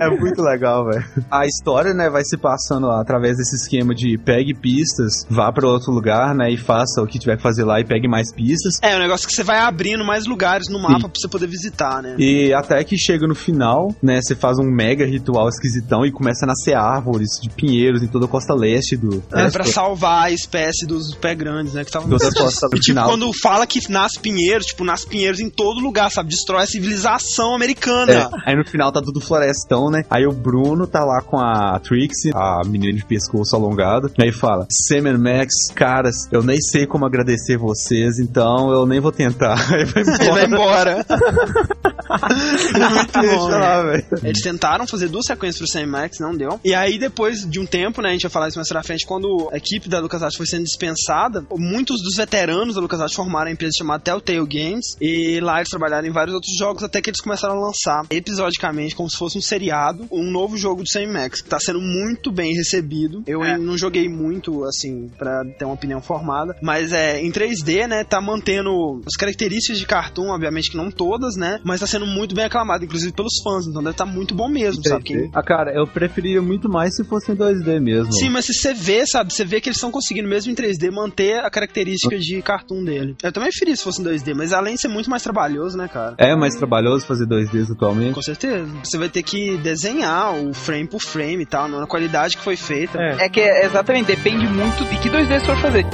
[0.00, 1.04] É muito legal, velho.
[1.30, 5.92] A história, né, vai se passando através desse esquema de pegue pistas, vá pra outro
[5.92, 8.74] lugar, né, e faça o que tiver que fazer lá e pegue mais pistas.
[8.82, 11.08] É, um negócio que você vai abrindo mais lugares no mapa Sim.
[11.08, 12.16] pra você poder visitar, né?
[12.18, 16.44] E até que chega no final, né, você faz um mega ritual esquisitão e começa
[16.44, 19.22] a nascer árvores de pinheiros em toda a costa leste do...
[19.32, 21.84] É, né, pra salvar a espécie dos pé grandes, né?
[21.84, 25.48] Que tava toda costa E, tipo, quando fala que nasce pinheiros, tipo, nasce pinheiros em
[25.48, 26.30] todo lugar, sabe?
[26.30, 28.12] Destrói a civilização americana.
[28.12, 30.04] É, aí no final tá tudo florestão, né?
[30.10, 34.32] Aí o Bruno tá lá com a Trixie, a menina de pescoço alongado, e aí
[34.32, 39.12] fala: Sam and Max, caras, eu nem sei como agradecer vocês, então eu nem vou
[39.12, 39.58] tentar.
[39.70, 41.06] Aí vai Ele vai embora.
[42.50, 43.58] Muito bom, Deixa né?
[43.58, 44.18] lá.
[44.24, 46.60] Eles tentaram fazer duas sequências pro Sam Max, não deu.
[46.64, 49.06] E aí, depois de um tempo, né, a gente vai falar isso mais pra frente,
[49.06, 53.52] quando a equipe da LucasArts foi sendo dispensada, muitos dos veteranos da LucasArts formaram a
[53.52, 57.20] empresa chamada Telltale Games, e lá eles trabalharam em vários outros jogos, até que eles
[57.20, 61.40] começaram a lançar, episodicamente, como se fosse um seriado, um novo jogo do Sam Max,
[61.40, 63.22] que tá sendo muito bem recebido.
[63.26, 63.56] Eu É.
[63.58, 68.20] não joguei muito, assim, pra ter uma opinião formada, mas é em 3D, né, tá
[68.20, 68.70] mantendo
[69.06, 72.84] as características de cartoon, obviamente que não todas, né, mas tá sendo muito bem aclamado,
[72.84, 75.04] inclusive pelos fãs, então deve estar muito bom mesmo, sabe?
[75.04, 78.12] Quem- Ah, cara, eu preferiria muito mais se fosse em 2D mesmo.
[78.12, 80.90] Sim, mas se você vê, sabe, você vê que eles estão conseguindo, mesmo em 3D,
[80.90, 83.16] manter a característica de cartoon dele.
[83.22, 85.88] Eu também preferia se fosse em 2D, mas além de ser muito mais trabalhoso, né,
[85.88, 86.14] cara?
[86.18, 88.14] É mais trabalhoso fazer 2Ds atualmente?
[88.14, 88.66] Com certeza.
[88.84, 92.56] Você vai ter que desenhar o frame por frame e tal, na qualidade que foi
[92.56, 92.98] feita.
[92.98, 93.26] É.
[93.26, 95.86] É que é, exatamente, depende muito de que 2D você for fazer.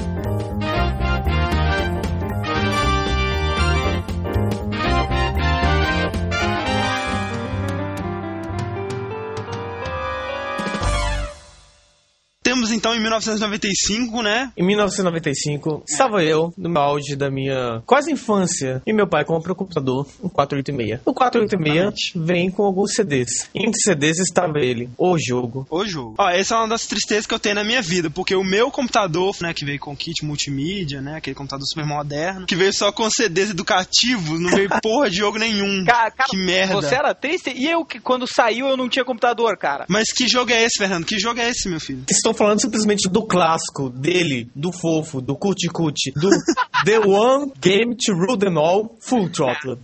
[12.87, 14.53] Então em 1995, né?
[14.57, 19.53] Em 1995, estava eu no meu auge da minha quase infância e meu pai compra
[19.53, 21.01] um computador, um 486.
[21.05, 23.51] O 486 vem com alguns CDs.
[23.53, 25.67] Entre CDs estava ele, o jogo.
[25.69, 26.15] O jogo.
[26.17, 28.71] Ó, essa é uma das tristezas que eu tenho na minha vida, porque o meu
[28.71, 32.93] computador, né, que veio com kit multimídia, né, aquele computador super moderno, que veio só
[32.93, 35.85] com CDs educativos, não veio porra de jogo nenhum.
[35.85, 36.75] Cara, cara, que merda.
[36.75, 39.87] você era triste e eu que quando saiu eu não tinha computador, cara.
[39.89, 41.05] Mas que jogo é esse, Fernando?
[41.05, 42.05] Que jogo é esse, meu filho?
[42.09, 46.29] Estou falando simplesmente do clássico, dele, do fofo, do cuti-cuti, do
[46.85, 49.79] The One Game to Rule Them All, Full Throttle.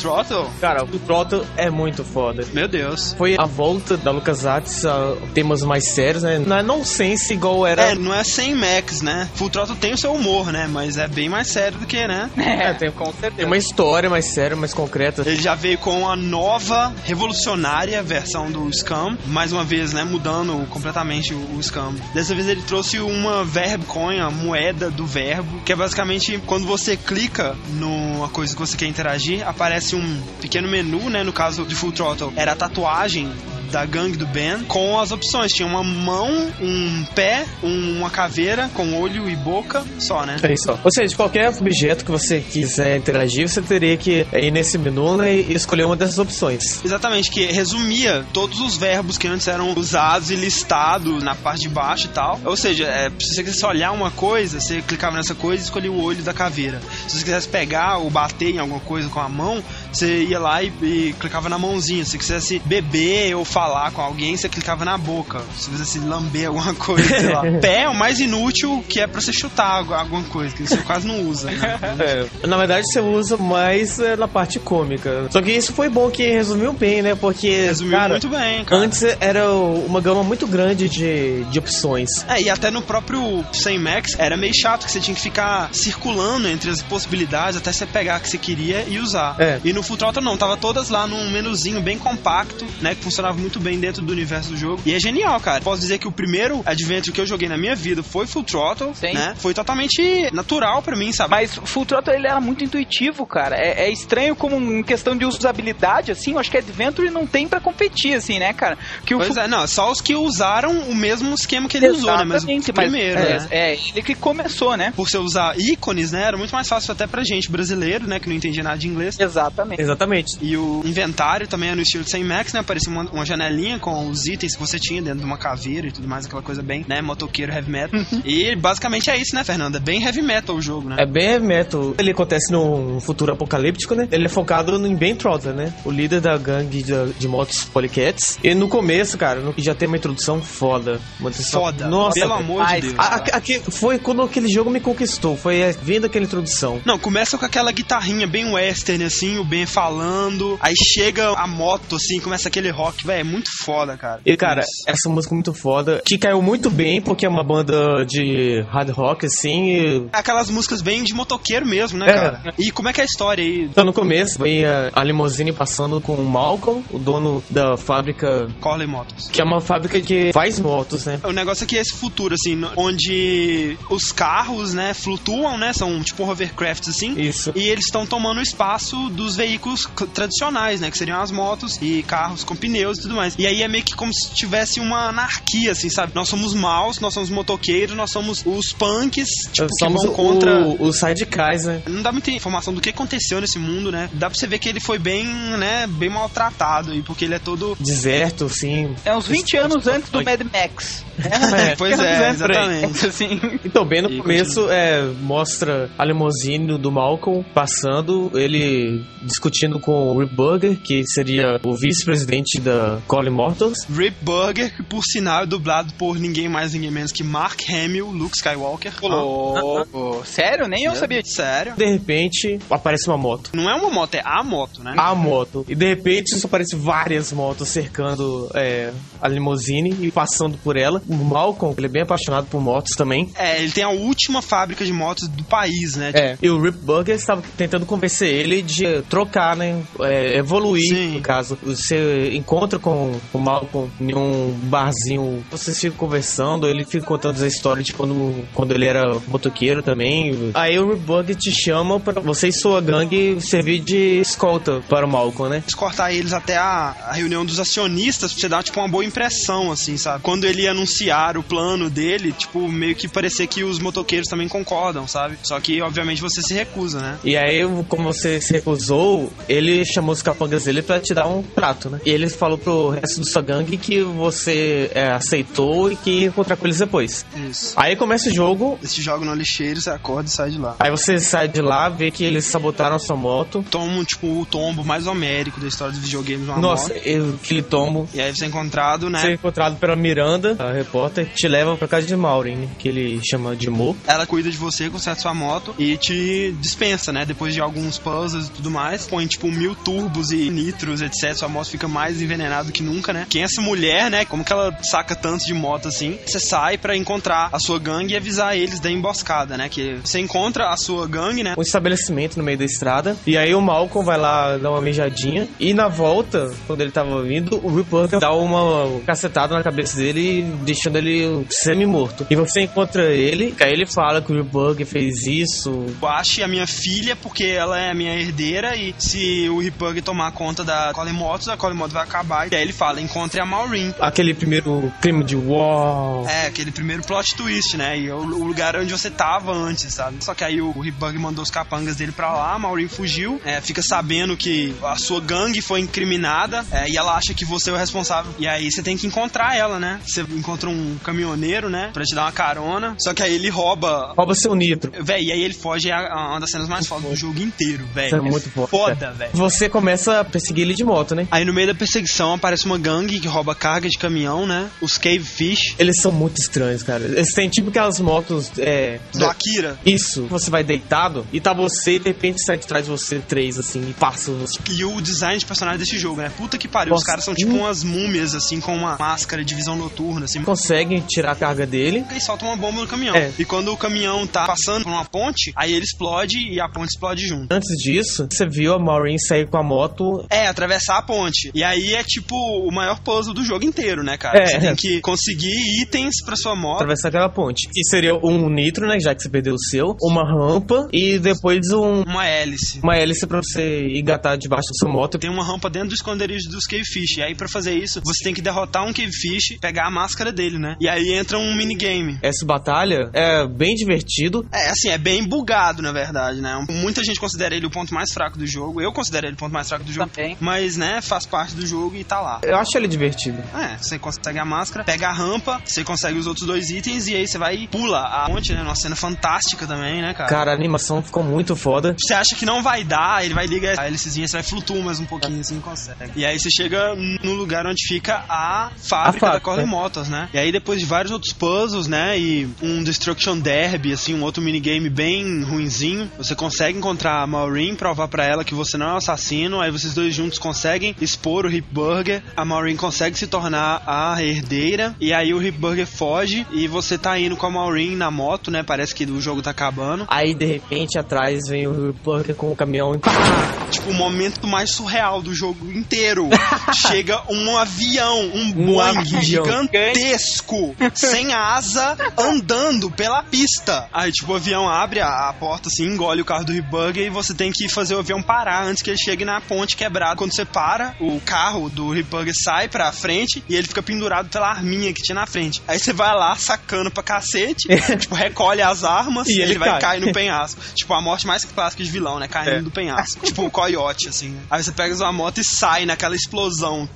[0.00, 0.46] Throttle?
[0.60, 2.44] Cara, o Throttle é muito foda.
[2.52, 3.14] Meu Deus.
[3.16, 6.38] Foi a volta da LucasArts a temas mais sérios, né?
[6.38, 7.90] Não é nonsense igual era...
[7.90, 9.28] É, não é sem Max, né?
[9.34, 10.68] Full Throttle tem o seu humor, né?
[10.70, 12.30] Mas é bem mais sério do que, né?
[12.36, 13.36] É, tem, com certeza.
[13.36, 15.22] tem uma história mais séria, mais concreta.
[15.24, 19.16] Ele já veio com a nova, revolucionária versão do Scam.
[19.26, 20.04] Mais uma vez, né?
[20.04, 21.94] Mudando completamente o, o Scam.
[22.12, 26.66] Dessa vez ele trouxe uma verb coin, a moeda do verbo, que é basicamente quando
[26.66, 31.22] você clica numa coisa que você quer interagir, aparece um pequeno menu, né?
[31.22, 33.30] No caso de Full Throttle, era a tatuagem
[33.70, 35.52] da gangue do Ben com as opções.
[35.52, 36.28] Tinha uma mão,
[36.60, 40.38] um pé, um- uma caveira com olho e boca só, né?
[40.42, 40.76] É isso.
[40.82, 45.32] Ou seja, qualquer objeto que você quiser interagir, você teria que ir nesse menu né,
[45.36, 46.84] e escolher uma dessas opções.
[46.84, 51.68] Exatamente, que resumia todos os verbos que antes eram usados e listados na parte de
[51.68, 52.40] baixo e tal.
[52.44, 55.92] Ou seja, é, se você quisesse olhar uma coisa, você clicava nessa coisa e escolhia
[55.92, 56.80] o olho da caveira.
[57.06, 59.62] Se você quisesse pegar ou bater em alguma coisa com a mão,
[59.92, 62.04] você ia lá e, e clicava na mãozinha.
[62.04, 65.40] Se quisesse beber ou falar com alguém, você clicava na boca.
[65.56, 67.42] Se quisesse lamber alguma coisa, sei lá.
[67.60, 70.76] Pé é o mais inútil que é pra você chutar algu- alguma coisa, que você
[70.78, 71.78] quase não usa, né?
[72.00, 75.26] É, na verdade, você usa mais é, na parte cômica.
[75.30, 77.14] Só que isso foi bom que resumiu bem, né?
[77.14, 78.82] Porque, Resumiu cara, muito bem, cara.
[78.82, 82.08] antes era uma gama muito grande de, de opções.
[82.28, 85.68] É, e até no próprio 100 Max era meio chato que você tinha que ficar
[85.72, 89.36] circulando entre as possibilidades até você pegar a que você queria e usar.
[89.38, 89.60] É.
[89.64, 93.36] E no Full Throttle não, tava todas lá num menuzinho bem compacto, né, que funcionava
[93.38, 94.82] muito bem dentro do universo do jogo.
[94.84, 95.60] E é genial, cara.
[95.60, 98.94] Posso dizer que o primeiro adventure que eu joguei na minha vida foi Full Throttle,
[98.94, 99.12] Sim.
[99.14, 99.34] né?
[99.36, 101.30] Foi totalmente natural pra mim, sabe?
[101.30, 103.56] Mas Full Throttle ele era muito intuitivo, cara.
[103.56, 107.48] É, é estranho como em questão de usabilidade, assim, eu acho que Adventure não tem
[107.48, 108.76] pra competir, assim, né, cara?
[109.04, 111.88] Que o Pois Full- é, não, só os que usaram o mesmo esquema que ele
[111.90, 112.24] usou, né?
[112.24, 113.48] Mas o Exatamente, mas primeiro, é, né?
[113.50, 114.92] é ele que começou, né?
[114.96, 116.22] Por você usar ícones, né?
[116.24, 118.18] Era muito mais fácil até pra gente brasileiro, né?
[118.20, 119.18] Que não entendia nada de inglês.
[119.18, 119.69] Exatamente.
[119.78, 120.36] Exatamente.
[120.40, 122.60] E o inventário também é no estilo de 100 Max, né?
[122.60, 125.92] Aparecia uma, uma janelinha com os itens que você tinha dentro de uma caveira e
[125.92, 127.00] tudo mais, aquela coisa bem, né?
[127.00, 128.00] Motoqueiro heavy metal.
[128.24, 129.78] e basicamente é isso, né, Fernanda?
[129.78, 130.96] É bem heavy metal o jogo, né?
[130.98, 131.94] É bem metal.
[131.98, 134.08] Ele acontece num futuro apocalíptico, né?
[134.10, 135.72] Ele é focado em Ben Trotter, né?
[135.84, 138.38] O líder da gangue de, de motos Polycats.
[138.42, 141.00] E no começo, cara, no- já tem uma introdução foda.
[141.18, 141.60] Uma introdução...
[141.62, 141.88] Foda.
[141.88, 142.40] Nossa, Pelo cara.
[142.40, 142.94] amor de Deus.
[142.98, 145.36] A- aqui- foi quando aquele jogo me conquistou.
[145.36, 146.80] Foi vendo aquela introdução.
[146.84, 150.58] Não, começa com aquela guitarrinha bem western, assim, o Ben falando.
[150.60, 154.20] Aí chega a moto, assim, começa aquele rock, velho, é muito foda, cara.
[154.24, 154.70] E, cara, Isso.
[154.86, 158.90] essa música é muito foda, que caiu muito bem, porque é uma banda de hard
[158.90, 160.06] rock, assim, e...
[160.12, 162.12] Aquelas músicas bem de motoqueiro mesmo, né, É.
[162.12, 162.54] cara?
[162.58, 163.62] E como é que é a história aí?
[163.64, 168.48] Então, no começo, vem a, a limusine passando com o Malcolm, o dono da fábrica,
[168.60, 169.28] Corley Motors.
[169.28, 171.20] que é uma fábrica que faz motos, né?
[171.24, 175.72] O negócio aqui é esse futuro, assim, onde os carros, né, flutuam, né?
[175.72, 177.14] São tipo hovercrafts, assim.
[177.20, 177.52] Isso.
[177.54, 180.90] E eles estão tomando o espaço dos veículos c- tradicionais, né?
[180.90, 183.34] Que seriam as motos e carros com pneus e tudo mais.
[183.38, 186.12] E aí é meio que como se tivesse uma anarquia, assim, sabe?
[186.14, 190.60] Nós somos maus, nós somos motoqueiros, nós somos os punks, tipo, que Somos vão contra...
[190.66, 191.82] o, o sidecars, né?
[191.88, 194.08] Não dá muita informação do que aconteceu nesse mundo, né?
[194.12, 197.38] Dá pra você ver que ele foi bem, né, bem maltratado aí, porque ele é
[197.38, 197.76] todo...
[197.80, 198.94] Deserto, assim.
[199.04, 201.04] É uns 20 anos antes do Mad Max.
[201.20, 202.30] É, Pois é, por aí.
[202.30, 203.06] exatamente.
[203.10, 203.40] Assim.
[203.62, 209.04] Então, bem no E começo, é, mostra a limusine do Malcolm passando, ele
[209.40, 213.86] discutindo com o Rip Burger, que seria o vice-presidente da Colin Motors.
[213.88, 218.10] Rip Burger, que por sinal é dublado por ninguém mais, ninguém menos que Mark Hamill,
[218.10, 218.92] Luke Skywalker.
[219.00, 220.22] Louco.
[220.26, 220.68] Sério?
[220.68, 221.36] Nem eu sabia disso.
[221.36, 221.74] Sério?
[221.74, 223.50] De repente, aparece uma moto.
[223.54, 224.94] Não é uma moto, é a moto, né?
[224.98, 225.64] A moto.
[225.66, 228.92] E de repente, só aparece várias motos cercando é,
[229.22, 231.00] a limusine e passando por ela.
[231.08, 233.30] O Malcolm, ele é bem apaixonado por motos também.
[233.38, 236.10] É, ele tem a última fábrica de motos do país, né?
[236.12, 236.36] É.
[236.42, 239.19] E o Rip Burger estava tentando convencer ele de trocar,
[239.56, 239.82] né?
[240.00, 241.14] É, evoluir, Sim.
[241.14, 241.58] no caso.
[241.62, 247.46] Você encontra com o Malcolm em um barzinho, vocês ficam conversando, ele fica contando a
[247.46, 250.50] história de quando, quando ele era motoqueiro também.
[250.54, 255.10] Aí o Burger te chama para você e sua gangue servir de escolta para o
[255.10, 255.62] Malcolm, né?
[255.66, 259.70] Escortar eles até a, a reunião dos acionistas pra você dar, tipo, uma boa impressão,
[259.70, 260.22] assim, sabe?
[260.22, 264.48] Quando ele ia anunciar o plano dele, tipo, meio que parecia que os motoqueiros também
[264.48, 265.38] concordam, sabe?
[265.42, 267.18] Só que, obviamente, você se recusa, né?
[267.24, 269.09] E aí, como você se recusou,
[269.48, 272.00] ele chamou os capangas dele pra te dar um prato, né?
[272.04, 276.26] E ele falou pro resto do sua gangue que você é, aceitou e que ia
[276.28, 277.24] encontrar com eles depois.
[277.48, 277.72] Isso.
[277.76, 280.76] Aí começa o jogo, Eles joga no lixeiro, você acorda e sai de lá.
[280.78, 283.64] aí você sai de lá, vê que eles sabotaram a sua moto.
[283.70, 287.02] Toma, tipo, o tombo mais homérico da história dos videogames uma Nossa, moto.
[287.04, 288.08] eu, aquele tombo.
[288.14, 289.20] E aí você é encontrado, né?
[289.20, 293.20] Você é encontrado pela Miranda, a repórter, te leva pra casa de Maureen, que ele
[293.28, 293.96] chama de Mo.
[294.06, 297.24] Ela cuida de você, conserta sua moto e te dispensa, né?
[297.24, 298.99] Depois de alguns puzzles e tudo mais.
[299.06, 301.34] Põe, tipo, mil turbos e nitros, etc.
[301.34, 303.26] Sua moto fica mais envenenada que nunca, né?
[303.28, 304.24] Quem é essa mulher, né?
[304.24, 306.18] Como que ela saca tanto de moto assim?
[306.26, 309.68] Você sai pra encontrar a sua gangue e avisar eles da emboscada, né?
[309.68, 311.54] Que você encontra a sua gangue, né?
[311.56, 313.16] um estabelecimento no meio da estrada.
[313.26, 315.48] E aí o Malcolm vai lá dar uma mijadinha.
[315.58, 319.96] E na volta, quando ele tava vindo, o Rip Burger dá uma cacetada na cabeça
[319.96, 322.26] dele, deixando ele semi-morto.
[322.30, 325.86] E você encontra ele, aí ele fala que o Rip fez isso.
[326.00, 330.00] Eu acho a minha filha porque ela é a minha herdeira e se o Ripug
[330.02, 332.50] tomar conta da Colin Motors, a Colin Motors vai acabar.
[332.50, 333.94] E aí ele fala, encontre a Maureen.
[334.00, 336.26] Aquele primeiro clima de uau.
[336.28, 337.98] É, aquele primeiro plot twist, né?
[337.98, 340.24] E é o, o lugar onde você tava antes, sabe?
[340.24, 343.40] Só que aí o, o Ripbug mandou os capangas dele pra lá, a Maureen fugiu,
[343.44, 347.70] é, fica sabendo que a sua gangue foi incriminada é, e ela acha que você
[347.70, 348.32] é o responsável.
[348.38, 350.00] E aí você tem que encontrar ela, né?
[350.04, 351.90] Você encontra um caminhoneiro, né?
[351.92, 352.94] Pra te dar uma carona.
[352.98, 354.12] Só que aí ele rouba.
[354.16, 354.92] Rouba seu nitro.
[355.02, 358.16] Véi, e aí ele foge é uma das cenas mais fodas do jogo inteiro, velho.
[358.16, 358.68] é muito foda.
[358.88, 359.30] Foda, velho.
[359.34, 361.26] Você começa a perseguir ele de moto, né?
[361.30, 364.68] Aí no meio da perseguição aparece uma gangue que rouba carga de caminhão, né?
[364.80, 365.74] Os Cave Fish.
[365.78, 367.04] Eles são muito estranhos, cara.
[367.04, 368.50] Eles têm tipo aquelas motos.
[368.58, 369.78] É, Do Akira.
[369.84, 373.18] Isso, você vai deitado e tá você e de repente sai de trás de você
[373.18, 374.58] três, assim, e passa você.
[374.70, 376.30] E o design de personagem desse jogo, né?
[376.36, 376.94] Puta que pariu.
[376.94, 380.42] Os Nossa, caras são tipo umas múmias, assim, com uma máscara de visão noturna, assim.
[380.42, 382.04] Conseguem tirar a carga dele.
[382.14, 383.14] E soltam uma bomba no caminhão.
[383.14, 383.32] É.
[383.38, 386.90] E quando o caminhão tá passando por uma ponte, aí ele explode e a ponte
[386.90, 387.52] explode junto.
[387.52, 390.24] Antes disso, você viu a Maureen sair com a moto.
[390.30, 391.50] É, atravessar a ponte.
[391.54, 394.42] E aí é tipo o maior puzzle do jogo inteiro, né, cara?
[394.42, 394.46] É.
[394.46, 396.76] Você tem que conseguir itens pra sua moto.
[396.76, 397.68] Atravessar aquela ponte.
[397.72, 398.98] Que seria um nitro, né?
[399.00, 399.96] Já que você perdeu o seu.
[400.02, 400.88] Uma rampa.
[400.92, 402.80] E depois um, Uma hélice.
[402.82, 405.18] uma hélice pra você engatar debaixo da sua moto.
[405.18, 407.18] Tem uma rampa dentro do esconderijo dos Cavefish.
[407.18, 410.58] E aí, pra fazer isso, você tem que derrotar um Cavefish, pegar a máscara dele,
[410.58, 410.76] né?
[410.80, 412.18] E aí entra um minigame.
[412.22, 414.46] Essa batalha é bem divertido.
[414.52, 416.64] É, assim, é bem bugado, na verdade, né?
[416.68, 418.59] Muita gente considera ele o ponto mais fraco do jogo.
[418.80, 420.10] Eu considero ele o ponto mais fraco do jogo.
[420.10, 420.36] Também.
[420.40, 422.40] Mas, né, faz parte do jogo e tá lá.
[422.42, 423.42] Eu acho ele divertido.
[423.54, 427.14] É, você consegue a máscara, pega a rampa, você consegue os outros dois itens e
[427.14, 428.62] aí você vai e pula a ponte, né?
[428.62, 430.28] Uma cena fantástica também, né, cara?
[430.28, 431.94] Cara, a animação ficou muito foda.
[431.98, 435.00] Você acha que não vai dar, ele vai ligar a hélicezinha, você vai flutuar mais
[435.00, 436.12] um pouquinho, assim, consegue.
[436.16, 439.40] E aí você chega no lugar onde fica a fábrica A da fábrica.
[439.40, 440.28] Corley Motors, né?
[440.32, 444.42] E aí depois de vários outros puzzles, né, e um Destruction Derby, assim, um outro
[444.42, 448.92] minigame bem ruinzinho, você consegue encontrar a Maureen, provar pra ela que você não é
[448.94, 453.18] o assassino, aí vocês dois juntos conseguem expor o Hip Burger Burger, a Maureen consegue
[453.18, 457.46] se tornar a herdeira, e aí o Rip Burger foge, e você tá indo com
[457.46, 458.62] a Maureen na moto, né?
[458.62, 460.06] Parece que o jogo tá acabando.
[460.08, 463.10] Aí de repente atrás vem o Burger com o caminhão e pá!
[463.70, 466.28] Tipo, o momento mais surreal do jogo inteiro.
[466.88, 469.22] Chega um avião, um, Um Boeing avião.
[469.22, 473.88] gigantesco, sem asa, andando pela pista.
[473.92, 477.10] Aí, tipo, o avião abre a, a porta assim, engole o carro do Ripburger e
[477.10, 480.16] você tem que fazer o avião parar antes que ele chegue na ponte quebrada.
[480.16, 484.48] Quando você para, o carro do Ripburger sai pra frente e ele fica pendurado pela
[484.48, 485.62] arminha que tinha na frente.
[485.68, 487.68] Aí você vai lá sacando pra cacete,
[487.98, 489.80] tipo, recolhe as armas E e ele ele vai cai.
[489.80, 490.60] cair no penhasco.
[490.74, 492.28] Tipo, a morte mais clássica de vilão, né?
[492.28, 492.62] Caindo É.
[492.62, 493.24] do penhasco.
[493.24, 494.30] tipo, o coiote, assim.
[494.30, 494.40] né?
[494.50, 496.88] Aí você pega sua moto e sai naquela explosão.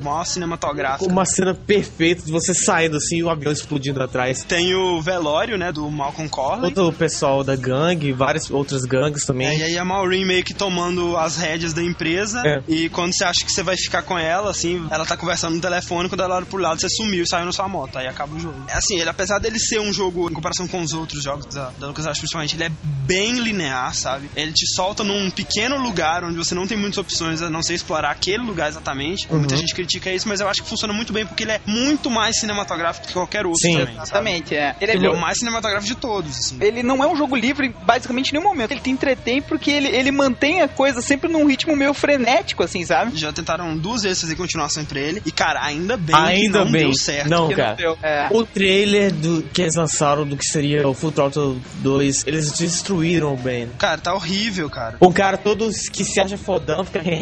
[0.00, 1.10] Mó cinematográfica.
[1.10, 4.44] Uma cena perfeita de você saindo assim e o avião explodindo atrás.
[4.44, 6.72] Tem o velório, né, do Malcolm Corley.
[6.72, 9.58] Todo o pessoal da gangue, várias outras gangues É, também.
[9.58, 12.42] e aí a Maureen meio que tomando as rédeas da empresa.
[12.44, 12.62] É.
[12.68, 15.60] E quando você acha que você vai ficar com ela, assim, ela tá conversando no
[15.60, 17.98] telefone, quando ela olha pro lado, você sumiu e saiu na sua moto.
[17.98, 18.56] Aí acaba o jogo.
[18.68, 21.70] É Assim, ele, apesar dele ser um jogo, em comparação com os outros jogos da,
[21.78, 22.70] da LucasArts, principalmente, ele é
[23.06, 24.30] bem linear, sabe?
[24.36, 27.74] Ele te solta num pequeno lugar onde você não tem muitas opções a não ser
[27.74, 29.26] explorar aquele lugar exatamente.
[29.30, 29.38] Uhum.
[29.38, 32.10] Muita gente critica isso, mas eu acho que funciona muito bem porque ele é muito
[32.10, 33.72] mais cinematográfico que qualquer outro Sim.
[33.78, 33.86] também.
[33.94, 34.02] sabe?
[34.06, 34.76] Exatamente, é.
[34.80, 36.58] Ele, Ele é é o mais cinematográfico de todos, assim.
[36.60, 38.72] ele não é um jogo livre, basicamente, em nenhum momento.
[38.72, 42.84] Ele te entretém porque ele, ele mantém a coisa sempre num ritmo meio frenético, assim,
[42.84, 43.16] sabe?
[43.16, 45.22] Já tentaram duas vezes fazer continuação pra ele.
[45.24, 46.82] E, cara, ainda bem Ainda que não bem.
[46.82, 47.28] deu certo.
[47.28, 47.74] Não, cara.
[47.74, 47.98] deu.
[48.02, 48.28] É.
[48.30, 53.34] O trailer do que eles lançaram do que seria o Full Throttle 2, eles destruíram
[53.34, 53.68] o Ben.
[53.78, 54.96] Cara, tá horrível, cara.
[55.00, 57.00] O cara todo que se acha fodão fica.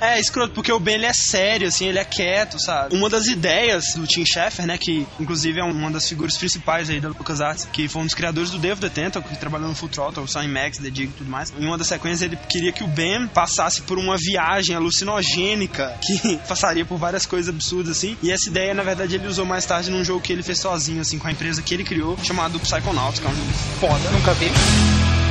[0.00, 2.94] É, escroto, porque o Ben ele é sério, assim, ele é quieto, sabe?
[2.96, 7.00] Uma das ideias do Tim Schafer, né, que inclusive é uma das figuras principais aí
[7.00, 9.88] da LucasArts, que foi um dos criadores do Devo the Tentacle, que trabalhou no Full
[9.88, 11.52] Throttle, só em Max, The Dig e tudo mais.
[11.58, 16.36] Em uma das sequências ele queria que o Ben passasse por uma viagem alucinogênica que
[16.48, 18.16] passaria por várias coisas absurdas, assim.
[18.22, 21.00] E essa ideia, na verdade, ele usou mais tarde num jogo que ele fez sozinho,
[21.00, 24.10] assim, com a empresa que ele criou, chamado Psychonauts, que é um jogo foda.
[24.10, 25.25] Nunca vi.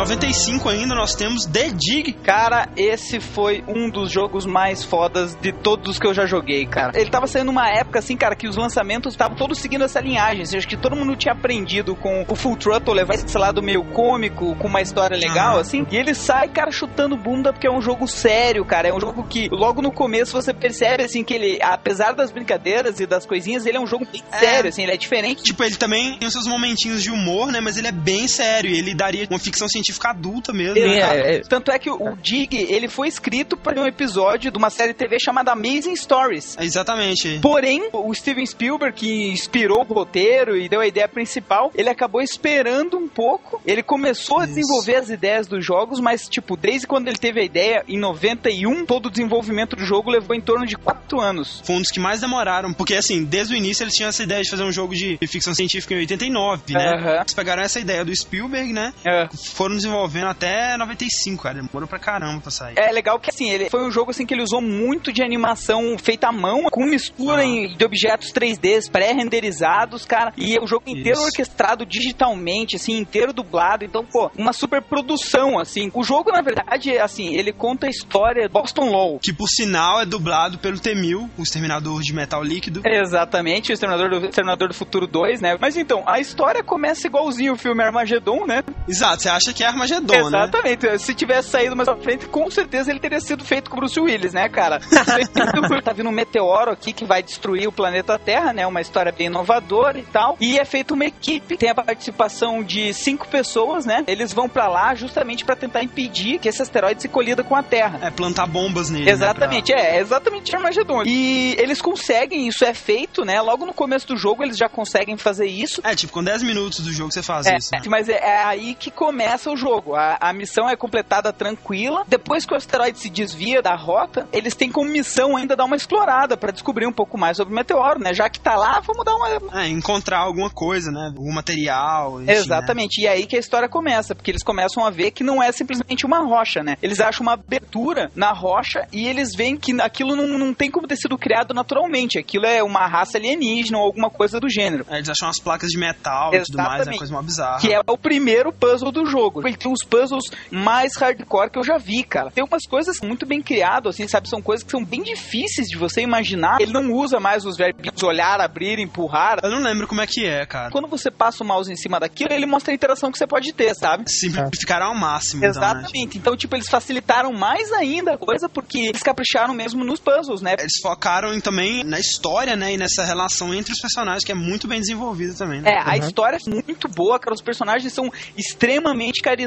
[0.00, 2.14] 95 ainda nós temos The Dig.
[2.24, 6.64] Cara, esse foi um dos jogos mais fodas de todos os que eu já joguei,
[6.64, 6.98] cara.
[6.98, 10.40] Ele tava saindo numa época, assim, cara, que os lançamentos estavam todos seguindo essa linhagem.
[10.42, 13.84] Assim, acho que todo mundo tinha aprendido com o Full Throttle, levar esse lado meio
[13.92, 15.60] cômico, com uma história legal, Aham.
[15.60, 15.86] assim.
[15.90, 18.88] E ele sai, cara, chutando bunda, porque é um jogo sério, cara.
[18.88, 23.00] É um jogo que, logo no começo, você percebe, assim, que ele, apesar das brincadeiras
[23.00, 24.38] e das coisinhas, ele é um jogo bem É.
[24.38, 25.42] sério, assim, ele é diferente.
[25.42, 27.60] Tipo, ele também tem os seus momentinhos de humor, né?
[27.60, 28.70] Mas ele é bem sério.
[28.70, 30.74] E ele daria uma ficção científica adulta mesmo.
[30.74, 31.00] né?
[31.00, 34.70] É, é, Tanto é que o Dig, ele foi escrito para um episódio de uma
[34.70, 36.56] série TV chamada Amazing Stories.
[36.58, 37.38] Exatamente.
[37.40, 42.20] Porém, o Steven Spielberg, que inspirou o roteiro e deu a ideia principal, ele acabou
[42.20, 43.60] esperando um pouco.
[43.66, 44.54] Ele começou a Isso.
[44.54, 48.84] desenvolver as ideias dos jogos, mas, tipo, desde quando ele teve a ideia, em 91,
[48.86, 51.60] todo o desenvolvimento do jogo levou em torno de 4 anos.
[51.64, 52.72] Foi um dos que mais demoraram.
[52.72, 55.54] Porque, assim, desde o início eles tinham essa ideia de fazer um jogo de ficção
[55.54, 57.18] científica em 89, né?
[57.20, 58.92] Eles pegaram essa ideia do Spielberg, né?
[59.06, 59.28] É.
[59.54, 61.54] Foram desenvolvendo até 95, cara.
[61.62, 62.74] Demorou pra caramba pra sair.
[62.78, 65.96] É legal que assim, ele foi um jogo assim que ele usou muito de animação
[65.98, 67.44] feita à mão, com mistura Ah.
[67.44, 70.32] em- de objetos 3D pré-renderizados, cara.
[70.36, 71.26] E o jogo inteiro Isso.
[71.26, 73.84] orquestrado digitalmente, assim, inteiro dublado.
[73.84, 75.90] Então, pô, uma super produção, assim.
[75.94, 79.18] O jogo, na verdade, assim, ele conta a história Boston Law.
[79.18, 82.82] Que, por sinal, é dublado pelo T-1000, o Exterminador de Metal Líquido.
[82.84, 85.56] Exatamente, o Exterminador do, Exterminador do Futuro 2, né?
[85.60, 88.62] Mas então, a história começa igualzinho o filme Armageddon, né?
[88.88, 90.38] Exato, você acha que é Armagedon, né?
[90.38, 90.98] Exatamente.
[90.98, 93.98] Se tivesse saído mais pra frente, com certeza ele teria sido feito com o Bruce
[93.98, 94.80] Willis, né, cara?
[95.84, 98.66] tá vindo um meteoro aqui que vai destruir o planeta Terra, né?
[98.66, 100.36] Uma história bem inovadora e tal.
[100.40, 104.04] E é feita uma equipe, tem a participação de cinco pessoas, né?
[104.06, 107.62] Eles vão pra lá justamente pra tentar impedir que esse asteroide se colida com a
[107.62, 107.98] Terra.
[108.02, 109.10] É plantar bombas nele.
[109.10, 111.02] Exatamente, é, é exatamente Armagedon.
[111.04, 113.40] E eles conseguem, isso é feito, né?
[113.40, 115.80] Logo no começo do jogo eles já conseguem fazer isso.
[115.80, 115.92] Né, pra...
[115.92, 117.80] É, tipo, com 10 minutos do jogo você faz É, isso, né?
[117.88, 119.94] mas é, é aí que começa o jogo.
[119.94, 122.04] A, a missão é completada tranquila.
[122.08, 125.76] Depois que o asteroide se desvia da rota, eles têm como missão ainda dar uma
[125.76, 128.14] explorada pra descobrir um pouco mais sobre o meteoro, né?
[128.14, 129.60] Já que tá lá, vamos dar uma.
[129.60, 131.12] É, encontrar alguma coisa, né?
[131.14, 132.22] Algum material.
[132.22, 133.02] enfim, Exatamente.
[133.02, 136.06] E aí que a história começa, porque eles começam a ver que não é simplesmente
[136.06, 136.76] uma rocha, né?
[136.82, 140.86] Eles acham uma abertura na rocha e eles veem que aquilo não, não tem como
[140.86, 142.18] ter sido criado naturalmente.
[142.18, 144.84] Aquilo é uma raça alienígena ou alguma coisa do gênero.
[144.88, 144.96] Né?
[144.96, 146.98] É, eles acham umas placas de metal e tudo mais, é Exatamente.
[146.98, 147.60] coisa mó bizarra.
[147.60, 149.40] Que é o primeiro puzzle do jogo.
[149.50, 152.30] Ele tem os puzzles mais hardcore que eu já vi, cara.
[152.30, 154.28] Tem umas coisas muito bem criadas, assim, sabe?
[154.28, 156.60] São coisas que são bem difíceis de você imaginar.
[156.60, 159.38] Ele não usa mais os verbos olhar, abrir, empurrar.
[159.42, 160.70] Eu não lembro como é que é, cara.
[160.70, 163.52] Quando você passa o mouse em cima daquilo, ele mostra a interação que você pode
[163.52, 164.04] ter, sabe?
[164.10, 165.44] Simplificaram ao máximo.
[165.44, 165.68] então, né?
[165.68, 166.18] Exatamente.
[166.18, 170.54] Então, tipo, eles facilitaram mais ainda a coisa porque eles capricharam mesmo nos puzzles, né?
[170.58, 172.74] Eles focaram também na história, né?
[172.74, 175.70] E nessa relação entre os personagens, que é muito bem desenvolvida também, né?
[175.70, 177.34] É, a história é muito boa, cara.
[177.34, 179.39] Os personagens são extremamente carismáticos,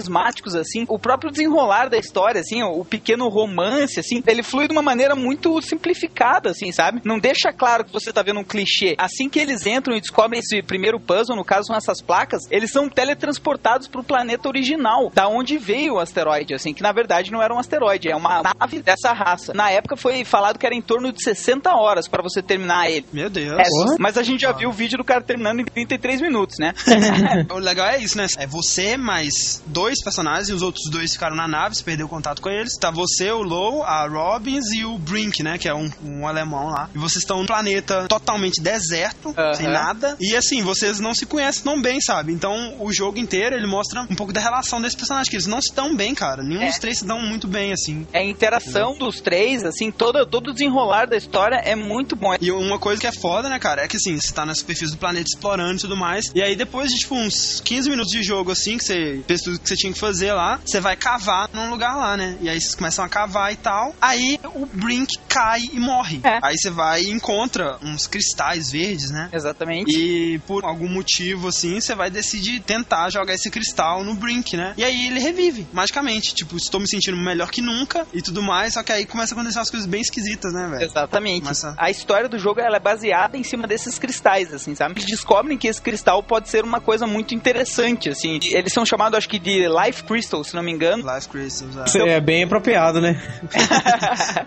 [0.55, 0.85] assim.
[0.87, 5.15] O próprio desenrolar da história, assim, o, pequeno romance, assim, ele flui de uma maneira
[5.15, 7.01] muito simplificada, assim, sabe?
[7.03, 8.95] Não deixa claro que você tá vendo um clichê.
[8.97, 12.71] Assim que eles entram e descobrem esse primeiro puzzle, no caso são essas placas, eles
[12.71, 17.41] são teletransportados pro planeta original, da onde veio o asteroide, assim, que na verdade não
[17.41, 19.53] era um asteroide, é uma nave dessa raça.
[19.53, 23.05] Na época foi falado que era em torno de 60 horas pra você terminar ele.
[23.11, 23.59] Meu Deus.
[23.59, 23.63] É,
[23.99, 26.73] mas a gente já viu o vídeo do cara terminando em 33 minutos, né?
[27.53, 28.25] O legal é isso, né?
[28.37, 32.41] É você mais dois personagens e os outros dois ficaram na nave, você perdeu contato
[32.41, 32.77] com eles.
[32.77, 35.57] Tá você, o Low, a Robbins e o Brink, né?
[35.57, 36.89] Que é um, um alemão lá.
[36.93, 40.15] E vocês estão num planeta totalmente deserto, sem nada.
[40.19, 42.31] E assim, vocês não se conhecem tão bem, sabe?
[42.33, 45.61] Então o jogo inteiro ele mostra um pouco da relação desses personagens, que eles não
[45.61, 46.43] se dão bem, cara.
[46.43, 46.67] Nenhum É.
[46.67, 48.07] dos três se dão muito bem, assim.
[48.13, 52.35] É a interação dos três, assim, todo, todo o desenrolar da história é muito bom.
[52.39, 54.91] E uma coisa que é foda, né, cara, é que assim, você tá na superfície
[54.91, 56.31] do planeta explorando e tudo mais.
[56.33, 59.59] E aí depois de tipo uns 15 minutos de jogo, assim, que você fez tudo
[59.59, 62.37] que você tinha que fazer lá, você vai cavar num lugar lá, né?
[62.41, 63.95] E aí vocês começam a cavar e tal.
[64.01, 66.21] Aí o Brink cai e morre.
[66.23, 66.39] É.
[66.41, 69.29] Aí você vai e encontra uns cristais verdes, né?
[69.31, 69.91] Exatamente.
[69.95, 74.73] E por algum motivo, assim, você vai decidir tentar jogar esse cristal no Brink, né?
[74.77, 76.33] E aí ele revive, magicamente.
[76.33, 78.73] Tipo, estou me sentindo melhor que nunca e tudo mais.
[78.73, 80.83] Só que aí começa a acontecer umas coisas bem esquisitas, né, velho?
[80.83, 81.47] Exatamente.
[81.65, 81.75] Ah.
[81.77, 84.95] A história do jogo ela é baseada em cima desses cristais, assim, sabe?
[84.95, 88.39] Eles descobrem que esse cristal pode ser uma coisa muito interessante, assim.
[88.43, 91.03] Eles são chamados, acho que, de Life Crystals, se não me engano.
[91.13, 91.83] Life Crystals, é.
[91.85, 93.21] Isso é bem apropriado, né?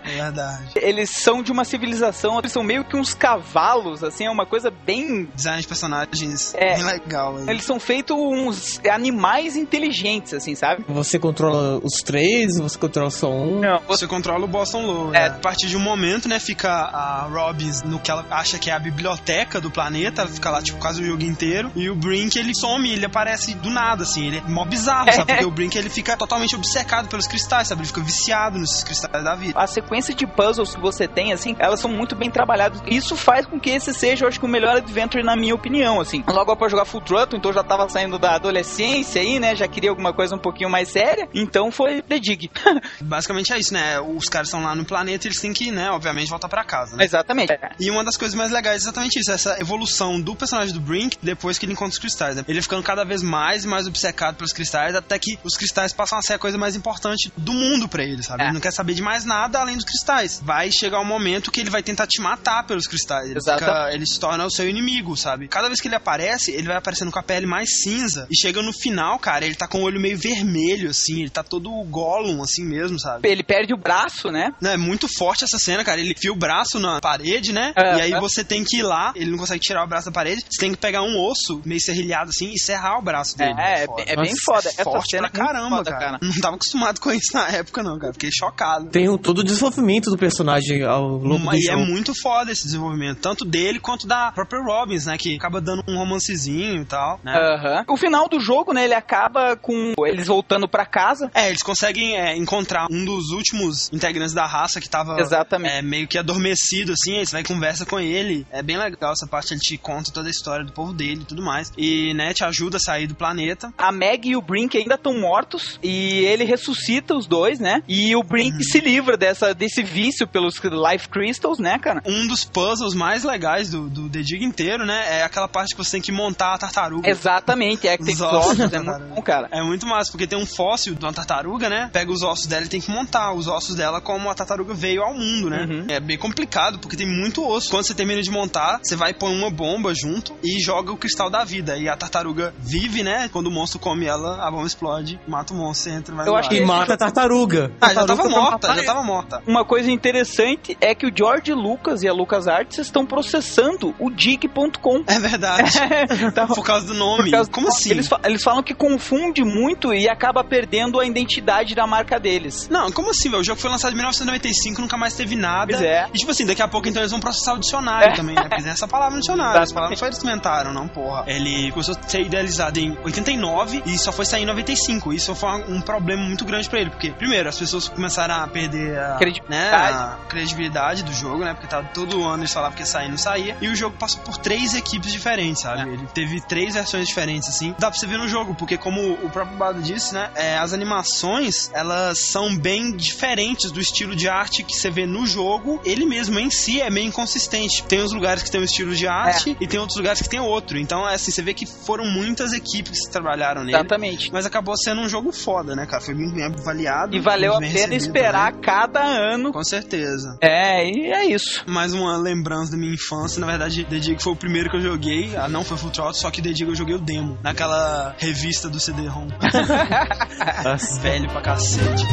[0.05, 0.71] É verdade.
[0.75, 4.71] Eles são de uma civilização, eles são meio que uns cavalos, assim, é uma coisa
[4.71, 5.27] bem.
[5.35, 6.75] Design de personagens É.
[6.75, 7.37] bem legal.
[7.37, 7.49] aí.
[7.49, 10.83] Eles são feitos uns animais inteligentes, assim, sabe?
[10.87, 13.59] Você controla os três, você controla só um.
[13.59, 15.15] Não, Você controla o Boston Low.
[15.15, 15.17] É.
[15.17, 15.27] É.
[15.27, 18.73] A partir de um momento, né, fica a Robbins no que ela acha que é
[18.73, 21.71] a biblioteca do planeta, ela fica lá, tipo, quase o jogo inteiro.
[21.75, 25.25] E o Brink, ele some, ele aparece do nada, assim, ele é mó bizarro, sabe?
[25.25, 27.81] Porque o Brink, ele fica totalmente obcecado pelos cristais, sabe?
[27.81, 29.59] Ele fica viciado nesses cristais da vida.
[29.59, 32.81] a sequência de puzzles que você tem, assim, elas são muito bem trabalhadas.
[32.87, 35.99] Isso faz com que esse seja, eu acho que, o melhor adventure na minha opinião,
[35.99, 36.23] assim.
[36.27, 39.55] Logo após jogar Full Throttle, então eu já tava saindo da adolescência aí, né?
[39.55, 41.27] Já queria alguma coisa um pouquinho mais séria.
[41.33, 42.49] Então foi The Dig.
[43.01, 43.99] Basicamente é isso, né?
[43.99, 46.95] Os caras estão lá no planeta e eles têm que, né, obviamente, voltar pra casa,
[46.95, 47.03] né?
[47.03, 47.53] Exatamente.
[47.79, 51.17] E uma das coisas mais legais é exatamente isso, essa evolução do personagem do Brink
[51.21, 52.43] depois que ele encontra os cristais, né?
[52.47, 56.17] Ele ficando cada vez mais e mais obcecado pelos cristais, até que os cristais passam
[56.17, 58.43] a ser a coisa mais importante do mundo pra ele, sabe?
[58.43, 58.45] É.
[58.45, 60.41] Ele não quer saber de mais nada além dos cristais.
[60.43, 63.29] Vai chegar um momento que ele vai tentar te matar pelos cristais.
[63.29, 65.47] Ele, fica- ele se torna o seu inimigo, sabe?
[65.47, 68.27] Cada vez que ele aparece, ele vai aparecendo com a pele mais cinza.
[68.29, 71.21] E chega no final, cara, ele tá com o olho meio vermelho, assim.
[71.21, 73.27] Ele tá todo Gollum, assim mesmo, sabe?
[73.27, 74.51] Ele perde o braço, né?
[74.61, 75.99] Não, é muito forte essa cena, cara.
[75.99, 77.73] Ele enfia o braço na parede, né?
[77.75, 78.19] É, e aí é.
[78.19, 80.71] você tem que ir lá, ele não consegue tirar o braço da parede, você tem
[80.71, 83.55] que pegar um osso meio serrilhado assim e serrar o braço dele.
[83.59, 84.69] É, é, é bem foda.
[84.77, 86.05] É forte cena pra é caramba, foda, cara.
[86.05, 86.19] cara.
[86.21, 88.13] Não tava acostumado com isso na época, não, cara.
[88.13, 88.89] Fiquei chocado.
[88.89, 92.63] Tem um- todo o desenvolvimento do personagem ao longo do E é muito foda esse
[92.63, 95.17] desenvolvimento, tanto dele quanto da própria Robbins, né?
[95.17, 97.33] Que acaba dando um romancezinho e tal, né?
[97.35, 97.85] Aham.
[97.87, 101.29] O final do jogo, né, ele acaba com eles voltando pra casa.
[101.33, 105.75] É, eles conseguem é, encontrar um dos últimos integrantes da raça que tava Exatamente.
[105.75, 108.45] é, meio que adormecido, assim, aí você vai e conversa com ele.
[108.51, 111.25] É bem legal essa parte, ele te conta toda a história do povo dele e
[111.25, 111.71] tudo mais.
[111.77, 113.71] E, né, te ajuda a sair do planeta.
[113.77, 117.81] A Meg e o Brink ainda estão mortos e ele ressuscita os dois, né?
[117.87, 122.01] E o Brink se livra dessa, desse vício pelos Life Crystals, né, cara?
[122.05, 125.83] Um dos puzzles mais legais do, do The Dig inteiro, né, é aquela parte que
[125.83, 127.09] você tem que montar a tartaruga.
[127.09, 129.47] Exatamente, é que tem Os os ossos ossos, é muito bom, cara.
[129.51, 131.89] É muito massa, porque tem um fóssil de uma tartaruga, né?
[131.91, 135.01] Pega os ossos dela e tem que montar os ossos dela como a tartaruga veio
[135.01, 135.65] ao mundo, né?
[135.69, 135.85] Uhum.
[135.87, 137.69] É bem complicado, porque tem muito osso.
[137.69, 141.29] Quando você termina de montar, você vai pôr uma bomba junto e joga o cristal
[141.29, 141.77] da vida.
[141.77, 143.29] E a tartaruga vive, né?
[143.31, 146.55] Quando o monstro come ela, a explode, mata o monstro, entra vai Eu acho ar.
[146.55, 147.71] E mata a tartaruga.
[147.81, 149.43] Ah, já Tartaruga tava tá- morta, já tava morta.
[149.47, 155.03] Uma coisa interessante é que o George Lucas e a LucasArts estão processando o dig.com.
[155.07, 155.71] É verdade.
[156.33, 157.31] Tá- Por causa do nome.
[157.31, 157.91] Causa- Como assim?
[157.91, 162.67] Eles, fa- eles falam que confunde muito e acaba perdendo a identidade da marca deles.
[162.69, 163.41] Não, como assim, velho?
[163.41, 165.67] O jogo foi lançado em 1995, nunca mais teve nada.
[165.71, 166.07] Pois é.
[166.13, 168.15] E tipo assim, daqui a pouco então eles vão processar o dicionário É.
[168.15, 168.41] também, né?
[168.43, 169.61] Porque tem essa palavra no dicionário.
[169.61, 171.23] Essa palavra não foi eles que inventaram, não, porra.
[171.27, 175.13] Ele começou a ser idealizado em 89 99 e só foi sair em 95.
[175.13, 178.97] Isso foi um problema muito grande pra ele, porque, primeiro, as pessoas começaram a perder
[178.97, 179.47] a Credibilidade.
[179.49, 181.53] né, a credibilidade do jogo, né?
[181.53, 183.57] Porque tava todo ano eles falavam que sair e não saía.
[183.61, 185.89] E o jogo passou por três equipes diferentes, sabe?
[185.89, 185.93] É.
[185.93, 187.75] Ele teve três versões diferentes, assim.
[187.77, 190.29] Dá pra você ver no jogo, porque como o próprio Bado disse, né?
[190.35, 195.25] é, as animações, elas são bem diferentes do estilo de arte que você vê no
[195.25, 195.81] jogo.
[195.85, 197.83] Ele mesmo em si é meio inconsistente.
[197.83, 200.39] Tem uns lugares que tem um estilo de arte e tem outros lugares que tem
[200.39, 200.77] outro.
[200.77, 203.77] Então, é assim, você vê que foram muitas equipes que trabalharam nele.
[203.77, 204.29] Exatamente.
[204.37, 205.99] Mas acabou sendo um jogo foda, né, cara?
[205.99, 207.15] Foi bem bem avaliado.
[207.15, 208.59] E valeu a pena esperar né?
[208.61, 209.51] cada ano.
[209.51, 210.37] Com certeza.
[210.39, 211.63] É, e é isso.
[211.65, 213.41] Mais uma lembrança da minha infância.
[213.41, 215.35] Na verdade, The Dig foi o primeiro que eu joguei.
[215.35, 217.35] Ah, não foi Full Throttle, só que The Dig eu joguei o demo.
[217.41, 219.27] Naquela revista do CD-ROM.
[221.01, 222.05] Velho pra cacete.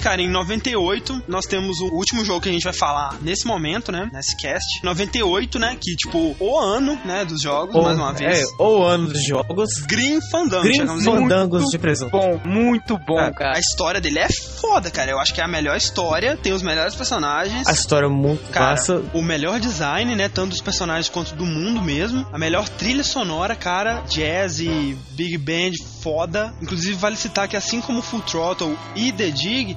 [0.00, 3.90] Cara, em 98, nós temos o último jogo que a gente vai falar nesse momento,
[3.92, 4.08] né?
[4.12, 4.64] Nesse cast.
[4.82, 5.76] 98, né?
[5.80, 7.24] Que, tipo, o ano, né?
[7.24, 8.40] Dos jogos, mais uma vez.
[8.40, 9.70] É, ou ano dos jogos.
[9.86, 10.62] Green Fandango.
[10.64, 12.10] Green Fandangos de presunto.
[12.12, 13.56] Bom, muito bom, É, cara.
[13.56, 14.28] A história dele é
[14.60, 15.10] foda, cara.
[15.10, 17.66] Eu acho que é a melhor história, tem os melhores personagens.
[17.66, 19.02] A história é muito Cara, massa.
[19.12, 20.28] o melhor design, né?
[20.28, 22.26] Tanto dos personagens quanto do mundo mesmo.
[22.32, 24.02] A melhor trilha sonora, cara.
[24.08, 25.72] Jazz e Big Band,
[26.02, 26.54] foda.
[26.62, 29.76] Inclusive, vale citar que assim como Full Throttle e The Dig,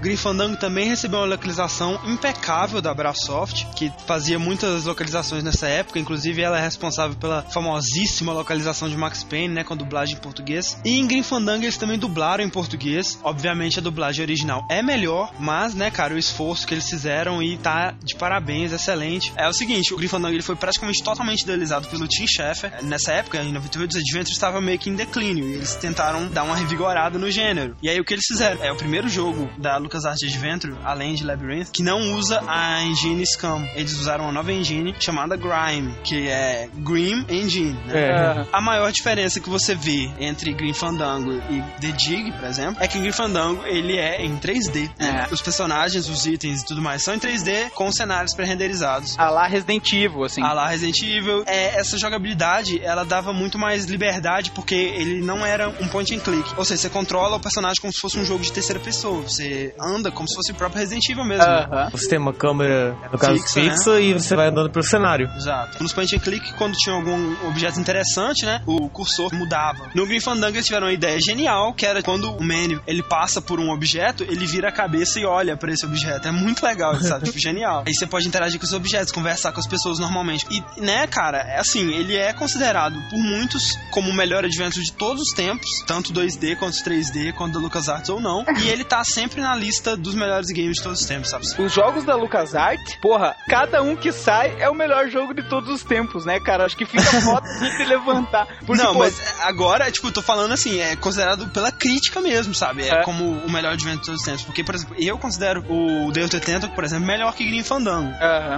[0.00, 5.98] Green Fandango também recebeu uma localização impecável da Brasoft, que fazia muitas localizações nessa época.
[5.98, 9.64] Inclusive, ela é responsável pela famosíssima localização de Max Payne, né?
[9.64, 10.78] Com dublagem em português.
[10.84, 13.18] E em Green Fandango eles também dublaram em português.
[13.22, 17.56] Obviamente, a dublagem original é melhor, mas, né, cara, o esforço que eles fizeram e
[17.56, 19.32] tá de parabéns, excelente.
[19.36, 22.82] É o seguinte, o Green Fandango ele foi praticamente totalmente idealizado pelo Tim Schafer.
[22.82, 26.44] Nessa época, em 98, os Adventures estavam meio que em declínio e eles tentaram dar
[26.44, 27.76] uma revigorada no gênero.
[27.82, 28.62] E aí o que eles fizeram?
[28.62, 33.24] É o primeiro jogo da LucasArts Adventure, além de Labyrinth, que não usa a engine
[33.26, 33.64] Scum.
[33.74, 37.94] Eles usaram uma nova engine chamada Grime, que é Grim Engine, né?
[37.94, 38.46] É.
[38.52, 42.88] A maior diferença que você vê entre Green Fandango e The Dig, por exemplo, é
[42.88, 44.90] que Green Fandango ele é em 3D.
[44.98, 45.26] né?
[45.30, 45.34] É.
[45.34, 49.18] Os personagens, os itens e tudo mais são em 3D com cenários pré-renderizados.
[49.18, 50.42] A lá Resident Evil, assim.
[50.42, 55.44] A lá Resident Evil, é, essa jogabilidade, ela dava muito mais liberdade porque ele não
[55.44, 56.54] era um point and click.
[56.56, 59.22] Ou seja, você controla o personagem como se fosse um jogo de terceira pessoa.
[59.22, 61.44] Você anda como se fosse o próprio Resident Evil mesmo.
[61.44, 61.90] Aham.
[61.90, 65.30] Você tem uma câmera, no caso, Fixa, fixa, e você vai andando pelo cenário.
[65.36, 65.82] Exato.
[65.82, 69.90] Nos point and click, quando tinha algum objeto interessante, né, o cursor mudava.
[69.94, 73.40] No Green Fandango eles tiveram uma ideia genial, que era quando o menu ele passa
[73.40, 76.28] por um objeto, ele vira a cabeça e olha pra esse objeto.
[76.28, 77.26] É muito legal, sabe?
[77.26, 77.84] tipo, genial.
[77.86, 80.46] Aí você pode interagir com os objetos, conversar com as pessoas normalmente.
[80.50, 84.92] E, né, cara, é assim, ele é considerado por muitos como o melhor adventure de
[84.92, 88.44] todos os tempos, tanto 2D quanto 3D, quanto da LucasArts ou não.
[88.62, 91.44] E ele tá sempre na lista dos melhores games de todos os tempos, sabe?
[91.58, 95.70] Os jogos da LucasArts, porra, cada um que sai é o melhor jogo de todos
[95.70, 96.64] os tempos, né, cara?
[96.64, 98.46] Acho que fica foda de se levantar.
[98.66, 102.54] Porque, não, pô, mas agora, tipo, eu tô falando assim, é considerado pela crítica mesmo,
[102.54, 102.82] sabe?
[102.82, 103.02] É, É.
[103.02, 104.42] como o melhor adventure de todos os tempos.
[104.42, 108.12] Porque, por exemplo, eu considero o Deus 80, por exemplo, melhor que Green Fandango.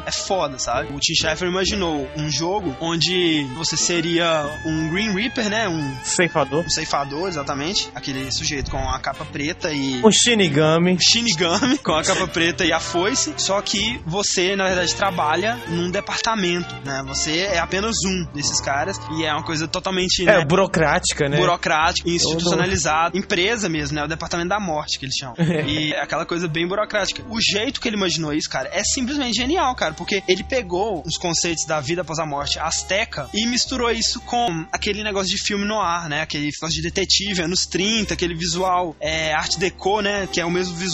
[0.06, 0.92] É foda, sabe?
[0.92, 5.68] O Tim Schafer imaginou um jogo onde você seria um Green Reaper, né?
[5.68, 6.64] Um, Ceifador.
[6.64, 7.88] um ceifador, exatamente.
[7.94, 10.00] Aquele sujeito com a capa preta e.
[10.04, 10.95] Um Shinigami.
[11.02, 15.90] Shinigami com a capa preta e a foice, só que você, na verdade, trabalha num
[15.90, 17.02] departamento, né?
[17.08, 21.36] Você é apenas um desses caras e é uma coisa totalmente É, né, burocrática, né?
[21.36, 24.04] burocrático, institucionalizado, empresa mesmo, né?
[24.04, 25.36] O departamento da morte que eles chamam.
[25.66, 27.22] e é aquela coisa bem burocrática.
[27.28, 31.16] O jeito que ele imaginou isso, cara, é simplesmente genial, cara, porque ele pegou os
[31.16, 35.64] conceitos da vida após a morte azteca e misturou isso com aquele negócio de filme
[35.64, 36.22] no ar, né?
[36.22, 40.28] Aquele negócio de detetive, anos 30, aquele visual é, art deco, né?
[40.30, 40.85] Que é o mesmo visual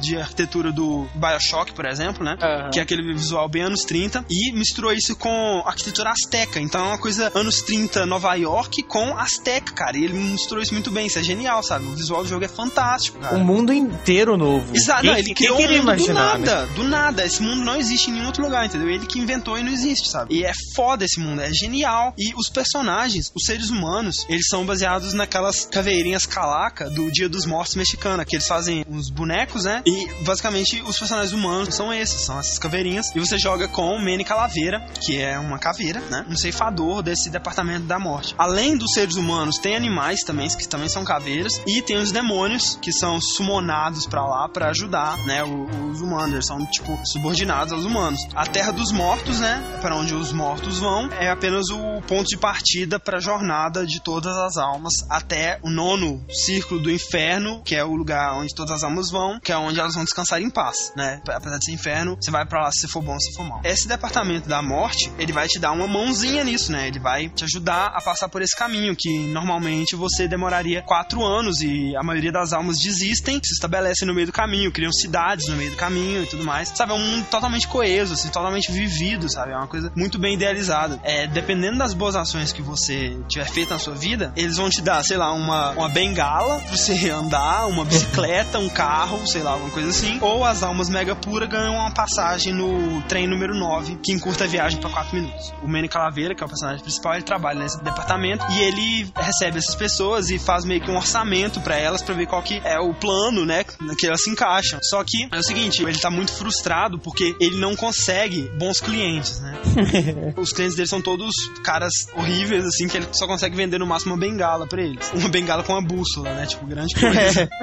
[0.00, 2.36] de arquitetura do Bioshock, por exemplo, né?
[2.40, 2.70] Aham.
[2.70, 6.60] Que é aquele visual bem anos 30 e misturou isso com arquitetura azteca.
[6.60, 9.96] Então é uma coisa anos 30 Nova York com azteca, cara.
[9.96, 11.06] E ele misturou isso muito bem.
[11.06, 11.86] Isso é genial, sabe?
[11.86, 13.36] O visual do jogo é fantástico, cara.
[13.36, 14.74] Um mundo inteiro novo.
[14.74, 16.50] Exato, não, ele criou um mundo imaginar, do né?
[16.52, 17.24] nada, do nada.
[17.24, 18.88] Esse mundo não existe em nenhum outro lugar, entendeu?
[18.88, 20.34] Ele que inventou e não existe, sabe?
[20.34, 22.14] E é foda esse mundo, é genial.
[22.18, 27.46] E os personagens, os seres humanos, eles são baseados naquelas caveirinhas calaca do Dia dos
[27.46, 29.82] Mortos mexicana, que eles fazem uns bonecos bonecos, né?
[29.86, 33.06] E basicamente os personagens humanos são esses, são essas caveirinhas.
[33.14, 36.24] E você joga com o Manny Calaveira, que é uma caveira, né?
[36.28, 38.34] Um ceifador desse departamento da morte.
[38.36, 41.60] Além dos seres humanos, tem animais também, que também são caveiras.
[41.66, 45.42] E tem os demônios, que são sumonados pra lá pra ajudar, né?
[45.42, 48.20] Os humanos, eles são, tipo, subordinados aos humanos.
[48.34, 49.62] A Terra dos Mortos, né?
[49.80, 54.36] Pra onde os mortos vão, é apenas o ponto de partida pra jornada de todas
[54.36, 58.82] as almas até o nono círculo do inferno, que é o lugar onde todas as
[58.82, 61.20] almas vão, que é onde elas vão descansar em paz, né?
[61.28, 63.60] Apesar de ser inferno, você vai pra lá se for bom, se for mal.
[63.64, 66.88] Esse departamento da morte, ele vai te dar uma mãozinha nisso, né?
[66.88, 71.60] Ele vai te ajudar a passar por esse caminho que normalmente você demoraria quatro anos
[71.60, 75.56] e a maioria das almas desistem, se estabelecem no meio do caminho, criam cidades no
[75.56, 76.72] meio do caminho e tudo mais.
[76.74, 79.52] Sabe, é um mundo totalmente coeso, assim, totalmente vivido, sabe?
[79.52, 80.98] É uma coisa muito bem idealizada.
[81.02, 84.80] É, dependendo das boas ações que você tiver feito na sua vida, eles vão te
[84.80, 89.52] dar, sei lá, uma, uma bengala pra você andar, uma bicicleta, um carro, sei lá,
[89.52, 90.18] alguma coisa assim.
[90.20, 94.46] Ou as almas mega pura ganham uma passagem no trem número 9, que encurta a
[94.46, 95.52] viagem pra 4 minutos.
[95.62, 99.58] O Manny Calaveira, que é o personagem principal, ele trabalha nesse departamento e ele recebe
[99.58, 102.78] essas pessoas e faz meio que um orçamento pra elas pra ver qual que é
[102.78, 103.64] o plano, né,
[103.98, 104.78] que elas se encaixam.
[104.82, 109.40] Só que é o seguinte, ele tá muito frustrado porque ele não consegue bons clientes,
[109.40, 109.58] né?
[110.36, 114.14] Os clientes dele são todos caras horríveis, assim, que ele só consegue vender no máximo
[114.14, 115.10] uma bengala pra eles.
[115.14, 116.46] Uma bengala com uma bússola, né?
[116.46, 117.48] Tipo, grande coisa.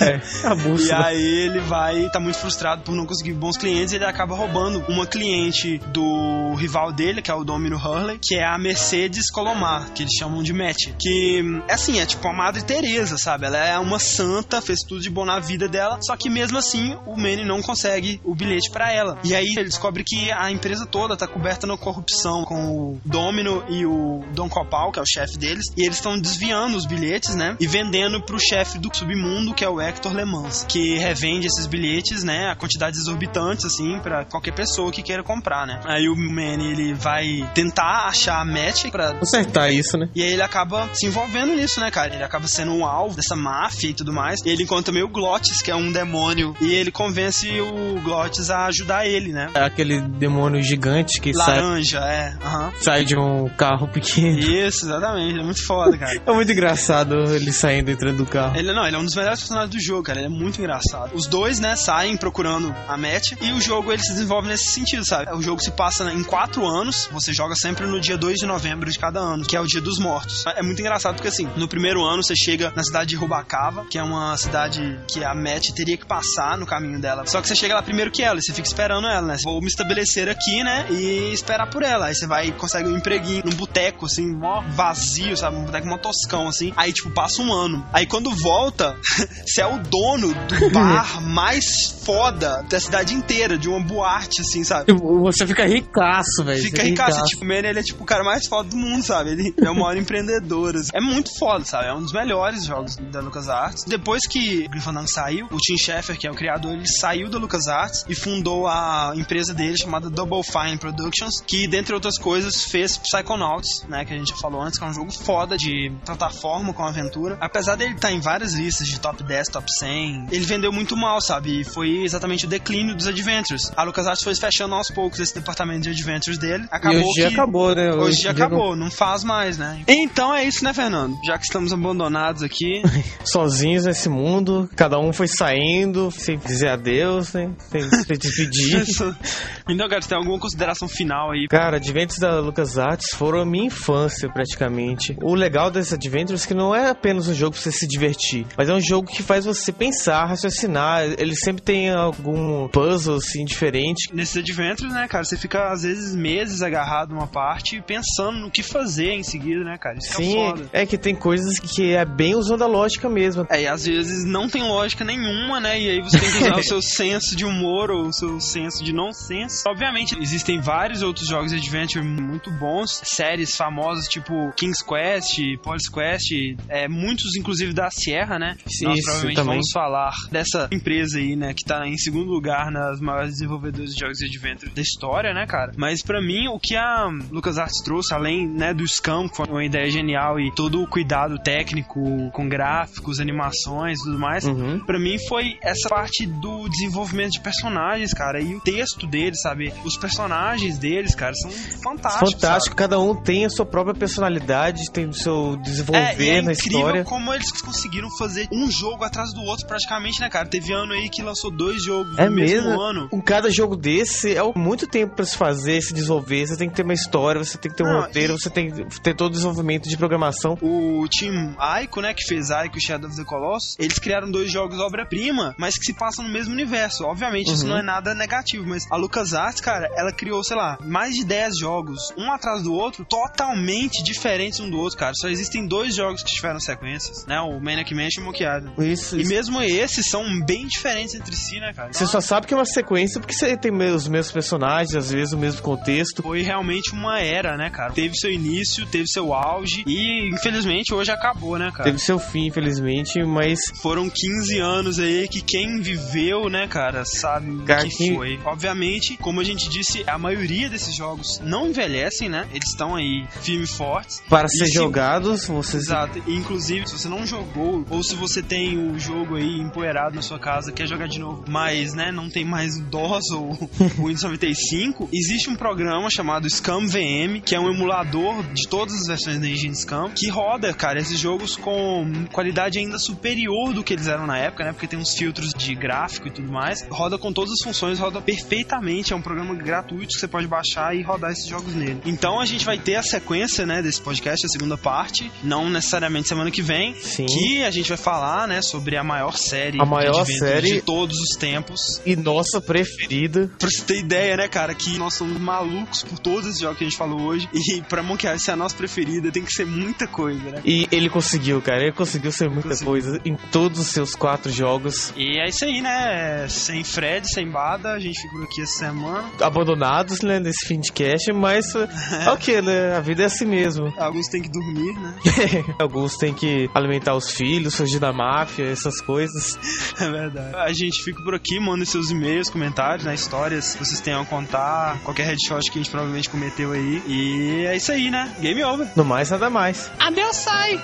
[0.00, 1.06] É, a E bússola.
[1.06, 4.84] aí ele vai, tá muito frustrado por não conseguir bons clientes e ele acaba roubando
[4.88, 9.90] uma cliente do rival dele, que é o Domino Hurley, que é a Mercedes Colomar,
[9.92, 10.88] que eles chamam de Match.
[11.00, 13.46] Que é assim, é tipo a Madre Teresa, sabe?
[13.46, 16.96] Ela é uma santa, fez tudo de bom na vida dela, só que mesmo assim
[17.06, 19.18] o Manny não consegue o bilhete pra ela.
[19.24, 23.64] E aí ele descobre que a empresa toda tá coberta na corrupção com o Domino
[23.68, 27.34] e o Don Copal, que é o chefe deles, e eles estão desviando os bilhetes,
[27.34, 27.56] né?
[27.60, 31.66] E vendendo pro chefe do submundo, que é o Hector Le Mans, que revende esses
[31.66, 32.50] bilhetes, né?
[32.50, 35.80] A quantidades exorbitantes, assim, pra qualquer pessoa que queira comprar, né?
[35.84, 40.08] Aí o Manny, ele vai tentar achar a match pra Consertar isso, né?
[40.14, 42.14] e aí ele acaba se envolvendo nisso, né, cara?
[42.14, 44.40] Ele acaba sendo um alvo dessa máfia e tudo mais.
[44.44, 46.54] E ele encontra também o Glottis, que é um demônio.
[46.60, 49.50] E ele convence o Glottis a ajudar ele, né?
[49.54, 52.34] É Aquele demônio gigante que sai, Laranja, é.
[52.42, 52.72] Aham.
[52.80, 54.38] sai de um carro pequeno.
[54.38, 55.38] Isso, exatamente.
[55.38, 56.12] É muito foda, cara.
[56.24, 58.56] É muito engraçado ele saindo e entrando do carro.
[58.56, 60.20] Ele, não, ele é um dos melhores personagens do jogo, cara.
[60.24, 61.14] É muito engraçado.
[61.14, 65.04] Os dois, né, saem procurando a match e o jogo ele se desenvolve nesse sentido,
[65.04, 65.32] sabe?
[65.32, 67.08] O jogo se passa em quatro anos.
[67.12, 69.80] Você joga sempre no dia 2 de novembro de cada ano, que é o dia
[69.80, 70.44] dos mortos.
[70.46, 73.98] É muito engraçado porque, assim, no primeiro ano você chega na cidade de Rubacava, que
[73.98, 77.26] é uma cidade que a match teria que passar no caminho dela.
[77.26, 79.36] Só que você chega lá primeiro que ela e você fica esperando ela, né?
[79.42, 80.86] Vou me estabelecer aqui, né?
[80.90, 82.06] E esperar por ela.
[82.06, 85.56] Aí você vai e consegue um empreguinho num boteco, assim, mó vazio, sabe?
[85.56, 86.72] Um boteco mó toscão, assim.
[86.76, 87.86] Aí, tipo, passa um ano.
[87.92, 88.96] Aí quando volta,
[89.46, 91.64] você é o dono do bar mais
[92.04, 94.92] foda da cidade inteira, de uma boate, assim, sabe?
[94.92, 96.62] Você fica ricaço, velho.
[96.62, 99.02] Fica Você ricaço, tipo, o Manny, ele é tipo o cara mais foda do mundo,
[99.02, 99.30] sabe?
[99.30, 100.90] Ele é o maior empreendedor, assim.
[100.94, 101.88] É muito foda, sabe?
[101.88, 103.84] É um dos melhores jogos da LucasArts.
[103.84, 108.04] Depois que Gryffindor saiu, o Tim Schafer, que é o criador, ele saiu da LucasArts
[108.08, 113.84] e fundou a empresa dele chamada Double Fine Productions, que, dentre outras coisas, fez Psychonauts,
[113.88, 114.04] né?
[114.04, 117.36] Que a gente já falou antes, que é um jogo foda de plataforma com aventura.
[117.40, 121.20] Apesar dele estar em várias listas de top 10, top 100, ele vendeu muito mal,
[121.20, 121.60] sabe?
[121.60, 123.70] E foi exatamente o declínio dos Adventures.
[123.76, 126.64] A LucasArts foi fechando aos poucos esse departamento de Adventures dele.
[126.70, 127.34] Acabou e hoje que...
[127.34, 127.92] acabou, né?
[127.94, 129.82] Hoje dia acabou, não faz mais, né?
[129.86, 131.16] Então é isso, né, Fernando?
[131.26, 132.82] Já que estamos abandonados aqui.
[132.82, 137.50] não- Sozinhos nesse mundo, cada um foi saindo, sem dizer adeus, né?
[137.70, 138.84] Sem se despedir.
[139.68, 141.46] então, cara, você tem alguma consideração final aí?
[141.48, 145.16] Cara, Adventures da LucasArts foram a minha infância, praticamente.
[145.22, 148.46] O legal desses Adventures é que não é apenas um jogo pra você se divertir,
[148.56, 149.91] mas é um jogo que faz você pensar,
[150.26, 151.02] raciocinar.
[151.18, 154.10] Ele sempre tem algum puzzle, assim, diferente.
[154.12, 158.62] Nesses Adventures, né, cara, você fica às vezes meses agarrado numa parte pensando no que
[158.62, 159.98] fazer em seguida, né, cara?
[159.98, 160.70] Isso é Sim, foda.
[160.72, 163.46] é que tem coisas que é bem usando a lógica mesmo.
[163.50, 165.80] É, e às vezes não tem lógica nenhuma, né?
[165.80, 168.82] E aí você tem que usar o seu senso de humor ou o seu senso
[168.82, 169.64] de nonsense.
[169.66, 175.90] Obviamente, existem vários outros jogos de adventure muito bons, séries famosas tipo King's Quest, Police
[175.90, 176.30] Quest,
[176.68, 178.56] é, muitos inclusive da Sierra, né?
[178.82, 179.52] Nós Isso, provavelmente também.
[179.54, 179.81] vamos falar
[180.30, 181.54] dessa empresa aí, né?
[181.54, 185.46] Que tá em segundo lugar nas maiores desenvolvedoras de jogos de adventure da história, né,
[185.46, 185.72] cara?
[185.76, 189.64] Mas pra mim, o que a LucasArts trouxe, além, né, do Scam, que foi uma
[189.64, 192.00] ideia genial e todo o cuidado técnico
[192.32, 194.80] com gráficos, animações e tudo mais, Uhum.
[194.84, 199.72] Pra mim foi essa parte do desenvolvimento de personagens, cara, e o texto deles, sabe?
[199.84, 202.32] Os personagens deles, cara, são fantásticos.
[202.32, 205.62] Fantástico, cada um tem a sua própria personalidade, tem o seu sabe?
[205.62, 207.04] desenvolver É, é na incrível história.
[207.04, 210.46] como eles conseguiram fazer um jogo atrás do outro praticamente, né, cara?
[210.48, 212.80] Teve ano aí que lançou dois jogos É no mesmo, mesmo?
[212.80, 213.08] ano.
[213.08, 216.46] Com cada jogo desse é muito tempo pra se fazer, se desenvolver.
[216.46, 218.70] Você tem que ter uma história, você tem que ter um Não, roteiro, você tem
[218.70, 220.58] que ter todo o desenvolvimento de programação.
[220.60, 224.50] O Team Aiko, né, que fez Aiko e Shadow of the Colossus, eles criaram dois
[224.52, 227.04] jogos obra-prima, mas que se passam no mesmo universo.
[227.04, 227.70] Obviamente, isso Uhum.
[227.70, 231.58] não é nada negativo, mas a LucasArts, cara, ela criou, sei lá, mais de 10
[231.58, 235.12] jogos, um atrás do outro, totalmente diferentes um do outro, cara.
[235.14, 238.72] Só existem dois jogos que tiveram sequências, né, o Maniac Mansion e o Monkey Island.
[238.92, 239.30] Isso, E isso.
[239.30, 241.92] mesmo esses são bem diferentes entre si, né, cara?
[241.92, 245.32] Você só sabe que é uma sequência porque você tem os mesmos personagens, às vezes
[245.32, 246.22] o mesmo contexto.
[246.22, 247.92] Foi realmente uma era, né, cara?
[247.92, 251.84] Teve seu início, teve seu auge e, infelizmente, hoje acabou, né, cara?
[251.84, 257.50] Teve seu fim, infelizmente, mas Foram 15 anos aí que quem viveu, né, cara, sabe
[257.50, 258.38] o Cara, que quem- foi.
[258.44, 262.46] Obviamente, como a gente disse, a maioria desses jogos não envelhecem, né?
[262.52, 264.22] Eles estão aí firmes e fortes.
[264.28, 266.22] para ser se- jogados, vocês Exato.
[266.26, 270.22] E, Inclusive, se você não jogou, ou se você tem o jogo aí empoeirado na
[270.22, 273.50] sua casa, quer jogar de novo, mas, né, não tem mais o DOS ou
[273.98, 278.94] o Windows 95, existe um programa chamado Scam VM, que é um emulador de todas
[278.94, 283.82] as versões da engine Scam, que roda, cara, esses jogos com qualidade ainda superior do
[283.82, 286.86] que eles eram na época, né, porque tem uns filtros de gráfico e tudo mais.
[286.90, 290.94] Roda com todas as funções, roda perfeitamente, é um programa gratuito que você pode baixar
[290.96, 292.00] e rodar esses jogos nele.
[292.04, 296.28] Então a gente vai ter a sequência, né, desse podcast, a segunda parte, não necessariamente
[296.28, 297.26] semana que vem, Sim.
[297.26, 300.82] que a gente vai falar, né, sobre a maior série A maior de série- de
[300.82, 301.80] todos os tempos.
[302.04, 303.50] E nossa preferida.
[303.58, 306.84] Pra você ter ideia, né, cara, que nós somos malucos por todos esses jogos que
[306.84, 307.48] a gente falou hoje.
[307.52, 310.60] E pra Monkey Island ser a nossa preferida, tem que ser muita coisa, né?
[310.64, 311.82] E ele conseguiu, cara.
[311.82, 312.86] Ele conseguiu ser muita Conseguiu.
[312.92, 315.12] coisa em todos os seus quatro jogos.
[315.16, 316.46] E é isso aí, né?
[316.48, 319.24] Sem Fred, sem Bada, a gente ficou aqui essa semana.
[319.40, 322.96] Abandonados, né, nesse fim de cast, mas é o que, né?
[322.96, 323.92] A vida é assim mesmo.
[323.98, 325.14] Alguns têm que dormir, né?
[325.78, 329.21] Alguns têm que alimentar os filhos, fugir da máfia, essas coisas.
[330.00, 330.56] É verdade.
[330.56, 333.14] A gente fica por aqui, manda seus e-mails, comentários, né?
[333.14, 337.02] Histórias que vocês tenham a contar, qualquer headshot que a gente provavelmente cometeu aí.
[337.06, 338.34] E é isso aí, né?
[338.40, 338.88] Game over.
[338.96, 339.90] No mais, nada mais.
[339.98, 340.80] Adeus, sai!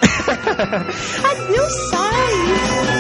[1.25, 2.99] Adeus, sai!